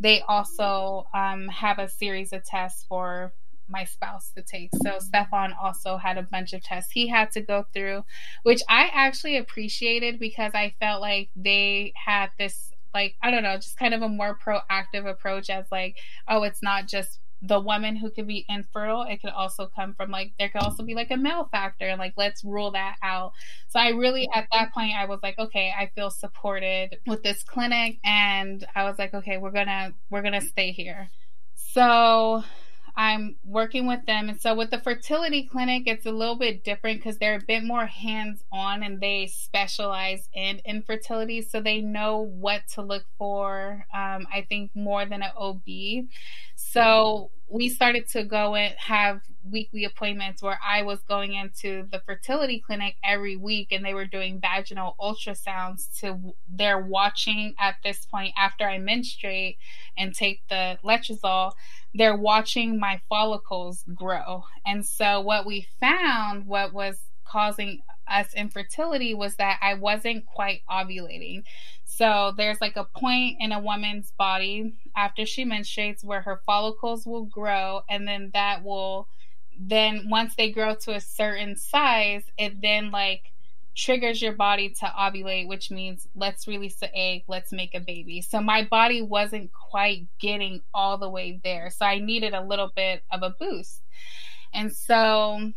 they 0.00 0.22
also 0.22 1.06
um, 1.14 1.48
have 1.48 1.78
a 1.78 1.88
series 1.88 2.32
of 2.32 2.44
tests 2.44 2.84
for 2.88 3.32
my 3.70 3.84
spouse 3.84 4.32
to 4.36 4.42
take. 4.42 4.70
So 4.82 4.98
Stefan 4.98 5.54
also 5.60 5.96
had 5.96 6.18
a 6.18 6.22
bunch 6.22 6.52
of 6.52 6.62
tests 6.62 6.92
he 6.92 7.08
had 7.08 7.30
to 7.32 7.40
go 7.40 7.64
through, 7.72 8.04
which 8.42 8.60
I 8.68 8.90
actually 8.92 9.36
appreciated 9.36 10.18
because 10.18 10.52
I 10.54 10.74
felt 10.80 11.00
like 11.00 11.30
they 11.36 11.92
had 11.96 12.30
this 12.38 12.72
like 12.92 13.14
I 13.22 13.30
don't 13.30 13.42
know, 13.42 13.56
just 13.56 13.78
kind 13.78 13.94
of 13.94 14.02
a 14.02 14.08
more 14.08 14.36
proactive 14.36 15.08
approach 15.08 15.48
as 15.48 15.66
like, 15.70 15.96
oh, 16.28 16.42
it's 16.42 16.62
not 16.62 16.88
just 16.88 17.20
the 17.42 17.58
woman 17.58 17.96
who 17.96 18.10
could 18.10 18.26
be 18.26 18.44
infertile. 18.48 19.02
It 19.02 19.20
could 19.22 19.30
also 19.30 19.66
come 19.74 19.94
from 19.94 20.10
like 20.10 20.32
there 20.38 20.48
could 20.50 20.62
also 20.62 20.82
be 20.82 20.94
like 20.94 21.10
a 21.10 21.16
male 21.16 21.48
factor 21.50 21.86
and 21.86 21.98
like 21.98 22.14
let's 22.16 22.44
rule 22.44 22.72
that 22.72 22.96
out. 23.02 23.32
So 23.68 23.80
i 23.80 23.88
really 23.90 24.28
at 24.34 24.46
that 24.52 24.72
point 24.74 24.94
i 24.94 25.06
was 25.06 25.20
like 25.22 25.38
okay 25.38 25.72
i 25.76 25.90
feel 25.94 26.10
supported 26.10 26.98
with 27.06 27.22
this 27.22 27.42
clinic 27.42 27.98
and 28.04 28.66
i 28.74 28.84
was 28.84 28.98
like 28.98 29.14
okay 29.14 29.38
we're 29.38 29.52
gonna 29.52 29.94
we're 30.10 30.22
gonna 30.22 30.40
stay 30.40 30.72
here. 30.72 31.08
So 31.54 32.44
I'm 33.00 33.36
working 33.46 33.86
with 33.86 34.04
them. 34.04 34.28
And 34.28 34.38
so 34.38 34.54
with 34.54 34.70
the 34.70 34.78
fertility 34.78 35.48
clinic, 35.50 35.84
it's 35.86 36.04
a 36.04 36.12
little 36.12 36.36
bit 36.36 36.64
different 36.64 36.98
because 36.98 37.16
they're 37.16 37.36
a 37.36 37.40
bit 37.40 37.64
more 37.64 37.86
hands 37.86 38.44
on 38.52 38.82
and 38.82 39.00
they 39.00 39.26
specialize 39.26 40.28
in 40.34 40.60
infertility. 40.66 41.40
So 41.40 41.62
they 41.62 41.80
know 41.80 42.18
what 42.18 42.68
to 42.74 42.82
look 42.82 43.04
for, 43.16 43.86
um, 43.94 44.26
I 44.30 44.44
think, 44.46 44.72
more 44.74 45.06
than 45.06 45.22
an 45.22 45.30
OB. 45.34 46.08
So 46.56 47.30
we 47.50 47.68
started 47.68 48.08
to 48.08 48.22
go 48.22 48.54
and 48.54 48.74
have 48.78 49.20
weekly 49.42 49.84
appointments 49.84 50.42
where 50.42 50.58
I 50.64 50.82
was 50.82 51.00
going 51.08 51.34
into 51.34 51.86
the 51.90 52.00
fertility 52.06 52.62
clinic 52.64 52.96
every 53.02 53.36
week 53.36 53.72
and 53.72 53.84
they 53.84 53.94
were 53.94 54.04
doing 54.04 54.40
vaginal 54.40 54.94
ultrasounds 55.00 55.98
to 56.00 56.34
they're 56.48 56.80
watching 56.80 57.54
at 57.58 57.76
this 57.82 58.06
point 58.06 58.34
after 58.38 58.64
I 58.64 58.78
menstruate 58.78 59.56
and 59.96 60.14
take 60.14 60.42
the 60.48 60.78
letrozole 60.84 61.52
they're 61.94 62.16
watching 62.16 62.78
my 62.78 63.00
follicles 63.08 63.84
grow. 63.94 64.44
And 64.64 64.86
so 64.86 65.20
what 65.20 65.46
we 65.46 65.66
found, 65.80 66.46
what 66.46 66.72
was 66.72 67.00
causing 67.24 67.80
us 68.10 68.34
infertility 68.34 69.14
was 69.14 69.36
that 69.36 69.58
I 69.62 69.74
wasn't 69.74 70.26
quite 70.26 70.62
ovulating. 70.68 71.44
So 71.84 72.32
there's 72.36 72.60
like 72.60 72.76
a 72.76 72.84
point 72.84 73.36
in 73.40 73.52
a 73.52 73.60
woman's 73.60 74.12
body 74.18 74.74
after 74.96 75.26
she 75.26 75.44
menstruates 75.44 76.04
where 76.04 76.22
her 76.22 76.40
follicles 76.46 77.06
will 77.06 77.24
grow 77.24 77.82
and 77.88 78.06
then 78.06 78.30
that 78.34 78.64
will 78.64 79.08
then 79.58 80.08
once 80.08 80.34
they 80.36 80.50
grow 80.50 80.74
to 80.74 80.94
a 80.94 81.00
certain 81.00 81.56
size, 81.56 82.22
it 82.38 82.62
then 82.62 82.90
like 82.90 83.32
triggers 83.76 84.20
your 84.20 84.32
body 84.32 84.70
to 84.70 84.86
ovulate, 84.86 85.48
which 85.48 85.70
means 85.70 86.08
let's 86.14 86.48
release 86.48 86.76
the 86.76 86.94
egg, 86.96 87.24
let's 87.28 87.52
make 87.52 87.74
a 87.74 87.80
baby. 87.80 88.20
So 88.20 88.40
my 88.40 88.64
body 88.64 89.02
wasn't 89.02 89.50
quite 89.52 90.06
getting 90.18 90.62
all 90.72 90.98
the 90.98 91.08
way 91.08 91.40
there. 91.44 91.70
So 91.70 91.84
I 91.84 91.98
needed 91.98 92.34
a 92.34 92.42
little 92.42 92.72
bit 92.74 93.02
of 93.10 93.22
a 93.22 93.30
boost. 93.38 93.82
And 94.52 94.74
so 94.74 95.52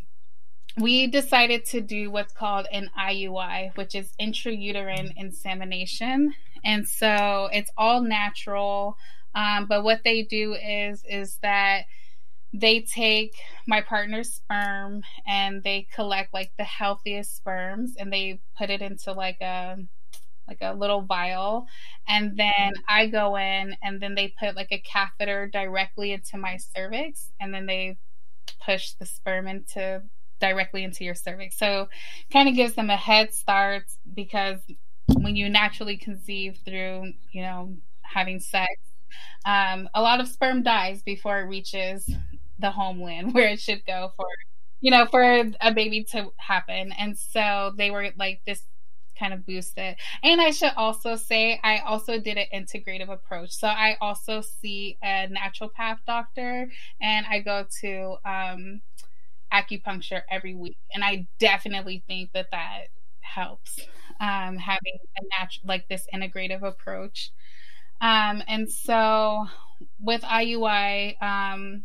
we 0.77 1.07
decided 1.07 1.65
to 1.65 1.81
do 1.81 2.09
what's 2.09 2.33
called 2.33 2.67
an 2.71 2.89
IUI, 2.99 3.75
which 3.77 3.95
is 3.95 4.11
intrauterine 4.19 5.13
insemination. 5.15 6.33
And 6.63 6.87
so 6.87 7.49
it's 7.51 7.71
all 7.77 8.01
natural. 8.01 8.97
Um, 9.35 9.65
but 9.67 9.83
what 9.83 10.01
they 10.03 10.23
do 10.23 10.53
is 10.55 11.03
is 11.07 11.37
that 11.41 11.83
they 12.53 12.81
take 12.81 13.33
my 13.67 13.81
partner's 13.81 14.33
sperm 14.33 15.01
and 15.27 15.63
they 15.63 15.87
collect 15.93 16.33
like 16.33 16.51
the 16.57 16.63
healthiest 16.63 17.35
sperms 17.35 17.95
and 17.97 18.13
they 18.13 18.39
put 18.57 18.69
it 18.69 18.81
into 18.81 19.11
like 19.11 19.41
a 19.41 19.77
like 20.47 20.59
a 20.61 20.73
little 20.73 21.01
vial 21.01 21.65
and 22.07 22.37
then 22.37 22.73
I 22.87 23.07
go 23.07 23.37
in 23.37 23.75
and 23.81 23.99
then 23.99 24.13
they 24.13 24.33
put 24.39 24.55
like 24.55 24.71
a 24.71 24.77
catheter 24.77 25.47
directly 25.47 26.11
into 26.11 26.37
my 26.37 26.57
cervix 26.57 27.31
and 27.39 27.53
then 27.53 27.65
they 27.65 27.97
push 28.63 28.91
the 28.99 29.05
sperm 29.05 29.47
into 29.47 30.03
directly 30.43 30.83
into 30.83 31.05
your 31.05 31.15
cervix. 31.15 31.57
So 31.57 31.87
kind 32.29 32.49
of 32.49 32.55
gives 32.55 32.73
them 32.73 32.89
a 32.89 32.97
head 32.97 33.33
start 33.33 33.85
because 34.13 34.59
when 35.07 35.37
you 35.37 35.47
naturally 35.47 35.95
conceive 35.95 36.59
through, 36.65 37.13
you 37.31 37.41
know, 37.41 37.77
having 38.01 38.41
sex, 38.41 38.73
um, 39.45 39.87
a 39.93 40.01
lot 40.01 40.19
of 40.19 40.27
sperm 40.27 40.61
dies 40.61 41.01
before 41.01 41.39
it 41.39 41.45
reaches 41.45 42.09
the 42.59 42.71
homeland 42.71 43.33
where 43.33 43.47
it 43.47 43.61
should 43.61 43.85
go 43.85 44.11
for 44.17 44.27
you 44.81 44.91
know 44.91 45.05
for 45.09 45.23
a 45.61 45.73
baby 45.73 46.03
to 46.11 46.33
happen. 46.37 46.91
And 46.91 47.17
so 47.17 47.71
they 47.77 47.89
were 47.89 48.09
like 48.17 48.41
this 48.45 48.63
kind 49.17 49.33
of 49.33 49.45
boost 49.45 49.77
it 49.77 49.95
and 50.23 50.41
i 50.41 50.49
should 50.49 50.71
also 50.75 51.15
say 51.15 51.59
i 51.63 51.77
also 51.85 52.19
did 52.19 52.35
an 52.35 52.47
integrative 52.51 53.09
approach. 53.09 53.51
So 53.51 53.67
i 53.67 53.95
also 54.01 54.41
see 54.41 54.97
a 55.03 55.29
naturopath 55.29 55.99
doctor 56.07 56.67
and 56.99 57.25
i 57.29 57.39
go 57.39 57.65
to 57.81 58.15
um, 58.25 58.81
acupuncture 59.53 60.21
every 60.29 60.55
week 60.55 60.77
and 60.93 61.03
i 61.03 61.27
definitely 61.39 62.03
think 62.07 62.31
that 62.33 62.47
that 62.51 62.85
helps 63.21 63.79
um, 64.19 64.57
having 64.57 64.97
a 65.17 65.23
natural 65.39 65.63
like 65.65 65.87
this 65.87 66.05
integrative 66.13 66.63
approach 66.63 67.31
um, 68.01 68.43
and 68.47 68.69
so 68.71 69.45
with 69.99 70.21
iui 70.21 71.21
um, 71.21 71.83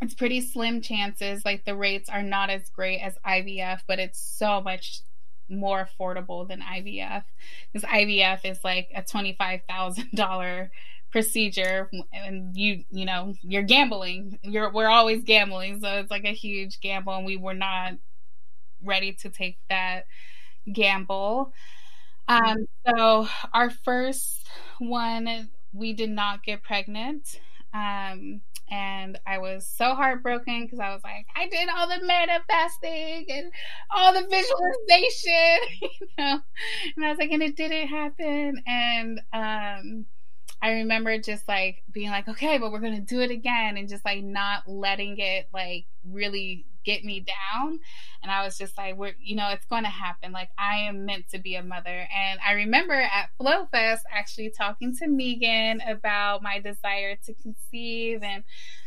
it's 0.00 0.14
pretty 0.14 0.40
slim 0.40 0.80
chances. 0.80 1.44
Like 1.44 1.64
the 1.64 1.76
rates 1.76 2.08
are 2.08 2.22
not 2.22 2.50
as 2.50 2.68
great 2.70 3.00
as 3.00 3.16
IVF, 3.26 3.80
but 3.86 3.98
it's 3.98 4.20
so 4.20 4.60
much 4.60 5.00
more 5.48 5.86
affordable 5.86 6.48
than 6.48 6.60
IVF 6.60 7.24
because 7.72 7.88
IVF 7.88 8.40
is 8.44 8.58
like 8.64 8.88
a 8.94 9.02
twenty 9.02 9.34
five 9.34 9.60
thousand 9.68 10.10
dollar 10.14 10.70
procedure 11.14 11.88
and 12.12 12.56
you 12.56 12.82
you 12.90 13.04
know 13.04 13.34
you're 13.42 13.62
gambling. 13.62 14.36
You're 14.42 14.72
we're 14.72 14.88
always 14.88 15.22
gambling. 15.22 15.78
So 15.80 15.88
it's 15.98 16.10
like 16.10 16.24
a 16.24 16.34
huge 16.34 16.80
gamble 16.80 17.14
and 17.14 17.24
we 17.24 17.36
were 17.36 17.54
not 17.54 17.92
ready 18.82 19.12
to 19.12 19.30
take 19.30 19.56
that 19.70 20.06
gamble. 20.72 21.52
Um 22.26 22.66
so 22.84 23.28
our 23.52 23.70
first 23.70 24.44
one 24.80 25.50
we 25.72 25.92
did 25.92 26.10
not 26.10 26.42
get 26.42 26.64
pregnant. 26.64 27.40
Um 27.72 28.40
and 28.68 29.16
I 29.24 29.38
was 29.38 29.68
so 29.68 29.94
heartbroken 29.94 30.64
because 30.64 30.80
I 30.80 30.92
was 30.92 31.04
like, 31.04 31.26
I 31.36 31.46
did 31.46 31.68
all 31.68 31.86
the 31.86 32.04
manifesting 32.04 33.26
and 33.28 33.52
all 33.94 34.12
the 34.12 34.22
visualization, 34.22 35.58
you 36.00 36.08
know, 36.18 36.40
and 36.96 37.04
I 37.04 37.10
was 37.10 37.18
like, 37.18 37.30
and 37.30 37.42
it 37.42 37.56
didn't 37.56 37.86
happen. 37.86 38.64
And 38.66 39.20
um, 39.32 40.06
I 40.64 40.72
remember 40.78 41.18
just 41.18 41.46
like 41.46 41.82
being 41.92 42.10
like, 42.10 42.26
okay, 42.26 42.56
but 42.56 42.72
we're 42.72 42.80
gonna 42.80 43.00
do 43.00 43.20
it 43.20 43.30
again, 43.30 43.76
and 43.76 43.88
just 43.88 44.04
like 44.04 44.24
not 44.24 44.66
letting 44.66 45.18
it 45.18 45.48
like 45.52 45.84
really 46.10 46.64
get 46.84 47.04
me 47.04 47.20
down. 47.20 47.80
And 48.22 48.30
I 48.30 48.44
was 48.44 48.56
just 48.56 48.76
like, 48.78 48.96
we're, 48.96 49.14
you 49.20 49.36
know, 49.36 49.48
it's 49.50 49.66
going 49.66 49.84
to 49.84 49.90
happen. 49.90 50.32
Like, 50.32 50.50
I 50.58 50.80
am 50.80 51.06
meant 51.06 51.28
to 51.30 51.38
be 51.38 51.54
a 51.56 51.62
mother. 51.62 51.88
And 52.14 52.38
I 52.46 52.52
remember 52.52 52.94
at 52.94 53.30
Flow 53.38 53.66
Fest 53.72 54.04
actually 54.14 54.50
talking 54.50 54.96
to 54.98 55.08
Megan 55.08 55.80
about 55.80 56.42
my 56.42 56.60
desire 56.60 57.16
to 57.26 57.34
conceive 57.34 58.22
and 58.22 58.44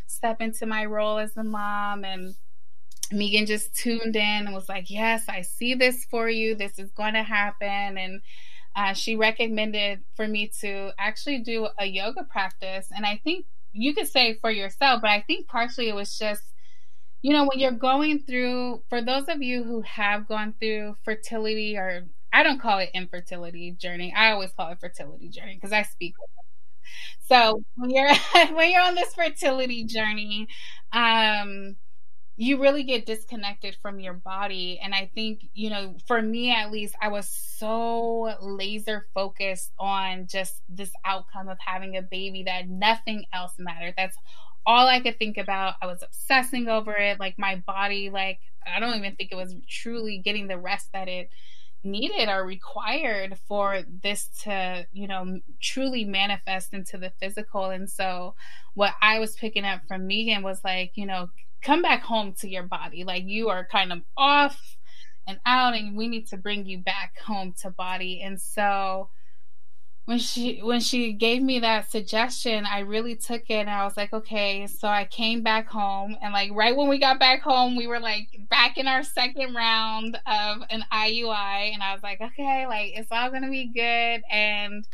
step 0.08 0.42
into 0.42 0.66
my 0.66 0.86
role 0.86 1.18
as 1.18 1.36
a 1.38 1.44
mom. 1.44 2.06
And 2.06 2.36
Megan 3.12 3.46
just 3.46 3.76
tuned 3.76 4.16
in 4.16 4.46
and 4.46 4.54
was 4.54 4.70
like, 4.70 4.90
yes, 4.90 5.24
I 5.28 5.42
see 5.42 5.74
this 5.74 6.06
for 6.06 6.30
you. 6.30 6.56
This 6.56 6.80
is 6.80 6.92
going 6.92 7.14
to 7.14 7.24
happen. 7.24 7.98
And 7.98 8.22
uh, 8.78 8.94
she 8.94 9.18
recommended 9.18 10.02
for 10.16 10.28
me 10.28 10.52
to 10.62 10.92
actually 11.00 11.40
do 11.40 11.68
a 11.80 11.86
yoga 11.88 12.24
practice. 12.24 12.90
And 12.96 13.06
I 13.06 13.20
think 13.24 13.48
you 13.74 13.96
could 13.96 14.08
say 14.08 14.38
for 14.42 14.52
yourself, 14.52 15.02
but 15.02 15.10
I 15.10 15.22
think 15.22 15.48
partially 15.48 15.90
it 15.90 15.96
was 15.96 16.18
just 16.18 16.44
you 17.22 17.34
know, 17.34 17.46
when 17.46 17.60
you're 17.60 17.72
going 17.72 18.20
through, 18.20 18.84
for 18.90 19.02
those 19.02 19.26
of 19.28 19.42
you 19.42 19.64
who 19.64 19.82
have 19.82 20.28
gone 20.28 20.54
through 20.60 20.96
fertility 21.04 21.78
or 21.78 22.06
I 22.32 22.44
don't 22.44 22.62
call 22.62 22.80
it 22.80 22.92
infertility 22.94 23.72
journey. 23.72 24.14
I 24.16 24.32
always 24.32 24.52
call 24.52 24.72
it 24.72 24.80
fertility 24.80 25.30
journey 25.30 25.56
because 25.56 25.74
I 25.74 25.84
speak. 25.84 26.14
So 27.28 27.64
when 27.76 27.90
you're 27.90 28.14
when 28.56 28.72
you're 28.72 28.82
on 28.82 28.96
this 28.96 29.14
fertility 29.14 29.86
journey, 29.86 30.48
um, 30.94 31.76
you 32.40 32.62
really 32.62 32.84
get 32.84 33.08
disconnected 33.08 33.76
from 33.82 34.00
your 34.00 34.14
body. 34.14 34.80
And 34.82 34.94
I 34.94 35.10
think, 35.16 35.50
you 35.56 35.72
know, 35.72 35.96
for 36.06 36.22
me 36.22 36.52
at 36.52 36.72
least, 36.72 36.96
I 37.02 37.08
was 37.08 37.28
so 37.28 38.36
laser 38.40 39.08
focused 39.16 39.72
on 39.80 40.28
just 40.28 40.62
this 40.70 40.92
outcome 41.04 41.50
of 41.50 41.58
having 41.60 41.98
a 41.98 42.04
baby 42.04 42.44
that 42.44 42.70
nothing 42.70 43.26
else 43.34 43.54
mattered. 43.58 43.96
That's 43.98 44.16
all 44.68 44.88
I 44.88 45.00
could 45.00 45.18
think 45.18 45.38
about. 45.38 45.76
I 45.82 45.88
was 45.88 46.04
obsessing 46.04 46.68
over 46.68 46.96
it. 46.96 47.20
Like 47.20 47.40
my 47.40 47.56
body, 47.66 48.12
like 48.12 48.40
I 48.72 48.80
don't 48.80 48.96
even 48.96 49.16
think 49.16 49.32
it 49.32 49.36
was 49.36 49.56
truly 49.68 50.20
getting 50.20 50.48
the 50.48 50.60
rest 50.60 50.90
that 50.94 51.08
it 51.08 51.32
needed 51.84 52.30
or 52.30 52.46
required 52.46 53.38
for 53.48 53.82
this 54.04 54.30
to, 54.44 54.86
you 54.92 55.08
know, 55.08 55.40
truly 55.60 56.06
manifest 56.06 56.74
into 56.74 56.98
the 56.98 57.12
physical. 57.20 57.66
And 57.66 57.90
so 57.90 58.36
what 58.76 58.94
I 59.02 59.18
was 59.20 59.36
picking 59.36 59.66
up 59.66 59.82
from 59.88 60.06
Megan 60.06 60.44
was 60.44 60.64
like, 60.64 60.92
you 60.96 61.08
know, 61.08 61.30
come 61.62 61.82
back 61.82 62.04
home 62.04 62.34
to 62.40 62.50
your 62.50 62.64
body. 62.64 63.04
Like 63.04 63.24
you 63.26 63.50
are 63.50 63.66
kind 63.66 63.92
of 63.92 64.00
off 64.16 64.78
and 65.28 65.40
out 65.46 65.76
and 65.76 65.98
we 65.98 66.08
need 66.08 66.28
to 66.28 66.38
bring 66.38 66.66
you 66.66 66.80
back 66.80 67.20
home 67.20 67.54
to 67.62 67.70
body. 67.70 68.22
And 68.24 68.40
so 68.40 69.10
when 70.06 70.20
she 70.20 70.60
when 70.60 70.80
she 70.80 71.12
gave 71.12 71.42
me 71.42 71.60
that 71.60 71.92
suggestion, 71.92 72.66
I 72.66 72.80
really 72.80 73.18
took 73.18 73.50
it 73.50 73.56
and 73.56 73.70
I 73.70 73.84
was 73.84 73.98
like, 73.98 74.14
okay. 74.14 74.66
So 74.66 74.88
I 74.88 75.04
came 75.04 75.44
back 75.44 75.68
home 75.68 76.16
and 76.22 76.32
like 76.32 76.50
right 76.54 76.76
when 76.76 76.88
we 76.88 76.98
got 76.98 77.20
back 77.20 77.42
home, 77.42 77.76
we 77.76 77.88
were 77.88 78.00
like 78.00 78.30
back 78.50 78.78
in 78.78 78.88
our 78.88 79.04
second 79.04 79.54
round 79.54 80.16
of 80.26 80.60
an 80.70 80.86
IUI 80.94 81.74
and 81.74 81.84
I 81.84 81.94
was 81.94 82.04
like, 82.04 82.22
okay, 82.22 82.66
like 82.68 82.94
it's 82.96 83.12
all 83.12 83.30
gonna 83.30 83.50
be 83.50 83.70
good 83.74 84.22
and 84.32 84.88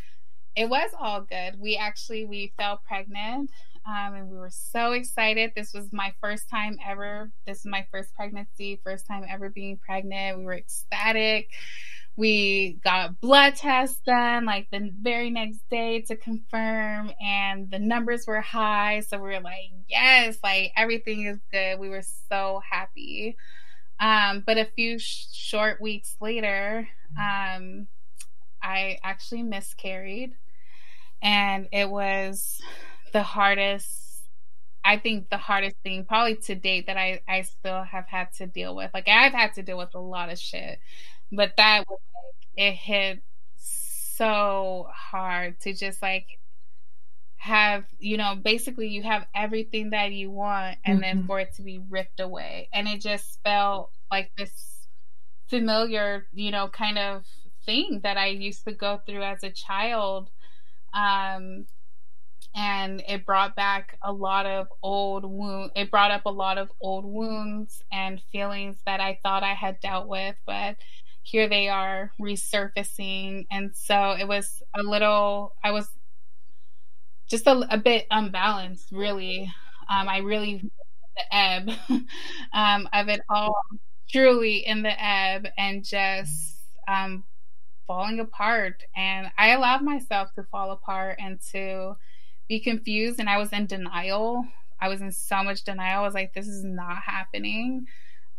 it 0.56 0.68
was 0.68 0.90
all 1.00 1.22
good. 1.22 1.60
We 1.60 1.78
actually 1.78 2.26
we 2.26 2.52
fell 2.58 2.82
pregnant. 2.88 3.52
Um, 3.86 4.16
and 4.16 4.30
we 4.30 4.38
were 4.38 4.50
so 4.50 4.94
excited. 4.94 5.52
This 5.56 5.74
was 5.74 5.92
my 5.92 6.14
first 6.22 6.50
time 6.50 6.78
ever. 6.88 7.32
This 7.46 7.60
is 7.60 7.66
my 7.66 7.86
first 7.92 8.14
pregnancy, 8.16 8.80
first 8.84 9.06
time 9.06 9.26
ever 9.30 9.50
being 9.50 9.78
pregnant. 9.78 10.38
We 10.40 10.46
were 10.46 10.54
ecstatic 10.56 11.50
we 12.16 12.80
got 12.84 13.20
blood 13.22 13.56
tests 13.56 14.00
done 14.06 14.46
like 14.46 14.68
the 14.72 14.92
very 15.02 15.30
next 15.30 15.60
day 15.70 16.02
to 16.02 16.16
confirm 16.16 17.12
and 17.22 17.72
the 17.72 17.80
numbers 17.80 18.28
were 18.28 18.42
high 18.42 19.00
so 19.02 19.18
we 19.18 19.30
were 19.30 19.40
like 19.40 19.72
yes 19.90 20.38
like 20.44 20.72
everything 20.78 21.26
is 21.26 21.40
good 21.52 21.80
we 21.80 21.90
were 21.90 22.04
so 22.30 22.62
happy 22.70 23.36
um, 24.00 24.44
but 24.46 24.58
a 24.58 24.66
few 24.76 25.00
sh- 25.00 25.28
short 25.34 25.82
weeks 25.82 26.16
later 26.22 26.88
um, 27.20 27.88
i 28.62 28.98
actually 29.04 29.44
miscarried 29.44 30.36
and 31.22 31.68
it 31.72 31.90
was 31.90 32.62
the 33.14 33.24
hardest 33.24 34.00
I 34.86 34.98
think 34.98 35.30
the 35.30 35.38
hardest 35.38 35.78
thing 35.84 36.04
probably 36.04 36.36
to 36.36 36.56
date 36.56 36.88
that 36.88 36.98
I, 36.98 37.22
I 37.28 37.44
still 37.44 37.84
have 37.84 38.06
had 38.06 38.34
to 38.40 38.48
deal 38.48 38.76
with. 38.76 38.92
Like 38.94 39.08
I've 39.08 39.32
had 39.32 39.54
to 39.54 39.64
deal 39.64 39.78
with 39.78 39.96
a 39.96 40.00
lot 40.00 40.32
of 40.32 40.38
shit 40.38 40.80
but 41.32 41.54
that 41.58 41.86
was 41.90 42.00
like, 42.14 42.68
it 42.68 42.74
hit 42.74 43.24
so 43.56 44.88
hard 44.94 45.60
to 45.62 45.74
just 45.74 46.02
like 46.02 46.28
have 47.38 47.84
you 48.00 48.16
know 48.16 48.36
basically 48.42 48.88
you 48.88 49.04
have 49.04 49.26
everything 49.36 49.90
that 49.90 50.12
you 50.12 50.32
want 50.32 50.78
and 50.86 51.02
mm-hmm. 51.02 51.18
then 51.18 51.28
for 51.28 51.40
it 51.40 51.54
to 51.56 51.62
be 51.62 51.82
ripped 51.90 52.20
away 52.20 52.70
and 52.72 52.88
it 52.88 53.02
just 53.02 53.40
felt 53.44 53.92
like 54.10 54.32
this 54.38 54.88
familiar 55.50 56.26
you 56.32 56.52
know 56.52 56.70
kind 56.70 56.98
of 56.98 57.26
thing 57.66 58.00
that 58.04 58.16
i 58.16 58.28
used 58.28 58.64
to 58.64 58.72
go 58.72 59.02
through 59.06 59.24
as 59.24 59.44
a 59.44 59.50
child 59.50 60.30
um 60.94 61.66
and 62.56 63.04
it 63.08 63.26
brought 63.26 63.56
back 63.56 63.98
a 64.04 64.12
lot 64.12 64.46
of 64.46 64.68
old 64.82 65.26
wound 65.26 65.72
it 65.76 65.90
brought 65.90 66.12
up 66.12 66.26
a 66.26 66.30
lot 66.30 66.58
of 66.58 66.70
old 66.82 67.06
wounds 67.06 67.84
and 67.92 68.22
feelings 68.32 68.78
that 68.86 69.00
i 69.00 69.20
thought 69.24 69.44
i 69.44 69.54
had 69.54 69.80
dealt 69.80 70.08
with 70.08 70.36
but 70.46 70.76
here 71.24 71.48
they 71.48 71.70
are 71.70 72.12
resurfacing. 72.22 73.48
And 73.50 73.76
so 73.76 74.12
it 74.12 74.28
was 74.28 74.62
a 74.76 74.84
little, 74.84 75.56
I 75.64 75.72
was 75.72 75.88
just 77.30 77.48
a, 77.48 77.66
a 77.74 77.78
bit 77.78 78.06
unbalanced, 78.12 78.92
really. 78.92 79.52
Um, 79.90 80.10
I 80.10 80.18
really, 80.18 80.70
the 81.16 81.36
ebb 81.36 81.70
um, 82.54 82.90
of 82.94 83.08
it 83.08 83.22
all. 83.30 83.56
truly 84.10 84.58
in 84.66 84.84
the 84.84 85.04
ebb 85.04 85.48
and 85.58 85.84
just 85.84 86.58
um, 86.88 87.24
falling 87.88 88.20
apart. 88.20 88.84
And 88.96 89.32
I 89.38 89.52
allowed 89.52 89.82
myself 89.82 90.34
to 90.36 90.44
fall 90.52 90.72
apart 90.72 91.18
and 91.20 91.40
to 91.54 91.96
be 92.48 92.60
confused. 92.60 93.20
And 93.20 93.30
I 93.30 93.38
was 93.38 93.52
in 93.52 93.66
denial. 93.66 94.46
I 94.80 94.90
was 94.90 95.02
in 95.02 95.12
so 95.12 95.44
much 95.44 95.64
denial. 95.64 96.02
I 96.02 96.06
was 96.06 96.14
like, 96.14 96.34
this 96.34 96.48
is 96.48 96.64
not 96.64 97.04
happening. 97.06 97.86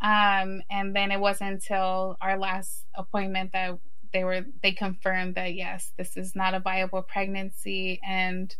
Um, 0.01 0.61
and 0.69 0.95
then 0.95 1.11
it 1.11 1.19
wasn't 1.19 1.53
until 1.53 2.17
our 2.21 2.37
last 2.37 2.85
appointment 2.95 3.53
that 3.53 3.79
they 4.13 4.23
were 4.23 4.45
they 4.61 4.71
confirmed 4.71 5.35
that 5.35 5.55
yes, 5.55 5.91
this 5.97 6.15
is 6.15 6.35
not 6.35 6.53
a 6.53 6.59
viable 6.59 7.01
pregnancy, 7.01 7.99
and 8.07 8.55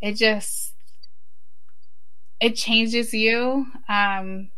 it 0.00 0.14
just 0.14 0.74
it 2.40 2.56
changes 2.56 3.12
you. 3.12 3.66
Um, 3.88 4.50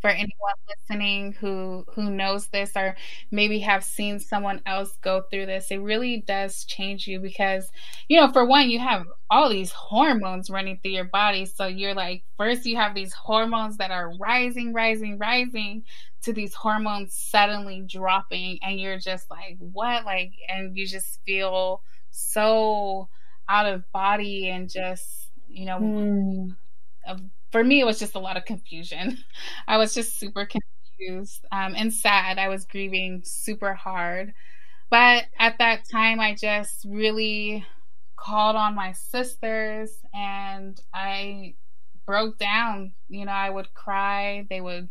for 0.00 0.10
anyone 0.10 0.32
listening 0.68 1.32
who 1.32 1.84
who 1.94 2.10
knows 2.10 2.48
this 2.48 2.72
or 2.76 2.96
maybe 3.30 3.58
have 3.58 3.82
seen 3.82 4.18
someone 4.18 4.60
else 4.66 4.96
go 5.02 5.22
through 5.30 5.46
this 5.46 5.70
it 5.70 5.78
really 5.78 6.22
does 6.26 6.64
change 6.64 7.06
you 7.06 7.18
because 7.20 7.70
you 8.08 8.18
know 8.20 8.30
for 8.32 8.44
one 8.44 8.70
you 8.70 8.78
have 8.78 9.04
all 9.30 9.48
these 9.48 9.72
hormones 9.72 10.48
running 10.48 10.78
through 10.82 10.92
your 10.92 11.04
body. 11.04 11.44
So 11.44 11.66
you're 11.66 11.94
like 11.94 12.24
first 12.36 12.64
you 12.64 12.76
have 12.76 12.94
these 12.94 13.12
hormones 13.12 13.76
that 13.76 13.90
are 13.90 14.12
rising 14.18 14.72
rising 14.72 15.18
rising 15.18 15.84
to 16.22 16.32
these 16.32 16.54
hormones 16.54 17.14
suddenly 17.14 17.84
dropping 17.86 18.58
and 18.62 18.80
you're 18.80 18.98
just 18.98 19.30
like 19.30 19.56
what? 19.58 20.04
Like 20.04 20.32
and 20.48 20.76
you 20.76 20.86
just 20.86 21.20
feel 21.26 21.82
so 22.10 23.08
out 23.48 23.66
of 23.66 23.84
body 23.92 24.48
and 24.48 24.68
just 24.68 25.30
you 25.48 25.66
know 25.66 25.78
mm 25.78 26.56
for 27.50 27.64
me, 27.64 27.80
it 27.80 27.84
was 27.86 27.98
just 27.98 28.14
a 28.14 28.18
lot 28.20 28.36
of 28.36 28.44
confusion. 28.44 29.18
I 29.68 29.76
was 29.78 29.94
just 29.94 30.18
super 30.18 30.46
confused 30.46 31.44
um, 31.52 31.74
and 31.76 31.92
sad. 31.92 32.38
I 32.38 32.48
was 32.48 32.64
grieving 32.64 33.22
super 33.24 33.74
hard. 33.74 34.32
But 34.90 35.26
at 35.38 35.58
that 35.58 35.82
time, 35.90 36.20
I 36.20 36.34
just 36.34 36.84
really 36.88 37.66
called 38.16 38.56
on 38.56 38.74
my 38.74 38.92
sisters 38.92 39.90
and 40.14 40.80
I 40.94 41.54
broke 42.06 42.38
down. 42.38 42.94
You 43.08 43.26
know, 43.26 43.32
I 43.32 43.50
would 43.50 43.74
cry. 43.74 44.46
They 44.50 44.60
would 44.60 44.88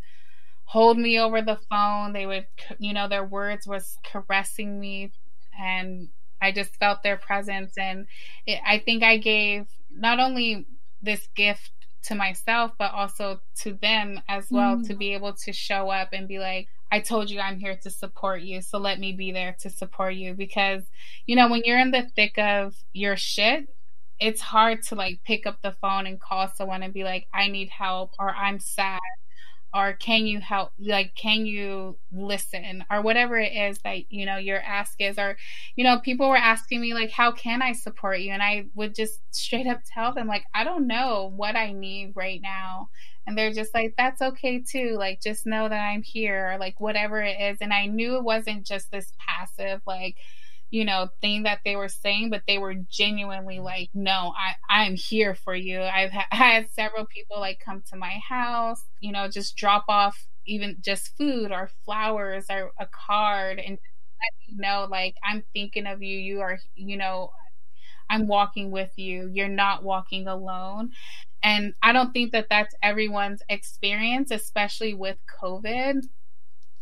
hold 0.65 0.97
me 0.97 1.19
over 1.19 1.41
the 1.41 1.59
phone. 1.69 2.13
They 2.13 2.25
would, 2.25 2.47
you 2.79 2.93
know, 2.93 3.07
their 3.07 3.25
words 3.25 3.67
was 3.67 3.97
caressing 4.05 4.79
me. 4.79 5.11
And 5.59 6.09
I 6.41 6.51
just 6.51 6.75
felt 6.77 7.03
their 7.03 7.17
presence. 7.17 7.73
And 7.77 8.07
it, 8.45 8.59
I 8.65 8.79
think 8.79 9.03
I 9.03 9.17
gave 9.17 9.67
not 9.89 10.19
only 10.19 10.65
this 11.01 11.27
gift 11.35 11.71
to 12.07 12.15
myself, 12.15 12.71
but 12.77 12.93
also 12.93 13.39
to 13.61 13.73
them 13.73 14.21
as 14.27 14.47
well 14.49 14.77
mm. 14.77 14.87
to 14.87 14.95
be 14.95 15.13
able 15.13 15.33
to 15.33 15.53
show 15.53 15.89
up 15.89 16.09
and 16.13 16.27
be 16.27 16.39
like, 16.39 16.67
I 16.91 16.99
told 16.99 17.29
you 17.29 17.39
I'm 17.39 17.59
here 17.59 17.77
to 17.83 17.89
support 17.89 18.41
you. 18.41 18.61
So 18.61 18.77
let 18.77 18.99
me 18.99 19.11
be 19.11 19.31
there 19.31 19.55
to 19.61 19.69
support 19.69 20.13
you. 20.15 20.33
Because, 20.33 20.83
you 21.25 21.35
know, 21.35 21.49
when 21.49 21.61
you're 21.65 21.79
in 21.79 21.91
the 21.91 22.09
thick 22.15 22.37
of 22.37 22.75
your 22.93 23.17
shit, 23.17 23.67
it's 24.19 24.41
hard 24.41 24.83
to 24.83 24.95
like 24.95 25.19
pick 25.25 25.45
up 25.45 25.61
the 25.61 25.73
phone 25.73 26.07
and 26.07 26.19
call 26.19 26.47
someone 26.55 26.83
and 26.83 26.93
be 26.93 27.03
like, 27.03 27.27
I 27.33 27.49
need 27.49 27.69
help 27.69 28.13
or 28.17 28.29
I'm 28.29 28.59
sad 28.59 28.99
or 29.77 29.93
can 29.93 30.25
you 30.25 30.39
help 30.39 30.71
like 30.79 31.13
can 31.15 31.45
you 31.45 31.95
listen 32.11 32.83
or 32.89 33.03
whatever 33.03 33.37
it 33.37 33.53
is 33.53 33.77
that 33.83 34.11
you 34.11 34.25
know 34.25 34.37
your 34.37 34.59
ask 34.59 34.95
is 34.99 35.19
or 35.19 35.37
you 35.75 35.83
know 35.83 35.99
people 35.99 36.27
were 36.27 36.35
asking 36.35 36.81
me 36.81 36.95
like 36.95 37.11
how 37.11 37.31
can 37.31 37.61
i 37.61 37.71
support 37.71 38.19
you? 38.19 38.31
And 38.31 38.41
i 38.41 38.65
would 38.73 38.95
just 38.95 39.19
straight 39.29 39.67
up 39.67 39.81
tell 39.85 40.13
them 40.13 40.27
like 40.27 40.45
i 40.55 40.63
don't 40.63 40.87
know 40.87 41.31
what 41.35 41.55
i 41.55 41.71
need 41.71 42.13
right 42.15 42.41
now. 42.41 42.89
And 43.27 43.37
they're 43.37 43.53
just 43.53 43.73
like 43.73 43.93
that's 43.97 44.21
okay 44.21 44.63
too. 44.67 44.95
Like 44.97 45.21
just 45.21 45.45
know 45.45 45.69
that 45.69 45.79
i'm 45.79 46.01
here 46.01 46.53
or 46.53 46.57
like 46.57 46.79
whatever 46.79 47.21
it 47.21 47.39
is. 47.39 47.59
And 47.61 47.71
i 47.71 47.85
knew 47.85 48.17
it 48.17 48.23
wasn't 48.23 48.65
just 48.65 48.89
this 48.89 49.11
passive 49.19 49.81
like 49.85 50.15
you 50.69 50.83
know 50.85 51.07
thing 51.21 51.43
that 51.43 51.59
they 51.63 51.75
were 51.75 51.87
saying 51.89 52.29
but 52.29 52.43
they 52.47 52.57
were 52.57 52.73
genuinely 52.89 53.59
like 53.59 53.89
no 53.93 54.33
i 54.37 54.53
i'm 54.69 54.95
here 54.95 55.35
for 55.35 55.55
you. 55.55 55.81
I've 55.81 56.11
ha- 56.11 56.27
had 56.31 56.69
several 56.71 57.05
people 57.05 57.39
like 57.39 57.59
come 57.63 57.83
to 57.89 57.97
my 57.97 58.19
house 58.27 58.83
you 58.99 59.11
know 59.11 59.27
just 59.29 59.55
drop 59.55 59.85
off 59.87 60.27
even 60.45 60.77
just 60.81 61.15
food 61.17 61.51
or 61.51 61.69
flowers 61.85 62.45
or 62.49 62.71
a 62.79 62.87
card 62.87 63.59
and 63.59 63.77
let 63.77 64.33
me 64.47 64.55
know 64.57 64.87
like 64.89 65.15
i'm 65.23 65.43
thinking 65.53 65.87
of 65.87 66.01
you. 66.03 66.17
You 66.17 66.41
are 66.41 66.59
you 66.75 66.97
know 66.97 67.31
i'm 68.09 68.27
walking 68.27 68.71
with 68.71 68.91
you. 68.97 69.29
You're 69.33 69.47
not 69.49 69.83
walking 69.83 70.27
alone. 70.27 70.91
And 71.43 71.73
i 71.83 71.93
don't 71.93 72.13
think 72.13 72.31
that 72.33 72.47
that's 72.49 72.75
everyone's 72.83 73.41
experience 73.49 74.31
especially 74.31 74.93
with 74.93 75.17
covid. 75.41 76.01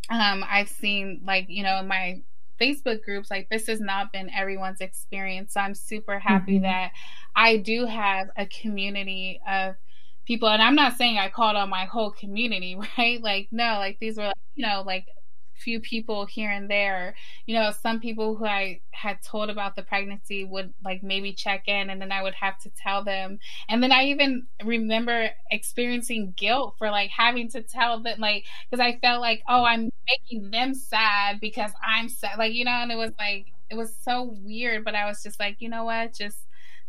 Um 0.10 0.44
i've 0.48 0.70
seen 0.70 1.22
like 1.26 1.46
you 1.50 1.64
know 1.64 1.82
my 1.84 2.22
Facebook 2.60 3.04
groups, 3.04 3.30
like 3.30 3.50
this 3.50 3.68
has 3.68 3.80
not 3.80 4.12
been 4.12 4.30
everyone's 4.30 4.82
experience. 4.82 5.54
So 5.54 5.60
I'm 5.60 5.76
super 5.76 6.20
happy 6.20 6.56
mm-hmm. 6.56 6.64
that 6.64 6.92
I 7.36 7.58
do 7.58 7.86
have 7.86 8.30
a 8.38 8.46
community 8.46 9.42
of 9.48 9.76
people. 10.26 10.50
And 10.50 10.62
I'm 10.62 10.76
not 10.76 10.98
saying 10.98 11.18
I 11.18 11.30
called 11.30 11.56
on 11.56 11.70
my 11.70 11.86
whole 11.86 12.12
community, 12.12 12.78
right? 12.98 13.22
Like, 13.22 13.50
no, 13.52 13.76
like 13.78 14.00
these 14.00 14.18
were, 14.18 14.32
you 14.56 14.66
know, 14.66 14.84
like 14.86 15.06
few 15.58 15.80
people 15.80 16.26
here 16.26 16.52
and 16.52 16.70
there. 16.70 17.16
You 17.46 17.56
know, 17.56 17.72
some 17.72 18.00
people 18.00 18.36
who 18.36 18.46
I 18.46 18.82
had 18.92 19.22
told 19.22 19.50
about 19.50 19.76
the 19.76 19.84
pregnancy 19.84 20.44
would 20.44 20.74
like 20.84 21.04
maybe 21.04 21.34
check 21.34 21.68
in 21.68 21.90
and 21.90 22.02
then 22.02 22.12
I 22.12 22.22
would 22.22 22.36
have 22.36 22.58
to 22.60 22.70
tell 22.70 23.04
them. 23.04 23.40
And 23.70 23.82
then 23.82 23.92
I 23.92 24.06
even 24.06 24.48
remember 24.64 25.30
experiencing 25.52 26.34
guilt 26.38 26.76
for 26.78 26.90
like 26.90 27.10
having 27.10 27.50
to 27.52 27.62
tell 27.62 28.02
them 28.02 28.20
like 28.20 28.46
because 28.70 28.82
I 28.84 28.98
felt 29.00 29.22
like, 29.22 29.42
oh, 29.48 29.64
I'm 29.64 29.90
making 30.10 30.52
them 30.52 30.74
sad 30.74 31.40
because 31.40 31.72
I'm 31.86 32.10
sad. 32.10 32.38
Like, 32.38 32.54
you 32.54 32.66
know, 32.66 32.72
and 32.72 32.92
it 32.92 32.98
was 32.98 33.12
like 33.20 33.48
it 33.70 33.76
was 33.76 33.96
so 34.02 34.36
weird, 34.44 34.84
but 34.86 34.96
I 34.96 35.06
was 35.06 35.24
just 35.24 35.40
like, 35.40 35.58
you 35.60 35.70
know 35.70 35.86
what? 35.86 36.14
Just 36.14 36.38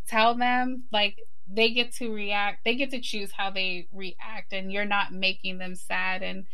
tell 0.07 0.35
them 0.35 0.85
like 0.93 1.17
they 1.49 1.71
get 1.71 1.93
to 1.93 2.13
react 2.13 2.65
they 2.65 2.75
get 2.75 2.91
to 2.91 3.01
choose 3.01 3.31
how 3.31 3.51
they 3.51 3.87
react 3.93 4.53
and 4.53 4.73
you're 4.73 4.85
not 4.85 5.13
making 5.13 5.59
them 5.59 5.75
sad 5.75 6.23
and 6.23 6.45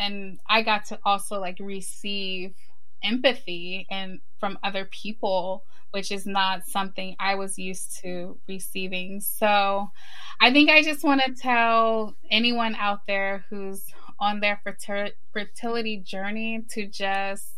and 0.00 0.40
I 0.48 0.62
got 0.62 0.86
to 0.86 0.98
also 1.04 1.38
like 1.38 1.58
receive 1.60 2.54
empathy 3.04 3.86
and 3.90 4.20
from 4.40 4.58
other 4.62 4.86
people 4.86 5.64
which 5.92 6.12
is 6.12 6.26
not 6.26 6.66
something 6.66 7.16
I 7.18 7.34
was 7.34 7.58
used 7.58 7.98
to 8.02 8.38
receiving. 8.48 9.20
So 9.20 9.88
I 10.40 10.52
think 10.52 10.70
I 10.70 10.82
just 10.82 11.04
want 11.04 11.20
to 11.22 11.34
tell 11.34 12.14
anyone 12.30 12.74
out 12.76 13.00
there 13.06 13.44
who's 13.50 13.84
on 14.18 14.40
their 14.40 14.60
fertility 15.32 15.96
journey 15.98 16.64
to 16.70 16.86
just 16.86 17.54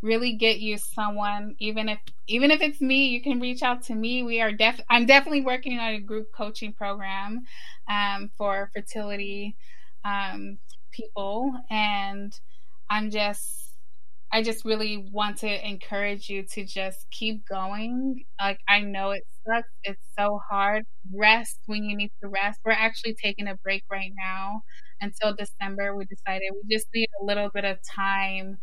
really 0.00 0.32
get 0.34 0.60
you 0.60 0.78
someone 0.78 1.56
even 1.58 1.88
if 1.88 1.98
even 2.28 2.52
if 2.52 2.60
it's 2.60 2.80
me 2.80 3.08
you 3.08 3.20
can 3.20 3.40
reach 3.40 3.64
out 3.64 3.82
to 3.82 3.96
me 3.96 4.22
we 4.22 4.40
are 4.40 4.52
def 4.52 4.80
i'm 4.88 5.06
definitely 5.06 5.40
working 5.40 5.76
on 5.76 5.94
a 5.94 5.98
group 5.98 6.28
coaching 6.32 6.72
program 6.72 7.42
um, 7.88 8.30
for 8.38 8.70
fertility 8.72 9.56
um, 10.04 10.56
people 10.90 11.52
and 11.70 12.32
i'm 12.90 13.10
just 13.10 13.72
i 14.32 14.42
just 14.42 14.64
really 14.64 15.08
want 15.12 15.38
to 15.38 15.68
encourage 15.68 16.28
you 16.28 16.44
to 16.52 16.64
just 16.64 17.06
keep 17.10 17.46
going. 17.48 18.24
Like 18.40 18.60
i 18.68 18.80
know 18.80 19.10
it 19.12 19.24
sucks. 19.46 19.68
It's 19.84 20.02
so 20.18 20.40
hard. 20.50 20.84
Rest 21.14 21.58
when 21.66 21.84
you 21.84 21.96
need 21.96 22.10
to 22.22 22.28
rest. 22.28 22.60
We're 22.64 22.72
actually 22.72 23.14
taking 23.22 23.48
a 23.48 23.56
break 23.56 23.84
right 23.90 24.12
now 24.16 24.62
until 25.00 25.34
december. 25.34 25.96
We 25.96 26.04
decided 26.04 26.50
we 26.52 26.76
just 26.76 26.88
need 26.94 27.08
a 27.20 27.24
little 27.24 27.50
bit 27.54 27.64
of 27.64 27.78
time 27.82 28.58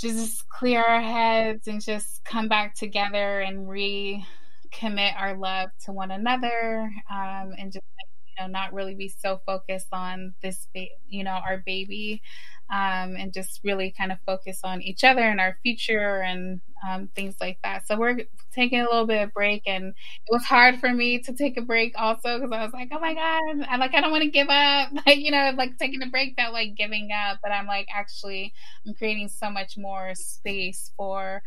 just 0.00 0.48
clear 0.48 0.82
our 0.82 1.00
heads 1.00 1.68
and 1.68 1.80
just 1.80 2.22
come 2.24 2.48
back 2.48 2.74
together 2.74 3.40
and 3.40 3.66
recommit 3.68 5.12
our 5.16 5.36
love 5.36 5.70
to 5.84 5.92
one 5.92 6.10
another 6.10 6.90
um, 7.10 7.52
and 7.58 7.72
just 7.72 7.84
you 7.98 8.13
know 8.38 8.46
not 8.46 8.72
really 8.72 8.94
be 8.94 9.08
so 9.08 9.40
focused 9.46 9.88
on 9.92 10.34
this 10.42 10.68
ba- 10.74 10.86
you 11.08 11.24
know 11.24 11.30
our 11.48 11.62
baby 11.64 12.22
um, 12.70 13.14
and 13.16 13.32
just 13.32 13.60
really 13.62 13.94
kind 13.96 14.10
of 14.10 14.18
focus 14.26 14.60
on 14.64 14.80
each 14.82 15.04
other 15.04 15.20
and 15.20 15.40
our 15.40 15.58
future 15.62 16.22
and 16.22 16.60
um, 16.88 17.08
things 17.14 17.34
like 17.40 17.58
that. 17.62 17.86
So 17.86 17.98
we're 17.98 18.22
taking 18.52 18.80
a 18.80 18.84
little 18.84 19.06
bit 19.06 19.22
of 19.22 19.32
break 19.34 19.62
and 19.66 19.86
it 19.88 20.32
was 20.32 20.44
hard 20.44 20.80
for 20.80 20.92
me 20.92 21.18
to 21.20 21.32
take 21.32 21.56
a 21.56 21.62
break 21.62 21.92
also 21.98 22.38
because 22.38 22.52
i 22.52 22.62
was 22.62 22.72
like 22.72 22.88
oh 22.92 23.00
my 23.00 23.14
god 23.14 23.66
i 23.68 23.76
like 23.78 23.94
i 23.94 24.00
don't 24.00 24.12
want 24.12 24.22
to 24.22 24.30
give 24.30 24.48
up. 24.48 24.90
Like 25.06 25.18
you 25.18 25.30
know 25.32 25.52
like 25.56 25.76
taking 25.76 26.02
a 26.02 26.06
break 26.06 26.34
felt 26.36 26.52
like 26.52 26.76
giving 26.76 27.10
up 27.12 27.38
but 27.42 27.50
i'm 27.52 27.66
like 27.66 27.86
actually 27.92 28.52
i'm 28.86 28.94
creating 28.94 29.28
so 29.28 29.50
much 29.50 29.76
more 29.76 30.12
space 30.14 30.92
for 30.96 31.42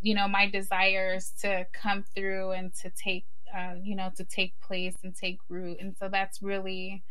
you 0.00 0.14
know 0.14 0.28
my 0.28 0.48
desires 0.48 1.32
to 1.42 1.66
come 1.72 2.04
through 2.14 2.52
and 2.52 2.74
to 2.82 2.90
take 2.90 3.26
uh, 3.54 3.74
you 3.82 3.96
know, 3.96 4.10
to 4.16 4.24
take 4.24 4.58
place 4.60 4.96
and 5.02 5.14
take 5.14 5.38
root. 5.48 5.78
And 5.80 5.96
so 5.98 6.08
that's 6.08 6.42
really 6.42 7.02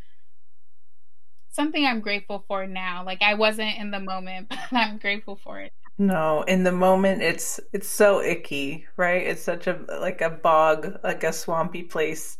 something 1.51 1.85
I'm 1.85 2.01
grateful 2.01 2.43
for 2.47 2.67
now. 2.67 3.03
Like 3.05 3.21
I 3.21 3.33
wasn't 3.33 3.77
in 3.77 3.91
the 3.91 3.99
moment, 3.99 4.49
but 4.49 4.59
I'm 4.71 4.97
grateful 4.97 5.35
for 5.35 5.59
it. 5.59 5.73
No, 5.97 6.41
in 6.43 6.63
the 6.63 6.73
moment 6.73 7.21
it's 7.21 7.59
it's 7.71 7.87
so 7.87 8.21
icky, 8.21 8.85
right? 8.97 9.25
It's 9.25 9.41
such 9.41 9.67
a 9.67 9.79
like 10.01 10.21
a 10.21 10.29
bog, 10.29 10.97
like 11.03 11.23
a 11.23 11.31
swampy 11.31 11.83
place 11.83 12.37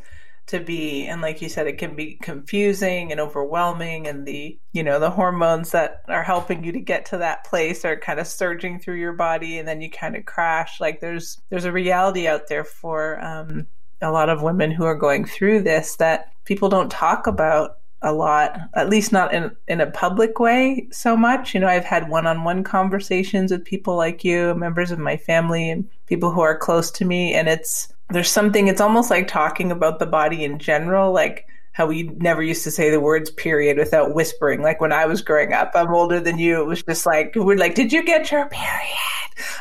to 0.48 0.60
be 0.60 1.08
and 1.08 1.22
like 1.22 1.42
you 1.42 1.50
said 1.50 1.66
it 1.66 1.80
can 1.80 1.96
be 1.96 2.20
confusing 2.22 3.12
and 3.12 3.20
overwhelming 3.20 4.08
and 4.08 4.28
the 4.28 4.60
you 4.74 4.84
know 4.84 5.00
the 5.00 5.10
hormones 5.10 5.72
that 5.72 6.04
are 6.08 6.22
helping 6.22 6.64
you 6.64 6.72
to 6.72 6.80
get 6.80 7.04
to 7.04 7.18
that 7.18 7.44
place 7.46 7.84
are 7.84 7.98
kind 7.98 8.20
of 8.20 8.28
surging 8.28 8.80
through 8.80 8.96
your 8.96 9.14
body 9.14 9.58
and 9.58 9.68
then 9.68 9.82
you 9.82 9.90
kind 9.90 10.16
of 10.16 10.24
crash 10.26 10.80
like 10.80 11.02
there's 11.02 11.42
there's 11.50 11.66
a 11.66 11.72
reality 11.72 12.28
out 12.28 12.48
there 12.48 12.64
for 12.64 13.20
um, 13.24 13.66
a 14.02 14.12
lot 14.12 14.30
of 14.30 14.42
women 14.42 14.72
who 14.72 14.86
are 14.86 14.96
going 14.96 15.26
through 15.26 15.62
this 15.62 15.96
that 15.98 16.32
people 16.46 16.70
don't 16.70 16.92
talk 16.92 17.28
about 17.28 17.78
a 18.02 18.14
lot, 18.14 18.60
at 18.76 18.90
least 18.90 19.12
not 19.12 19.34
in 19.34 19.56
in 19.68 19.82
a 19.82 19.90
public 19.90 20.40
way 20.40 20.88
so 20.92 21.18
much. 21.18 21.54
You 21.54 21.60
know, 21.60 21.68
I've 21.68 21.86
had 21.86 22.10
one-on-one 22.10 22.64
conversations 22.64 23.52
with 23.52 23.66
people 23.66 23.96
like 23.96 24.24
you, 24.24 24.54
members 24.54 24.92
of 24.92 25.00
my 25.00 25.18
family 25.18 25.70
and 25.70 25.90
people 26.06 26.32
who 26.32 26.42
are 26.42 26.58
close 26.58 26.92
to 26.92 27.06
me 27.06 27.34
and 27.34 27.48
it's 27.48 27.92
there's 28.12 28.30
something 28.30 28.68
it's 28.68 28.82
almost 28.82 29.10
like 29.10 29.28
talking 29.28 29.72
about 29.72 29.98
the 29.98 30.06
body 30.06 30.44
in 30.44 30.60
general 30.60 31.12
like 31.12 31.48
how 31.76 31.86
we 31.86 32.04
never 32.04 32.42
used 32.42 32.64
to 32.64 32.72
say 32.72 32.90
the 32.90 33.02
words 33.02 33.30
period 33.30 33.78
without 33.78 34.16
whispering 34.16 34.62
like 34.62 34.80
when 34.80 34.94
i 34.94 35.06
was 35.06 35.22
growing 35.22 35.54
up 35.54 35.72
i'm 35.76 35.94
older 35.94 36.20
than 36.20 36.40
you 36.40 36.62
it 36.62 36.66
was 36.66 36.82
just 36.84 37.06
like 37.06 37.34
we're 37.36 37.58
like 37.58 37.76
did 37.76 37.92
you 37.92 38.04
get 38.04 38.32
your 38.32 38.48
period 38.48 38.98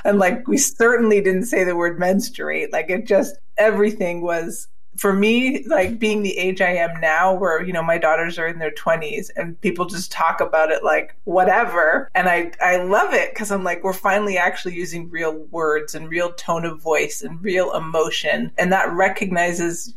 and 0.05 0.19
like 0.19 0.47
we 0.47 0.57
certainly 0.57 1.21
didn't 1.21 1.47
say 1.47 1.65
the 1.65 1.77
word 1.77 1.99
menstruate 1.99 2.73
like 2.73 2.89
it 2.89 3.07
just 3.07 3.37
everything 3.59 4.23
was 4.23 4.69
for 4.97 5.13
me, 5.13 5.65
like 5.67 5.99
being 5.99 6.23
the 6.23 6.39
age 6.39 6.61
I 6.61 6.71
am 6.77 7.01
now, 7.01 7.35
where, 7.35 7.63
you 7.63 7.73
know, 7.73 7.83
my 7.83 7.99
daughters 7.99 8.39
are 8.39 8.47
in 8.47 8.59
their 8.59 8.71
20s 8.71 9.31
and 9.37 9.61
people 9.61 9.87
just 9.87 10.13
talk 10.13 10.41
about 10.41 10.71
it 10.71 10.85
like 10.85 11.17
whatever. 11.25 12.11
And 12.15 12.29
I, 12.29 12.53
I 12.61 12.77
love 12.77 13.13
it 13.13 13.33
because 13.33 13.51
I'm 13.51 13.65
like, 13.65 13.83
we're 13.83 13.93
finally 13.93 14.39
actually 14.39 14.75
using 14.75 15.11
real 15.11 15.35
words 15.51 15.95
and 15.95 16.09
real 16.09 16.33
tone 16.33 16.65
of 16.65 16.81
voice 16.81 17.23
and 17.23 17.43
real 17.43 17.73
emotion. 17.73 18.53
And 18.57 18.73
that 18.73 18.93
recognizes, 18.93 19.95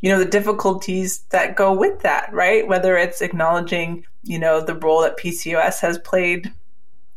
you 0.00 0.10
know, 0.10 0.18
the 0.18 0.24
difficulties 0.24 1.20
that 1.30 1.56
go 1.56 1.72
with 1.72 2.00
that, 2.00 2.32
right? 2.32 2.66
Whether 2.66 2.96
it's 2.96 3.20
acknowledging, 3.20 4.04
you 4.22 4.38
know, 4.38 4.60
the 4.60 4.74
role 4.74 5.02
that 5.02 5.18
PCOS 5.18 5.80
has 5.80 5.98
played 5.98 6.52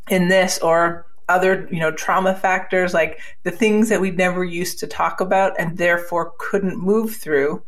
in 0.10 0.30
this 0.30 0.58
or 0.60 1.06
other 1.30 1.68
you 1.72 1.80
know 1.80 1.92
trauma 1.92 2.36
factors 2.36 2.94
like 2.94 3.22
the 3.44 3.52
things 3.52 3.90
that 3.90 4.02
we 4.02 4.12
never 4.12 4.44
used 4.44 4.80
to 4.80 4.88
talk 4.88 5.22
about 5.22 5.54
and 5.58 5.78
therefore 5.78 6.34
couldn't 6.38 6.78
move 6.78 7.16
through 7.16 7.64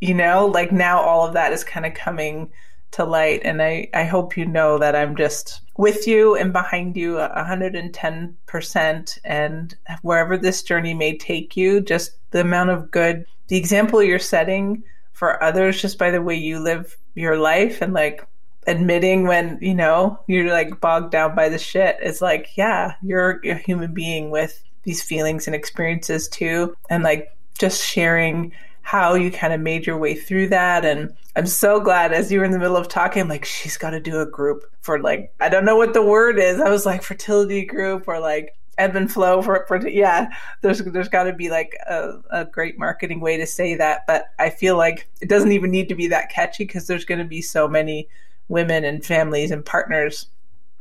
you 0.00 0.12
know 0.12 0.44
like 0.46 0.70
now 0.70 1.00
all 1.00 1.26
of 1.26 1.32
that 1.32 1.52
is 1.52 1.64
kind 1.64 1.86
of 1.86 1.94
coming 1.94 2.50
to 2.90 3.04
light 3.04 3.40
and 3.42 3.62
i 3.62 3.88
i 3.94 4.04
hope 4.04 4.36
you 4.36 4.44
know 4.44 4.76
that 4.78 4.94
i'm 4.94 5.16
just 5.16 5.62
with 5.76 6.06
you 6.06 6.36
and 6.36 6.52
behind 6.52 6.96
you 6.96 7.14
110% 7.14 9.18
and 9.24 9.74
wherever 10.02 10.36
this 10.36 10.62
journey 10.62 10.94
may 10.94 11.16
take 11.16 11.56
you 11.56 11.80
just 11.80 12.12
the 12.30 12.40
amount 12.40 12.70
of 12.70 12.90
good 12.90 13.24
the 13.48 13.56
example 13.56 14.02
you're 14.02 14.18
setting 14.18 14.82
for 15.12 15.42
others 15.42 15.80
just 15.80 15.98
by 15.98 16.10
the 16.10 16.22
way 16.22 16.34
you 16.34 16.58
live 16.58 16.96
your 17.14 17.36
life 17.36 17.80
and 17.82 17.92
like 17.92 18.26
admitting 18.66 19.26
when 19.26 19.58
you 19.60 19.74
know 19.74 20.18
you're 20.26 20.50
like 20.50 20.80
bogged 20.80 21.12
down 21.12 21.34
by 21.34 21.48
the 21.48 21.58
shit 21.58 21.98
it's 22.00 22.22
like 22.22 22.56
yeah 22.56 22.94
you're 23.02 23.40
a 23.44 23.54
human 23.54 23.92
being 23.92 24.30
with 24.30 24.64
these 24.84 25.02
feelings 25.02 25.46
and 25.46 25.56
experiences 25.56 26.28
too. 26.28 26.76
And 26.88 27.02
like 27.02 27.36
just 27.58 27.84
sharing 27.84 28.52
how 28.82 29.14
you 29.14 29.30
kind 29.30 29.52
of 29.52 29.60
made 29.60 29.86
your 29.86 29.98
way 29.98 30.14
through 30.14 30.48
that. 30.48 30.84
And 30.84 31.14
i'm 31.36 31.46
so 31.46 31.80
glad 31.80 32.12
as 32.12 32.30
you 32.30 32.38
were 32.38 32.44
in 32.44 32.52
the 32.52 32.60
middle 32.60 32.76
of 32.76 32.86
talking 32.86 33.22
I'm 33.22 33.28
like 33.28 33.44
she's 33.44 33.76
got 33.76 33.90
to 33.90 33.98
do 33.98 34.20
a 34.20 34.26
group 34.26 34.62
for 34.82 35.00
like 35.00 35.34
i 35.40 35.48
don't 35.48 35.64
know 35.64 35.74
what 35.74 35.92
the 35.92 36.02
word 36.02 36.38
is. 36.38 36.60
I 36.60 36.70
was 36.70 36.86
like 36.86 37.02
fertility 37.02 37.64
group 37.64 38.06
or 38.06 38.20
like 38.20 38.56
ebb 38.78 38.96
and 38.96 39.10
flow 39.10 39.42
for, 39.42 39.64
for 39.66 39.86
yeah 39.88 40.28
there's 40.62 40.80
there's 40.84 41.08
got 41.08 41.24
to 41.24 41.32
be 41.32 41.50
like 41.50 41.76
a, 41.88 42.12
a 42.30 42.44
great 42.44 42.78
marketing 42.78 43.20
way 43.20 43.36
to 43.36 43.46
say 43.46 43.74
that 43.74 44.06
but 44.06 44.26
i 44.38 44.50
feel 44.50 44.76
like 44.76 45.08
it 45.20 45.28
doesn't 45.28 45.52
even 45.52 45.70
need 45.70 45.88
to 45.88 45.94
be 45.94 46.08
that 46.08 46.30
catchy 46.30 46.64
because 46.64 46.86
there's 46.86 47.04
going 47.04 47.18
to 47.18 47.24
be 47.24 47.40
so 47.40 47.68
many 47.68 48.08
women 48.48 48.84
and 48.84 49.04
families 49.04 49.50
and 49.50 49.64
partners 49.64 50.26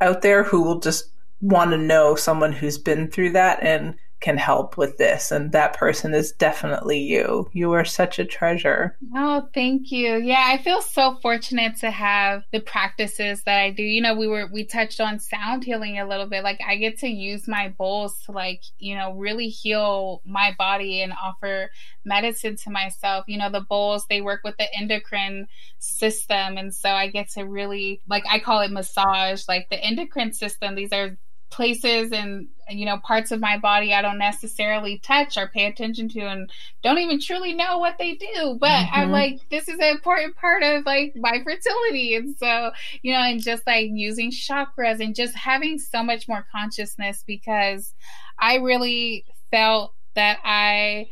out 0.02 0.22
there 0.22 0.44
who 0.44 0.62
will 0.62 0.80
just 0.80 1.10
want 1.42 1.72
to 1.72 1.78
know 1.78 2.16
someone 2.16 2.52
who's 2.52 2.78
been 2.78 3.10
through 3.10 3.32
that 3.32 3.62
and 3.62 3.96
can 4.24 4.38
help 4.38 4.78
with 4.78 4.98
this 4.98 5.32
and 5.32 5.52
that 5.52 5.74
person 5.74 6.14
is 6.14 6.32
definitely 6.32 6.98
you. 6.98 7.50
You 7.52 7.74
are 7.74 7.84
such 7.84 8.20
a 8.20 8.26
treasure. 8.26 8.98
Oh 9.14 9.50
thank 9.54 9.92
you. 9.92 10.16
Yeah 10.16 10.46
i 10.48 10.58
feel 10.58 10.82
so 10.82 11.18
fortunate 11.22 11.76
to 11.80 11.92
have 11.92 12.44
the 12.54 12.62
practices 12.62 13.44
that 13.44 13.60
i 13.60 13.70
do. 13.70 13.84
You 13.84 14.02
know 14.02 14.16
we 14.16 14.28
were 14.28 14.48
we 14.52 14.64
touched 14.64 15.02
on 15.02 15.20
sound 15.20 15.66
healing 15.66 16.00
a 16.00 16.08
little 16.08 16.26
bit. 16.26 16.44
Like 16.44 16.62
i 16.66 16.78
get 16.78 16.98
to 17.00 17.08
use 17.10 17.50
my 17.50 17.68
bowls 17.78 18.18
to 18.26 18.32
like 18.32 18.62
you 18.80 18.96
know 18.96 19.14
really 19.14 19.50
heal 19.50 20.22
my 20.26 20.56
body 20.58 21.02
and 21.02 21.12
offer 21.22 21.70
medicine 22.06 22.56
to 22.64 22.70
myself. 22.70 23.26
You 23.28 23.38
know 23.38 23.52
the 23.52 23.60
bowls 23.60 24.06
they 24.10 24.22
work 24.22 24.40
with 24.46 24.56
the 24.56 24.74
endocrine 24.74 25.48
system 25.80 26.58
and 26.58 26.74
so 26.74 26.90
i 26.90 27.08
get 27.08 27.30
to 27.32 27.44
really 27.44 28.00
like 28.08 28.24
i 28.32 28.40
call 28.40 28.62
it 28.62 28.72
massage 28.72 29.44
like 29.50 29.70
the 29.70 29.84
endocrine 29.84 30.32
system. 30.32 30.76
These 30.76 30.94
are 30.94 31.18
places 31.54 32.12
and 32.12 32.48
you 32.68 32.86
know 32.86 32.98
parts 32.98 33.32
of 33.32 33.40
my 33.40 33.58
body 33.58 33.94
I 33.94 34.02
don't 34.02 34.18
necessarily 34.18 34.98
touch 35.00 35.38
or 35.38 35.48
pay 35.48 35.66
attention 35.68 36.10
to 36.10 36.22
and 36.22 36.50
don't 36.82 36.98
even 36.98 37.20
truly 37.20 37.54
know 37.54 37.78
what 37.78 37.98
they 38.00 38.16
do 38.16 38.58
but 38.60 38.70
mm-hmm. 38.70 38.96
I'm 39.00 39.12
like 39.12 39.40
this 39.52 39.68
is 39.68 39.76
an 39.76 39.92
important 39.92 40.36
part 40.36 40.64
of 40.64 40.84
like 40.86 41.14
my 41.16 41.44
fertility 41.44 42.16
and 42.16 42.36
so 42.38 42.72
you 43.04 43.14
know 43.14 43.20
and 43.20 43.42
just 43.42 43.68
like 43.68 43.90
using 43.94 44.32
chakras 44.32 45.00
and 45.00 45.14
just 45.14 45.36
having 45.36 45.78
so 45.78 46.02
much 46.02 46.28
more 46.28 46.46
consciousness 46.52 47.24
because 47.28 47.94
I 48.40 48.56
really 48.56 49.26
felt 49.52 49.94
that 50.16 50.40
I 50.44 51.10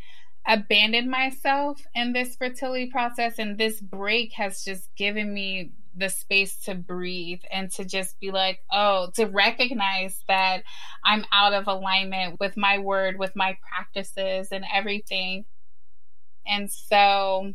abandoned 0.47 1.11
myself 1.11 1.85
in 1.93 2.13
this 2.13 2.35
fertility 2.35 2.87
process 2.87 3.37
and 3.37 3.59
this 3.59 3.79
break 3.79 4.33
has 4.33 4.63
just 4.63 4.89
given 4.95 5.31
me 5.31 5.71
the 5.95 6.09
space 6.09 6.57
to 6.65 6.75
breathe 6.75 7.41
and 7.51 7.71
to 7.71 7.85
just 7.85 8.19
be 8.19 8.31
like, 8.31 8.59
oh, 8.71 9.09
to 9.15 9.25
recognize 9.25 10.23
that 10.27 10.63
I'm 11.03 11.25
out 11.31 11.53
of 11.53 11.67
alignment 11.67 12.39
with 12.39 12.57
my 12.57 12.77
word, 12.77 13.19
with 13.19 13.35
my 13.35 13.57
practices 13.67 14.49
and 14.51 14.65
everything. 14.73 15.45
And 16.47 16.71
so 16.71 17.53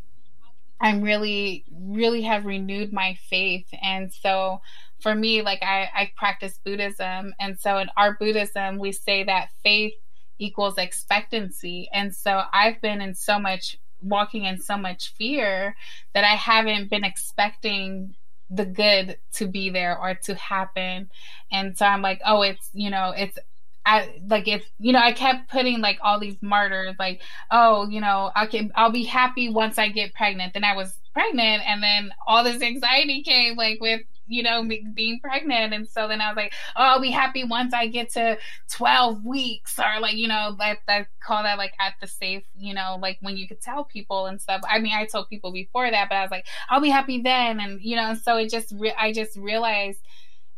I'm 0.81 1.03
really, 1.03 1.65
really 1.73 2.23
have 2.23 2.45
renewed 2.45 2.93
my 2.93 3.17
faith. 3.29 3.67
And 3.83 4.13
so 4.13 4.61
for 5.01 5.15
me, 5.15 5.43
like 5.43 5.63
I, 5.63 5.89
I 5.95 6.11
practice 6.17 6.59
Buddhism. 6.65 7.35
And 7.41 7.59
so 7.59 7.79
in 7.79 7.89
our 7.97 8.17
Buddhism, 8.19 8.79
we 8.79 8.93
say 8.93 9.25
that 9.25 9.49
faith 9.63 9.95
equals 10.39 10.77
expectancy. 10.77 11.89
And 11.93 12.15
so 12.15 12.43
I've 12.53 12.81
been 12.83 13.01
in 13.01 13.15
so 13.15 13.39
much 13.39 13.79
walking 14.03 14.45
in 14.45 14.61
so 14.61 14.77
much 14.77 15.15
fear 15.15 15.75
that 16.15 16.25
I 16.25 16.35
haven't 16.35 16.91
been 16.91 17.05
expecting 17.05 18.15
the 18.51 18.65
good 18.65 19.19
to 19.35 19.47
be 19.47 19.71
there 19.71 19.99
or 19.99 20.15
to 20.25 20.35
happen. 20.35 21.11
And 21.51 21.77
so 21.77 21.87
I'm 21.87 22.03
like, 22.03 22.21
oh, 22.25 22.43
it's, 22.43 22.71
you 22.73 22.91
know, 22.91 23.13
it's 23.17 23.39
I 23.87 24.21
like 24.27 24.49
if 24.49 24.65
you 24.81 24.93
know 24.93 24.99
I 24.99 25.13
kept 25.13 25.49
putting 25.49 25.81
like 25.81 25.99
all 26.03 26.19
these 26.19 26.37
martyrs 26.43 26.97
like 26.99 27.23
oh 27.53 27.89
you 27.89 28.01
know 28.01 28.33
I 28.35 28.47
can 28.47 28.73
I'll 28.75 28.91
be 28.91 29.05
happy 29.05 29.49
once 29.49 29.79
I 29.79 29.89
get 29.91 30.13
pregnant 30.13 30.55
then 30.55 30.65
I 30.65 30.75
was 30.75 30.99
pregnant 31.15 31.63
and 31.65 31.81
then 31.83 32.11
all 32.27 32.43
this 32.43 32.61
anxiety 32.61 33.23
came 33.23 33.55
like 33.57 33.79
with 33.81 34.01
you 34.27 34.43
know, 34.43 34.69
being 34.95 35.21
pregnant. 35.21 35.75
And 35.75 35.89
so 35.89 36.09
then 36.09 36.21
I 36.21 36.29
was 36.29 36.37
like, 36.37 36.53
oh, 36.77 36.83
I'll 36.83 37.01
be 37.01 37.11
happy 37.11 37.45
once 37.45 37.73
I 37.75 37.87
get 37.87 38.11
to 38.11 38.39
12 38.73 39.25
weeks 39.25 39.79
or 39.79 40.01
like, 40.01 40.17
you 40.17 40.29
know, 40.29 40.57
that, 40.59 40.79
that 40.87 41.09
call 41.21 41.43
that 41.43 41.59
like 41.59 41.75
at 41.81 41.95
the 42.01 42.07
safe, 42.07 42.45
you 42.57 42.75
know, 42.75 42.99
like 43.01 43.19
when 43.21 43.37
you 43.37 43.49
could 43.49 43.61
tell 43.61 43.85
people 43.85 44.27
and 44.27 44.41
stuff. 44.41 44.61
I 44.69 44.79
mean, 44.79 44.93
I 44.95 45.07
told 45.07 45.29
people 45.29 45.53
before 45.53 45.91
that, 45.91 46.09
but 46.09 46.17
I 46.17 46.23
was 46.23 46.31
like, 46.31 46.47
I'll 46.69 46.81
be 46.81 46.91
happy 46.91 47.21
then. 47.23 47.61
And, 47.61 47.81
you 47.81 47.97
know, 47.97 48.15
so 48.15 48.37
it 48.37 48.51
just, 48.51 48.73
re- 48.77 48.95
I 48.99 49.13
just 49.13 49.37
realized 49.37 50.01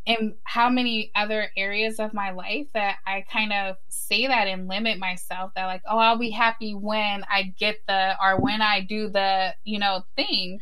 in 0.05 0.33
how 0.43 0.69
many 0.69 1.11
other 1.15 1.51
areas 1.55 1.99
of 1.99 2.13
my 2.13 2.31
life 2.31 2.65
that 2.73 2.95
I 3.05 3.23
kind 3.31 3.53
of 3.53 3.75
say 3.89 4.25
that 4.25 4.47
and 4.47 4.67
limit 4.67 4.97
myself 4.97 5.51
that 5.55 5.65
like, 5.65 5.83
oh, 5.87 5.99
I'll 5.99 6.17
be 6.17 6.31
happy 6.31 6.73
when 6.73 7.23
I 7.31 7.53
get 7.59 7.77
the 7.87 8.15
or 8.19 8.39
when 8.39 8.61
I 8.61 8.81
do 8.81 9.09
the, 9.09 9.53
you 9.63 9.77
know, 9.77 10.03
thing. 10.15 10.61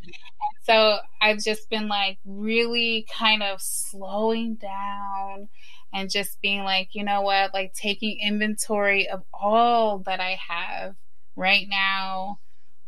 So 0.67 0.97
I've 1.21 1.39
just 1.39 1.69
been 1.69 1.87
like 1.87 2.17
really 2.25 3.07
kind 3.17 3.41
of 3.41 3.61
slowing 3.61 4.55
down 4.55 5.47
and 5.93 6.09
just 6.09 6.41
being 6.41 6.63
like, 6.63 6.89
you 6.93 7.03
know 7.03 7.21
what, 7.21 7.53
like 7.53 7.73
taking 7.73 8.19
inventory 8.19 9.07
of 9.07 9.23
all 9.33 9.99
that 9.99 10.19
I 10.19 10.37
have 10.47 10.95
right 11.35 11.65
now, 11.69 12.39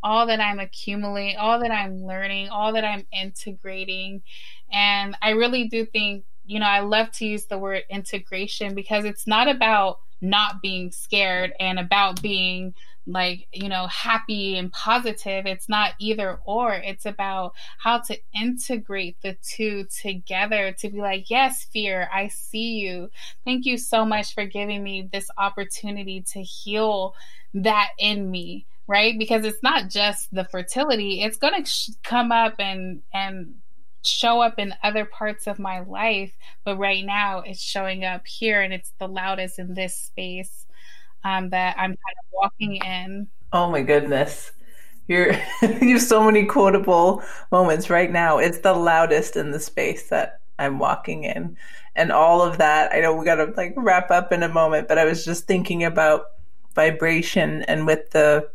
all 0.02 0.26
that 0.26 0.40
I'm 0.40 0.60
accumulating, 0.60 1.38
all 1.38 1.60
that 1.60 1.70
I'm 1.70 2.04
learning, 2.04 2.48
all 2.50 2.74
that 2.74 2.84
I'm 2.84 3.06
integrating. 3.12 4.22
And 4.70 5.16
I 5.22 5.30
really 5.30 5.68
do 5.68 5.86
think 5.86 6.24
you 6.50 6.58
know, 6.58 6.66
I 6.66 6.80
love 6.80 7.12
to 7.12 7.26
use 7.26 7.46
the 7.46 7.58
word 7.58 7.84
integration 7.88 8.74
because 8.74 9.04
it's 9.04 9.24
not 9.24 9.48
about 9.48 9.98
not 10.20 10.60
being 10.60 10.90
scared 10.90 11.52
and 11.60 11.78
about 11.78 12.20
being 12.20 12.74
like, 13.12 13.48
you 13.52 13.68
know, 13.68 13.86
happy 13.86 14.56
and 14.56 14.72
positive. 14.72 15.46
It's 15.46 15.68
not 15.68 15.92
either 15.98 16.38
or. 16.44 16.74
It's 16.74 17.06
about 17.06 17.54
how 17.78 17.98
to 18.00 18.18
integrate 18.34 19.16
the 19.22 19.36
two 19.42 19.86
together 20.02 20.72
to 20.80 20.90
be 20.90 21.00
like, 21.00 21.30
yes, 21.30 21.66
fear, 21.72 22.08
I 22.12 22.28
see 22.28 22.78
you. 22.78 23.10
Thank 23.44 23.66
you 23.66 23.78
so 23.78 24.04
much 24.04 24.34
for 24.34 24.44
giving 24.44 24.82
me 24.82 25.08
this 25.12 25.30
opportunity 25.38 26.24
to 26.32 26.42
heal 26.42 27.14
that 27.54 27.90
in 27.98 28.30
me 28.30 28.66
right? 28.86 29.16
Because 29.16 29.44
it's 29.44 29.62
not 29.62 29.88
just 29.88 30.34
the 30.34 30.44
fertility; 30.44 31.22
it's 31.22 31.36
going 31.36 31.62
to 31.62 31.70
sh- 31.70 31.90
come 32.02 32.32
up 32.32 32.56
and 32.58 33.02
and 33.14 33.54
show 34.02 34.40
up 34.40 34.58
in 34.58 34.74
other 34.82 35.04
parts 35.04 35.46
of 35.46 35.60
my 35.60 35.80
life. 35.80 36.32
But 36.64 36.76
right 36.76 37.04
now, 37.04 37.40
it's 37.40 37.62
showing 37.62 38.04
up 38.04 38.26
here, 38.26 38.60
and 38.60 38.74
it's 38.74 38.92
the 38.98 39.06
loudest 39.06 39.60
in 39.60 39.74
this 39.74 39.94
space 39.94 40.66
um, 41.24 41.50
that 41.50 41.76
I'm 41.76 41.90
kind 41.90 42.16
of 42.18 42.32
walking 42.32 42.76
in. 42.76 43.28
Oh 43.52 43.70
my 43.70 43.82
goodness. 43.82 44.52
You're 45.08 45.32
you 45.62 45.94
have 45.94 46.02
so 46.02 46.22
many 46.22 46.46
quotable 46.46 47.22
moments 47.50 47.90
right 47.90 48.10
now. 48.10 48.38
It's 48.38 48.58
the 48.58 48.74
loudest 48.74 49.36
in 49.36 49.50
the 49.50 49.60
space 49.60 50.08
that 50.08 50.40
I'm 50.58 50.78
walking 50.78 51.24
in. 51.24 51.56
And 51.96 52.12
all 52.12 52.42
of 52.42 52.58
that, 52.58 52.92
I 52.92 53.00
know 53.00 53.14
we 53.14 53.24
gotta 53.24 53.52
like 53.56 53.74
wrap 53.76 54.10
up 54.10 54.32
in 54.32 54.42
a 54.42 54.48
moment, 54.48 54.88
but 54.88 54.98
I 54.98 55.04
was 55.04 55.24
just 55.24 55.46
thinking 55.46 55.84
about 55.84 56.26
vibration 56.74 57.62
and 57.62 57.86
with 57.86 58.10
the 58.10 58.48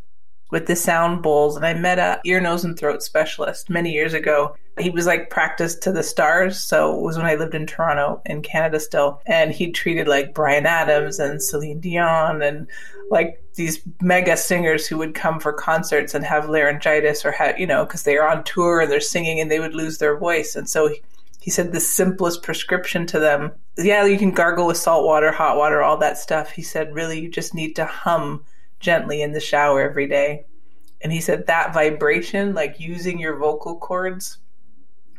with 0.51 0.67
the 0.67 0.75
sound 0.75 1.21
bowls 1.23 1.55
and 1.55 1.65
I 1.65 1.73
met 1.73 1.99
a 1.99 2.19
ear, 2.23 2.39
nose 2.39 2.63
and 2.63 2.77
throat 2.77 3.01
specialist 3.01 3.69
many 3.69 3.91
years 3.91 4.13
ago. 4.13 4.55
He 4.79 4.89
was 4.89 5.05
like 5.05 5.29
practiced 5.29 5.81
to 5.83 5.91
the 5.91 6.03
stars. 6.03 6.59
So 6.59 6.95
it 6.95 7.01
was 7.01 7.17
when 7.17 7.25
I 7.25 7.35
lived 7.35 7.55
in 7.55 7.65
Toronto 7.65 8.21
in 8.25 8.41
Canada 8.41 8.79
still. 8.79 9.21
And 9.25 9.51
he 9.51 9.71
treated 9.71 10.07
like 10.07 10.33
Bryan 10.33 10.65
Adams 10.65 11.19
and 11.19 11.41
Celine 11.41 11.79
Dion 11.79 12.41
and 12.41 12.67
like 13.09 13.41
these 13.55 13.81
mega 14.01 14.35
singers 14.37 14.85
who 14.85 14.97
would 14.97 15.13
come 15.13 15.39
for 15.39 15.53
concerts 15.53 16.13
and 16.13 16.25
have 16.25 16.49
laryngitis 16.49 17.25
or 17.25 17.31
have, 17.31 17.59
you 17.59 17.67
know, 17.67 17.85
because 17.85 18.03
they're 18.03 18.27
on 18.27 18.43
tour 18.43 18.81
and 18.81 18.91
they're 18.91 18.99
singing 18.99 19.39
and 19.39 19.49
they 19.49 19.59
would 19.59 19.75
lose 19.75 19.97
their 19.97 20.17
voice. 20.17 20.55
And 20.55 20.69
so 20.69 20.89
he, 20.89 21.01
he 21.39 21.51
said 21.51 21.71
the 21.71 21.79
simplest 21.79 22.43
prescription 22.43 23.05
to 23.07 23.19
them, 23.19 23.51
yeah, 23.77 24.05
you 24.05 24.17
can 24.17 24.31
gargle 24.31 24.67
with 24.67 24.77
salt 24.77 25.05
water, 25.05 25.31
hot 25.31 25.57
water, 25.57 25.81
all 25.81 25.97
that 25.97 26.17
stuff. 26.17 26.51
He 26.51 26.63
said, 26.63 26.93
really, 26.93 27.19
you 27.19 27.29
just 27.29 27.53
need 27.53 27.75
to 27.75 27.85
hum 27.85 28.43
gently 28.85 29.23
in 29.23 29.33
the 29.33 29.41
shower 29.41 29.81
every 29.81 30.07
day. 30.07 30.45
And 31.01 31.11
he 31.11 31.19
said 31.19 31.47
that 31.47 31.73
vibration, 31.73 32.53
like 32.53 32.79
using 32.79 33.19
your 33.19 33.35
vocal 33.37 33.75
cords, 33.77 34.37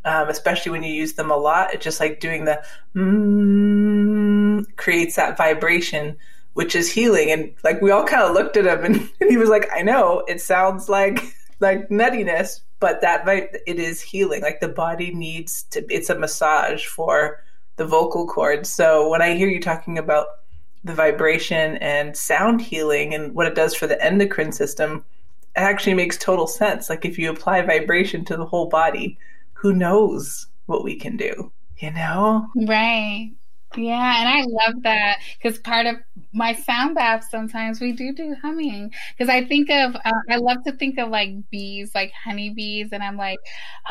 um, 0.05 0.29
especially 0.29 0.71
when 0.71 0.85
you 0.85 0.93
use 0.93 1.15
them 1.15 1.31
a 1.33 1.37
lot, 1.37 1.75
it's 1.75 1.85
just 1.85 2.01
like 2.01 2.21
doing 2.21 2.45
the 2.45 2.63
mm, 2.95 4.65
creates 4.77 5.17
that 5.17 5.37
vibration, 5.37 6.17
which 6.55 6.77
is 6.77 6.91
healing. 6.91 7.31
And 7.31 7.53
like 7.65 7.83
we 7.83 7.91
all 7.91 8.05
kind 8.05 8.23
of 8.23 8.33
looked 8.33 8.57
at 8.57 8.67
him, 8.67 8.85
and, 8.85 9.11
and 9.21 9.31
he 9.31 9.37
was 9.37 9.49
like, 9.49 9.69
"I 9.75 9.83
know 9.83 10.23
it 10.29 10.41
sounds 10.41 10.89
like 10.89 11.19
like 11.61 11.89
nuttiness, 11.89 12.61
but 12.79 13.01
that 13.01 13.27
it 13.27 13.79
is 13.79 14.01
healing. 14.01 14.43
Like 14.43 14.61
the 14.61 14.69
body 14.69 15.13
needs 15.13 15.65
to. 15.71 15.85
It's 15.93 16.09
a 16.09 16.19
massage 16.19 16.87
for 16.87 17.43
the 17.77 17.85
vocal 17.85 18.27
cords. 18.27 18.71
So 18.71 19.09
when 19.09 19.23
I 19.23 19.35
hear 19.35 19.49
you 19.49 19.61
talking 19.61 19.99
about 19.99 20.27
the 20.87 20.95
vibration 20.95 21.77
and 21.79 22.17
sound 22.17 22.61
healing 22.61 23.13
and 23.13 23.35
what 23.35 23.47
it 23.47 23.55
does 23.55 23.75
for 23.75 23.87
the 23.87 24.03
endocrine 24.03 24.53
system, 24.53 25.05
it 25.57 25.61
actually 25.61 25.95
makes 25.95 26.17
total 26.17 26.47
sense. 26.47 26.89
Like 26.89 27.05
if 27.05 27.19
you 27.19 27.31
apply 27.31 27.63
vibration 27.63 28.25
to 28.27 28.37
the 28.37 28.47
whole 28.47 28.69
body, 28.69 29.19
who 29.53 29.73
knows 29.73 30.47
what 30.67 30.85
we 30.85 30.97
can 30.97 31.17
do, 31.17 31.51
you 31.79 31.91
know? 31.91 32.47
Right. 32.55 33.33
Yeah, 33.77 34.21
and 34.21 34.29
I 34.29 34.43
love 34.47 34.83
that 34.85 35.19
because 35.43 35.59
part 35.59 35.87
of 35.87 35.97
my 36.33 36.55
sound 36.55 36.95
bath 36.95 37.27
sometimes 37.31 37.81
we 37.81 37.93
do 37.93 38.13
do 38.13 38.35
humming. 38.43 38.93
Because 39.17 39.29
I 39.31 39.45
think 39.45 39.71
of 39.71 39.95
uh, 39.97 40.13
I 40.31 40.37
love 40.37 40.59
to 40.65 40.73
think 40.73 40.99
of 40.99 41.09
like 41.09 41.31
bees 41.51 41.93
like 41.95 42.13
honeybees 42.25 42.89
and 42.93 43.03
I'm 43.03 43.17
like 43.17 43.39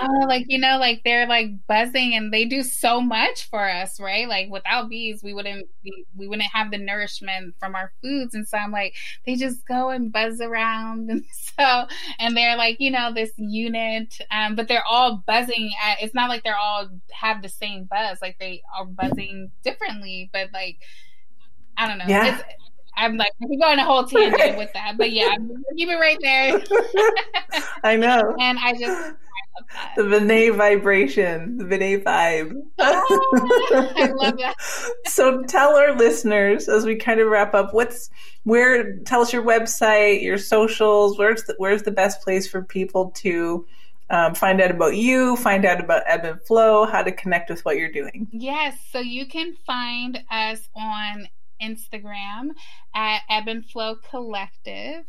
oh 0.02 0.26
like 0.28 0.46
you 0.48 0.58
know 0.60 0.78
like 0.78 1.02
they're 1.04 1.28
like 1.28 1.50
buzzing 1.68 2.16
and 2.16 2.34
they 2.34 2.46
do 2.46 2.64
so 2.64 3.02
much 3.02 3.50
for 3.50 3.68
us 3.70 4.00
right? 4.00 4.28
Like 4.28 4.50
without 4.50 4.90
bees 4.90 5.22
we 5.24 5.34
wouldn't 5.34 5.68
be, 5.84 6.06
we 6.16 6.28
wouldn't 6.28 6.50
have 6.54 6.72
the 6.72 6.78
nourishment 6.78 7.56
from 7.60 7.76
our 7.76 7.92
foods 8.02 8.34
and 8.34 8.48
so 8.48 8.58
I'm 8.58 8.72
like 8.72 8.96
they 9.26 9.36
just 9.36 9.66
go 9.68 9.90
and 9.90 10.12
buzz 10.12 10.42
around 10.42 11.10
and 11.10 11.24
so 11.32 11.86
and 12.20 12.36
they're 12.36 12.58
like 12.58 12.80
you 12.80 12.92
know 12.92 13.14
this 13.14 13.32
unit 13.38 14.18
um, 14.32 14.56
but 14.56 14.68
they're 14.68 14.86
all 14.88 15.24
buzzing 15.28 15.72
at, 15.84 16.02
it's 16.02 16.16
not 16.16 16.30
like 16.30 16.44
they're 16.44 16.58
all 16.58 16.90
have 17.12 17.42
the 17.42 17.50
same 17.50 17.86
buzz 17.86 18.20
like 18.22 18.38
they 18.40 18.62
are 18.78 18.86
buzzing 18.86 19.52
differently 19.64 20.30
but 20.34 20.50
like 20.54 20.78
I 21.78 21.88
don't 21.88 21.98
know. 21.98 22.06
Yeah. 22.08 22.36
It's, 22.36 22.44
I'm 22.98 23.18
like, 23.18 23.32
I 23.44 23.48
could 23.48 23.60
go 23.60 23.68
on 23.68 23.80
a 23.80 23.84
whole 23.84 24.06
tangent 24.06 24.58
with 24.58 24.72
that, 24.74 24.98
but 24.98 25.12
yeah, 25.12 25.36
keep 25.76 25.90
it 25.90 25.96
right 25.96 26.18
there. 26.22 26.62
I 27.84 27.98
know. 27.98 28.36
And 28.40 28.58
I 28.58 28.74
just 28.74 29.16
the 29.96 30.04
Vinay 30.04 30.56
vibration, 30.56 31.58
the 31.58 31.64
Vinay 31.64 32.04
vibe. 32.04 32.54
Oh, 32.80 33.94
I 33.96 34.12
love 34.12 34.38
that. 34.38 34.56
so 35.06 35.44
tell 35.44 35.76
our 35.76 35.96
listeners 35.96 36.68
as 36.68 36.86
we 36.86 36.96
kind 36.96 37.20
of 37.20 37.28
wrap 37.28 37.54
up, 37.54 37.74
what's 37.74 38.10
where? 38.44 38.98
Tell 39.00 39.22
us 39.22 39.34
your 39.34 39.44
website, 39.44 40.22
your 40.22 40.38
socials. 40.38 41.18
Where's 41.18 41.44
the, 41.44 41.56
where's 41.58 41.84
the 41.84 41.92
best 41.92 42.22
place 42.22 42.48
for 42.48 42.62
people 42.62 43.12
to 43.12 43.66
um, 44.10 44.36
find 44.36 44.62
out 44.62 44.72
about 44.72 44.96
you, 44.96 45.36
find 45.38 45.66
out 45.66 45.80
about 45.80 46.04
Ebb 46.06 46.26
and 46.26 46.42
Flow, 46.42 46.86
how 46.86 47.02
to 47.02 47.12
connect 47.12 47.50
with 47.50 47.64
what 47.66 47.78
you're 47.78 47.92
doing? 47.92 48.28
Yes, 48.32 48.78
so 48.92 49.00
you 49.00 49.26
can 49.26 49.56
find 49.66 50.22
us 50.30 50.68
on 50.76 51.28
Instagram 51.62 52.50
at 52.94 53.22
Ebb 53.30 53.48
and 53.48 53.66
Flow 53.66 53.96
Collective. 54.10 55.06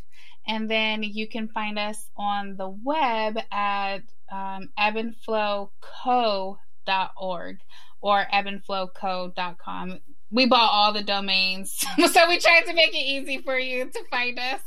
And 0.47 0.71
then 0.71 1.03
you 1.03 1.27
can 1.29 1.49
find 1.49 1.77
us 1.79 2.09
on 2.17 2.57
the 2.57 2.69
web 2.69 3.39
at 3.51 4.03
um, 4.31 4.69
ebbandflowco.org 4.79 7.59
or 8.01 8.27
ebbandflowco.com. 8.33 9.99
We 10.31 10.47
bought 10.47 10.71
all 10.73 10.93
the 10.93 11.03
domains, 11.03 11.73
so 12.13 12.29
we 12.29 12.39
tried 12.39 12.67
to 12.67 12.75
make 12.75 12.95
it 12.95 12.99
easy 12.99 13.39
for 13.39 13.59
you 13.59 13.91
to 13.91 14.05
find 14.11 14.39
us. 14.39 14.61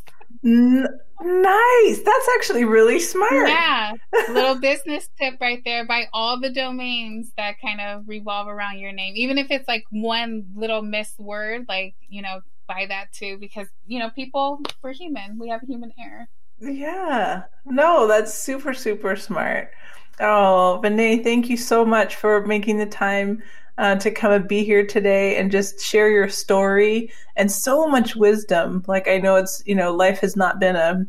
N- 0.43 0.87
nice. 1.21 1.99
That's 1.99 2.29
actually 2.35 2.65
really 2.65 2.99
smart. 2.99 3.47
Yeah. 3.47 3.93
Little 4.29 4.55
business 4.55 5.09
tip 5.19 5.35
right 5.41 5.61
there. 5.65 5.85
Buy 5.85 6.05
all 6.13 6.39
the 6.39 6.49
domains 6.51 7.31
that 7.37 7.55
kind 7.61 7.81
of 7.81 8.07
revolve 8.07 8.47
around 8.47 8.79
your 8.79 8.91
name. 8.91 9.13
Even 9.15 9.37
if 9.37 9.51
it's 9.51 9.67
like 9.67 9.83
one 9.91 10.45
little 10.55 10.81
missed 10.81 11.19
word, 11.19 11.65
like, 11.67 11.95
you 12.07 12.21
know, 12.21 12.41
buy 12.67 12.85
that 12.87 13.11
too 13.11 13.37
because, 13.39 13.67
you 13.87 13.99
know, 13.99 14.09
people, 14.11 14.61
we're 14.81 14.93
human. 14.93 15.37
We 15.37 15.49
have 15.49 15.61
human 15.61 15.91
error. 15.99 16.27
Yeah. 16.59 17.43
No, 17.65 18.07
that's 18.07 18.33
super, 18.33 18.73
super 18.73 19.15
smart. 19.15 19.71
Oh, 20.19 20.81
Vinay, 20.83 21.23
thank 21.23 21.49
you 21.49 21.57
so 21.57 21.85
much 21.85 22.15
for 22.15 22.45
making 22.45 22.77
the 22.77 22.85
time 22.85 23.41
uh, 23.79 23.95
to 23.95 24.11
come 24.11 24.33
and 24.33 24.47
be 24.47 24.63
here 24.63 24.85
today 24.85 25.37
and 25.37 25.51
just 25.51 25.79
share 25.79 26.09
your 26.09 26.27
story 26.27 27.09
and 27.37 27.49
so 27.49 27.87
much 27.87 28.15
wisdom. 28.15 28.83
Like 28.87 29.07
I 29.07 29.17
know 29.17 29.37
it's 29.37 29.63
you 29.65 29.73
know 29.73 29.95
life 29.95 30.19
has 30.19 30.35
not 30.35 30.59
been 30.59 30.75
a 30.75 31.05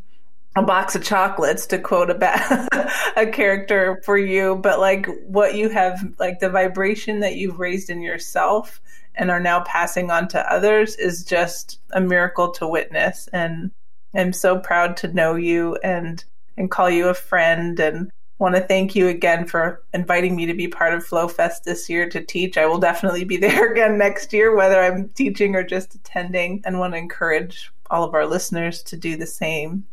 a 0.56 0.62
box 0.62 0.94
of 0.94 1.04
chocolates 1.04 1.66
to 1.66 1.78
quote 1.78 2.10
a 2.10 2.14
ba- 2.14 2.92
a 3.16 3.26
character 3.26 4.00
for 4.04 4.16
you, 4.16 4.56
but 4.56 4.78
like 4.78 5.06
what 5.26 5.56
you 5.56 5.68
have 5.68 6.00
like 6.18 6.38
the 6.38 6.48
vibration 6.48 7.20
that 7.20 7.34
you've 7.34 7.58
raised 7.58 7.90
in 7.90 8.00
yourself 8.00 8.80
and 9.16 9.30
are 9.30 9.40
now 9.40 9.60
passing 9.64 10.10
on 10.10 10.28
to 10.28 10.52
others 10.52 10.94
is 10.94 11.24
just 11.24 11.80
a 11.90 12.00
miracle 12.00 12.52
to 12.52 12.68
witness 12.68 13.28
and 13.32 13.72
I'm 14.14 14.32
so 14.32 14.58
proud 14.58 14.96
to 14.98 15.12
know 15.12 15.34
you 15.34 15.76
and 15.82 16.24
and 16.56 16.70
call 16.70 16.88
you 16.88 17.08
a 17.08 17.14
friend 17.14 17.78
and 17.80 18.10
want 18.40 18.54
to 18.56 18.62
thank 18.62 18.96
you 18.96 19.06
again 19.06 19.46
for 19.46 19.82
inviting 19.92 20.34
me 20.34 20.46
to 20.46 20.54
be 20.54 20.66
part 20.66 20.94
of 20.94 21.06
FlowFest 21.06 21.62
this 21.62 21.90
year 21.90 22.08
to 22.08 22.24
teach. 22.24 22.56
I 22.56 22.66
will 22.66 22.78
definitely 22.78 23.24
be 23.24 23.36
there 23.36 23.70
again 23.70 23.98
next 23.98 24.32
year, 24.32 24.56
whether 24.56 24.80
I'm 24.80 25.10
teaching 25.10 25.54
or 25.54 25.62
just 25.62 25.94
attending, 25.94 26.62
and 26.64 26.80
want 26.80 26.94
to 26.94 26.98
encourage 26.98 27.70
all 27.90 28.02
of 28.02 28.14
our 28.14 28.26
listeners 28.26 28.82
to 28.84 28.96
do 28.96 29.16
the 29.16 29.26
same. 29.26 29.84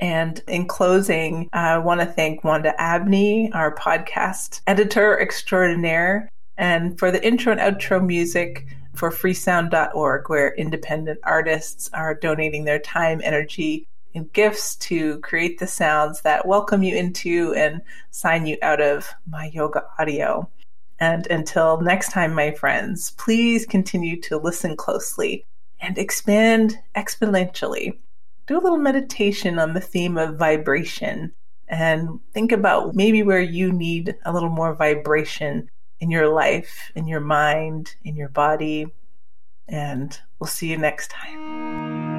And 0.00 0.42
in 0.48 0.66
closing, 0.66 1.48
I 1.52 1.78
want 1.78 2.00
to 2.00 2.06
thank 2.06 2.42
Wanda 2.42 2.74
Abney, 2.80 3.52
our 3.52 3.74
podcast 3.74 4.62
editor 4.66 5.20
extraordinaire, 5.20 6.28
and 6.56 6.98
for 6.98 7.12
the 7.12 7.24
intro 7.24 7.52
and 7.52 7.60
outro 7.60 8.04
music 8.04 8.66
for 8.94 9.10
freesound.org, 9.10 10.28
where 10.28 10.54
independent 10.54 11.20
artists 11.22 11.90
are 11.92 12.14
donating 12.14 12.64
their 12.64 12.78
time, 12.78 13.20
energy, 13.22 13.86
gifts 14.32 14.76
to 14.76 15.18
create 15.20 15.58
the 15.58 15.66
sounds 15.66 16.20
that 16.22 16.46
welcome 16.46 16.82
you 16.82 16.96
into 16.96 17.54
and 17.54 17.80
sign 18.10 18.46
you 18.46 18.56
out 18.62 18.80
of 18.80 19.08
my 19.28 19.46
yoga 19.46 19.84
audio. 19.98 20.48
And 21.00 21.26
until 21.28 21.80
next 21.80 22.12
time, 22.12 22.34
my 22.34 22.52
friends, 22.52 23.12
please 23.12 23.66
continue 23.66 24.20
to 24.22 24.36
listen 24.36 24.76
closely 24.76 25.44
and 25.80 25.98
expand 25.98 26.78
exponentially. 26.94 27.98
Do 28.46 28.58
a 28.58 28.60
little 28.60 28.78
meditation 28.78 29.58
on 29.58 29.74
the 29.74 29.80
theme 29.80 30.16
of 30.16 30.36
vibration 30.36 31.32
and 31.68 32.20
think 32.34 32.52
about 32.52 32.94
maybe 32.94 33.22
where 33.22 33.40
you 33.40 33.72
need 33.72 34.14
a 34.24 34.32
little 34.32 34.50
more 34.50 34.74
vibration 34.74 35.70
in 36.00 36.10
your 36.10 36.28
life, 36.28 36.92
in 36.94 37.08
your 37.08 37.20
mind, 37.20 37.94
in 38.04 38.14
your 38.14 38.28
body. 38.28 38.86
And 39.68 40.18
we'll 40.38 40.48
see 40.48 40.68
you 40.68 40.76
next 40.76 41.10
time. 41.10 42.11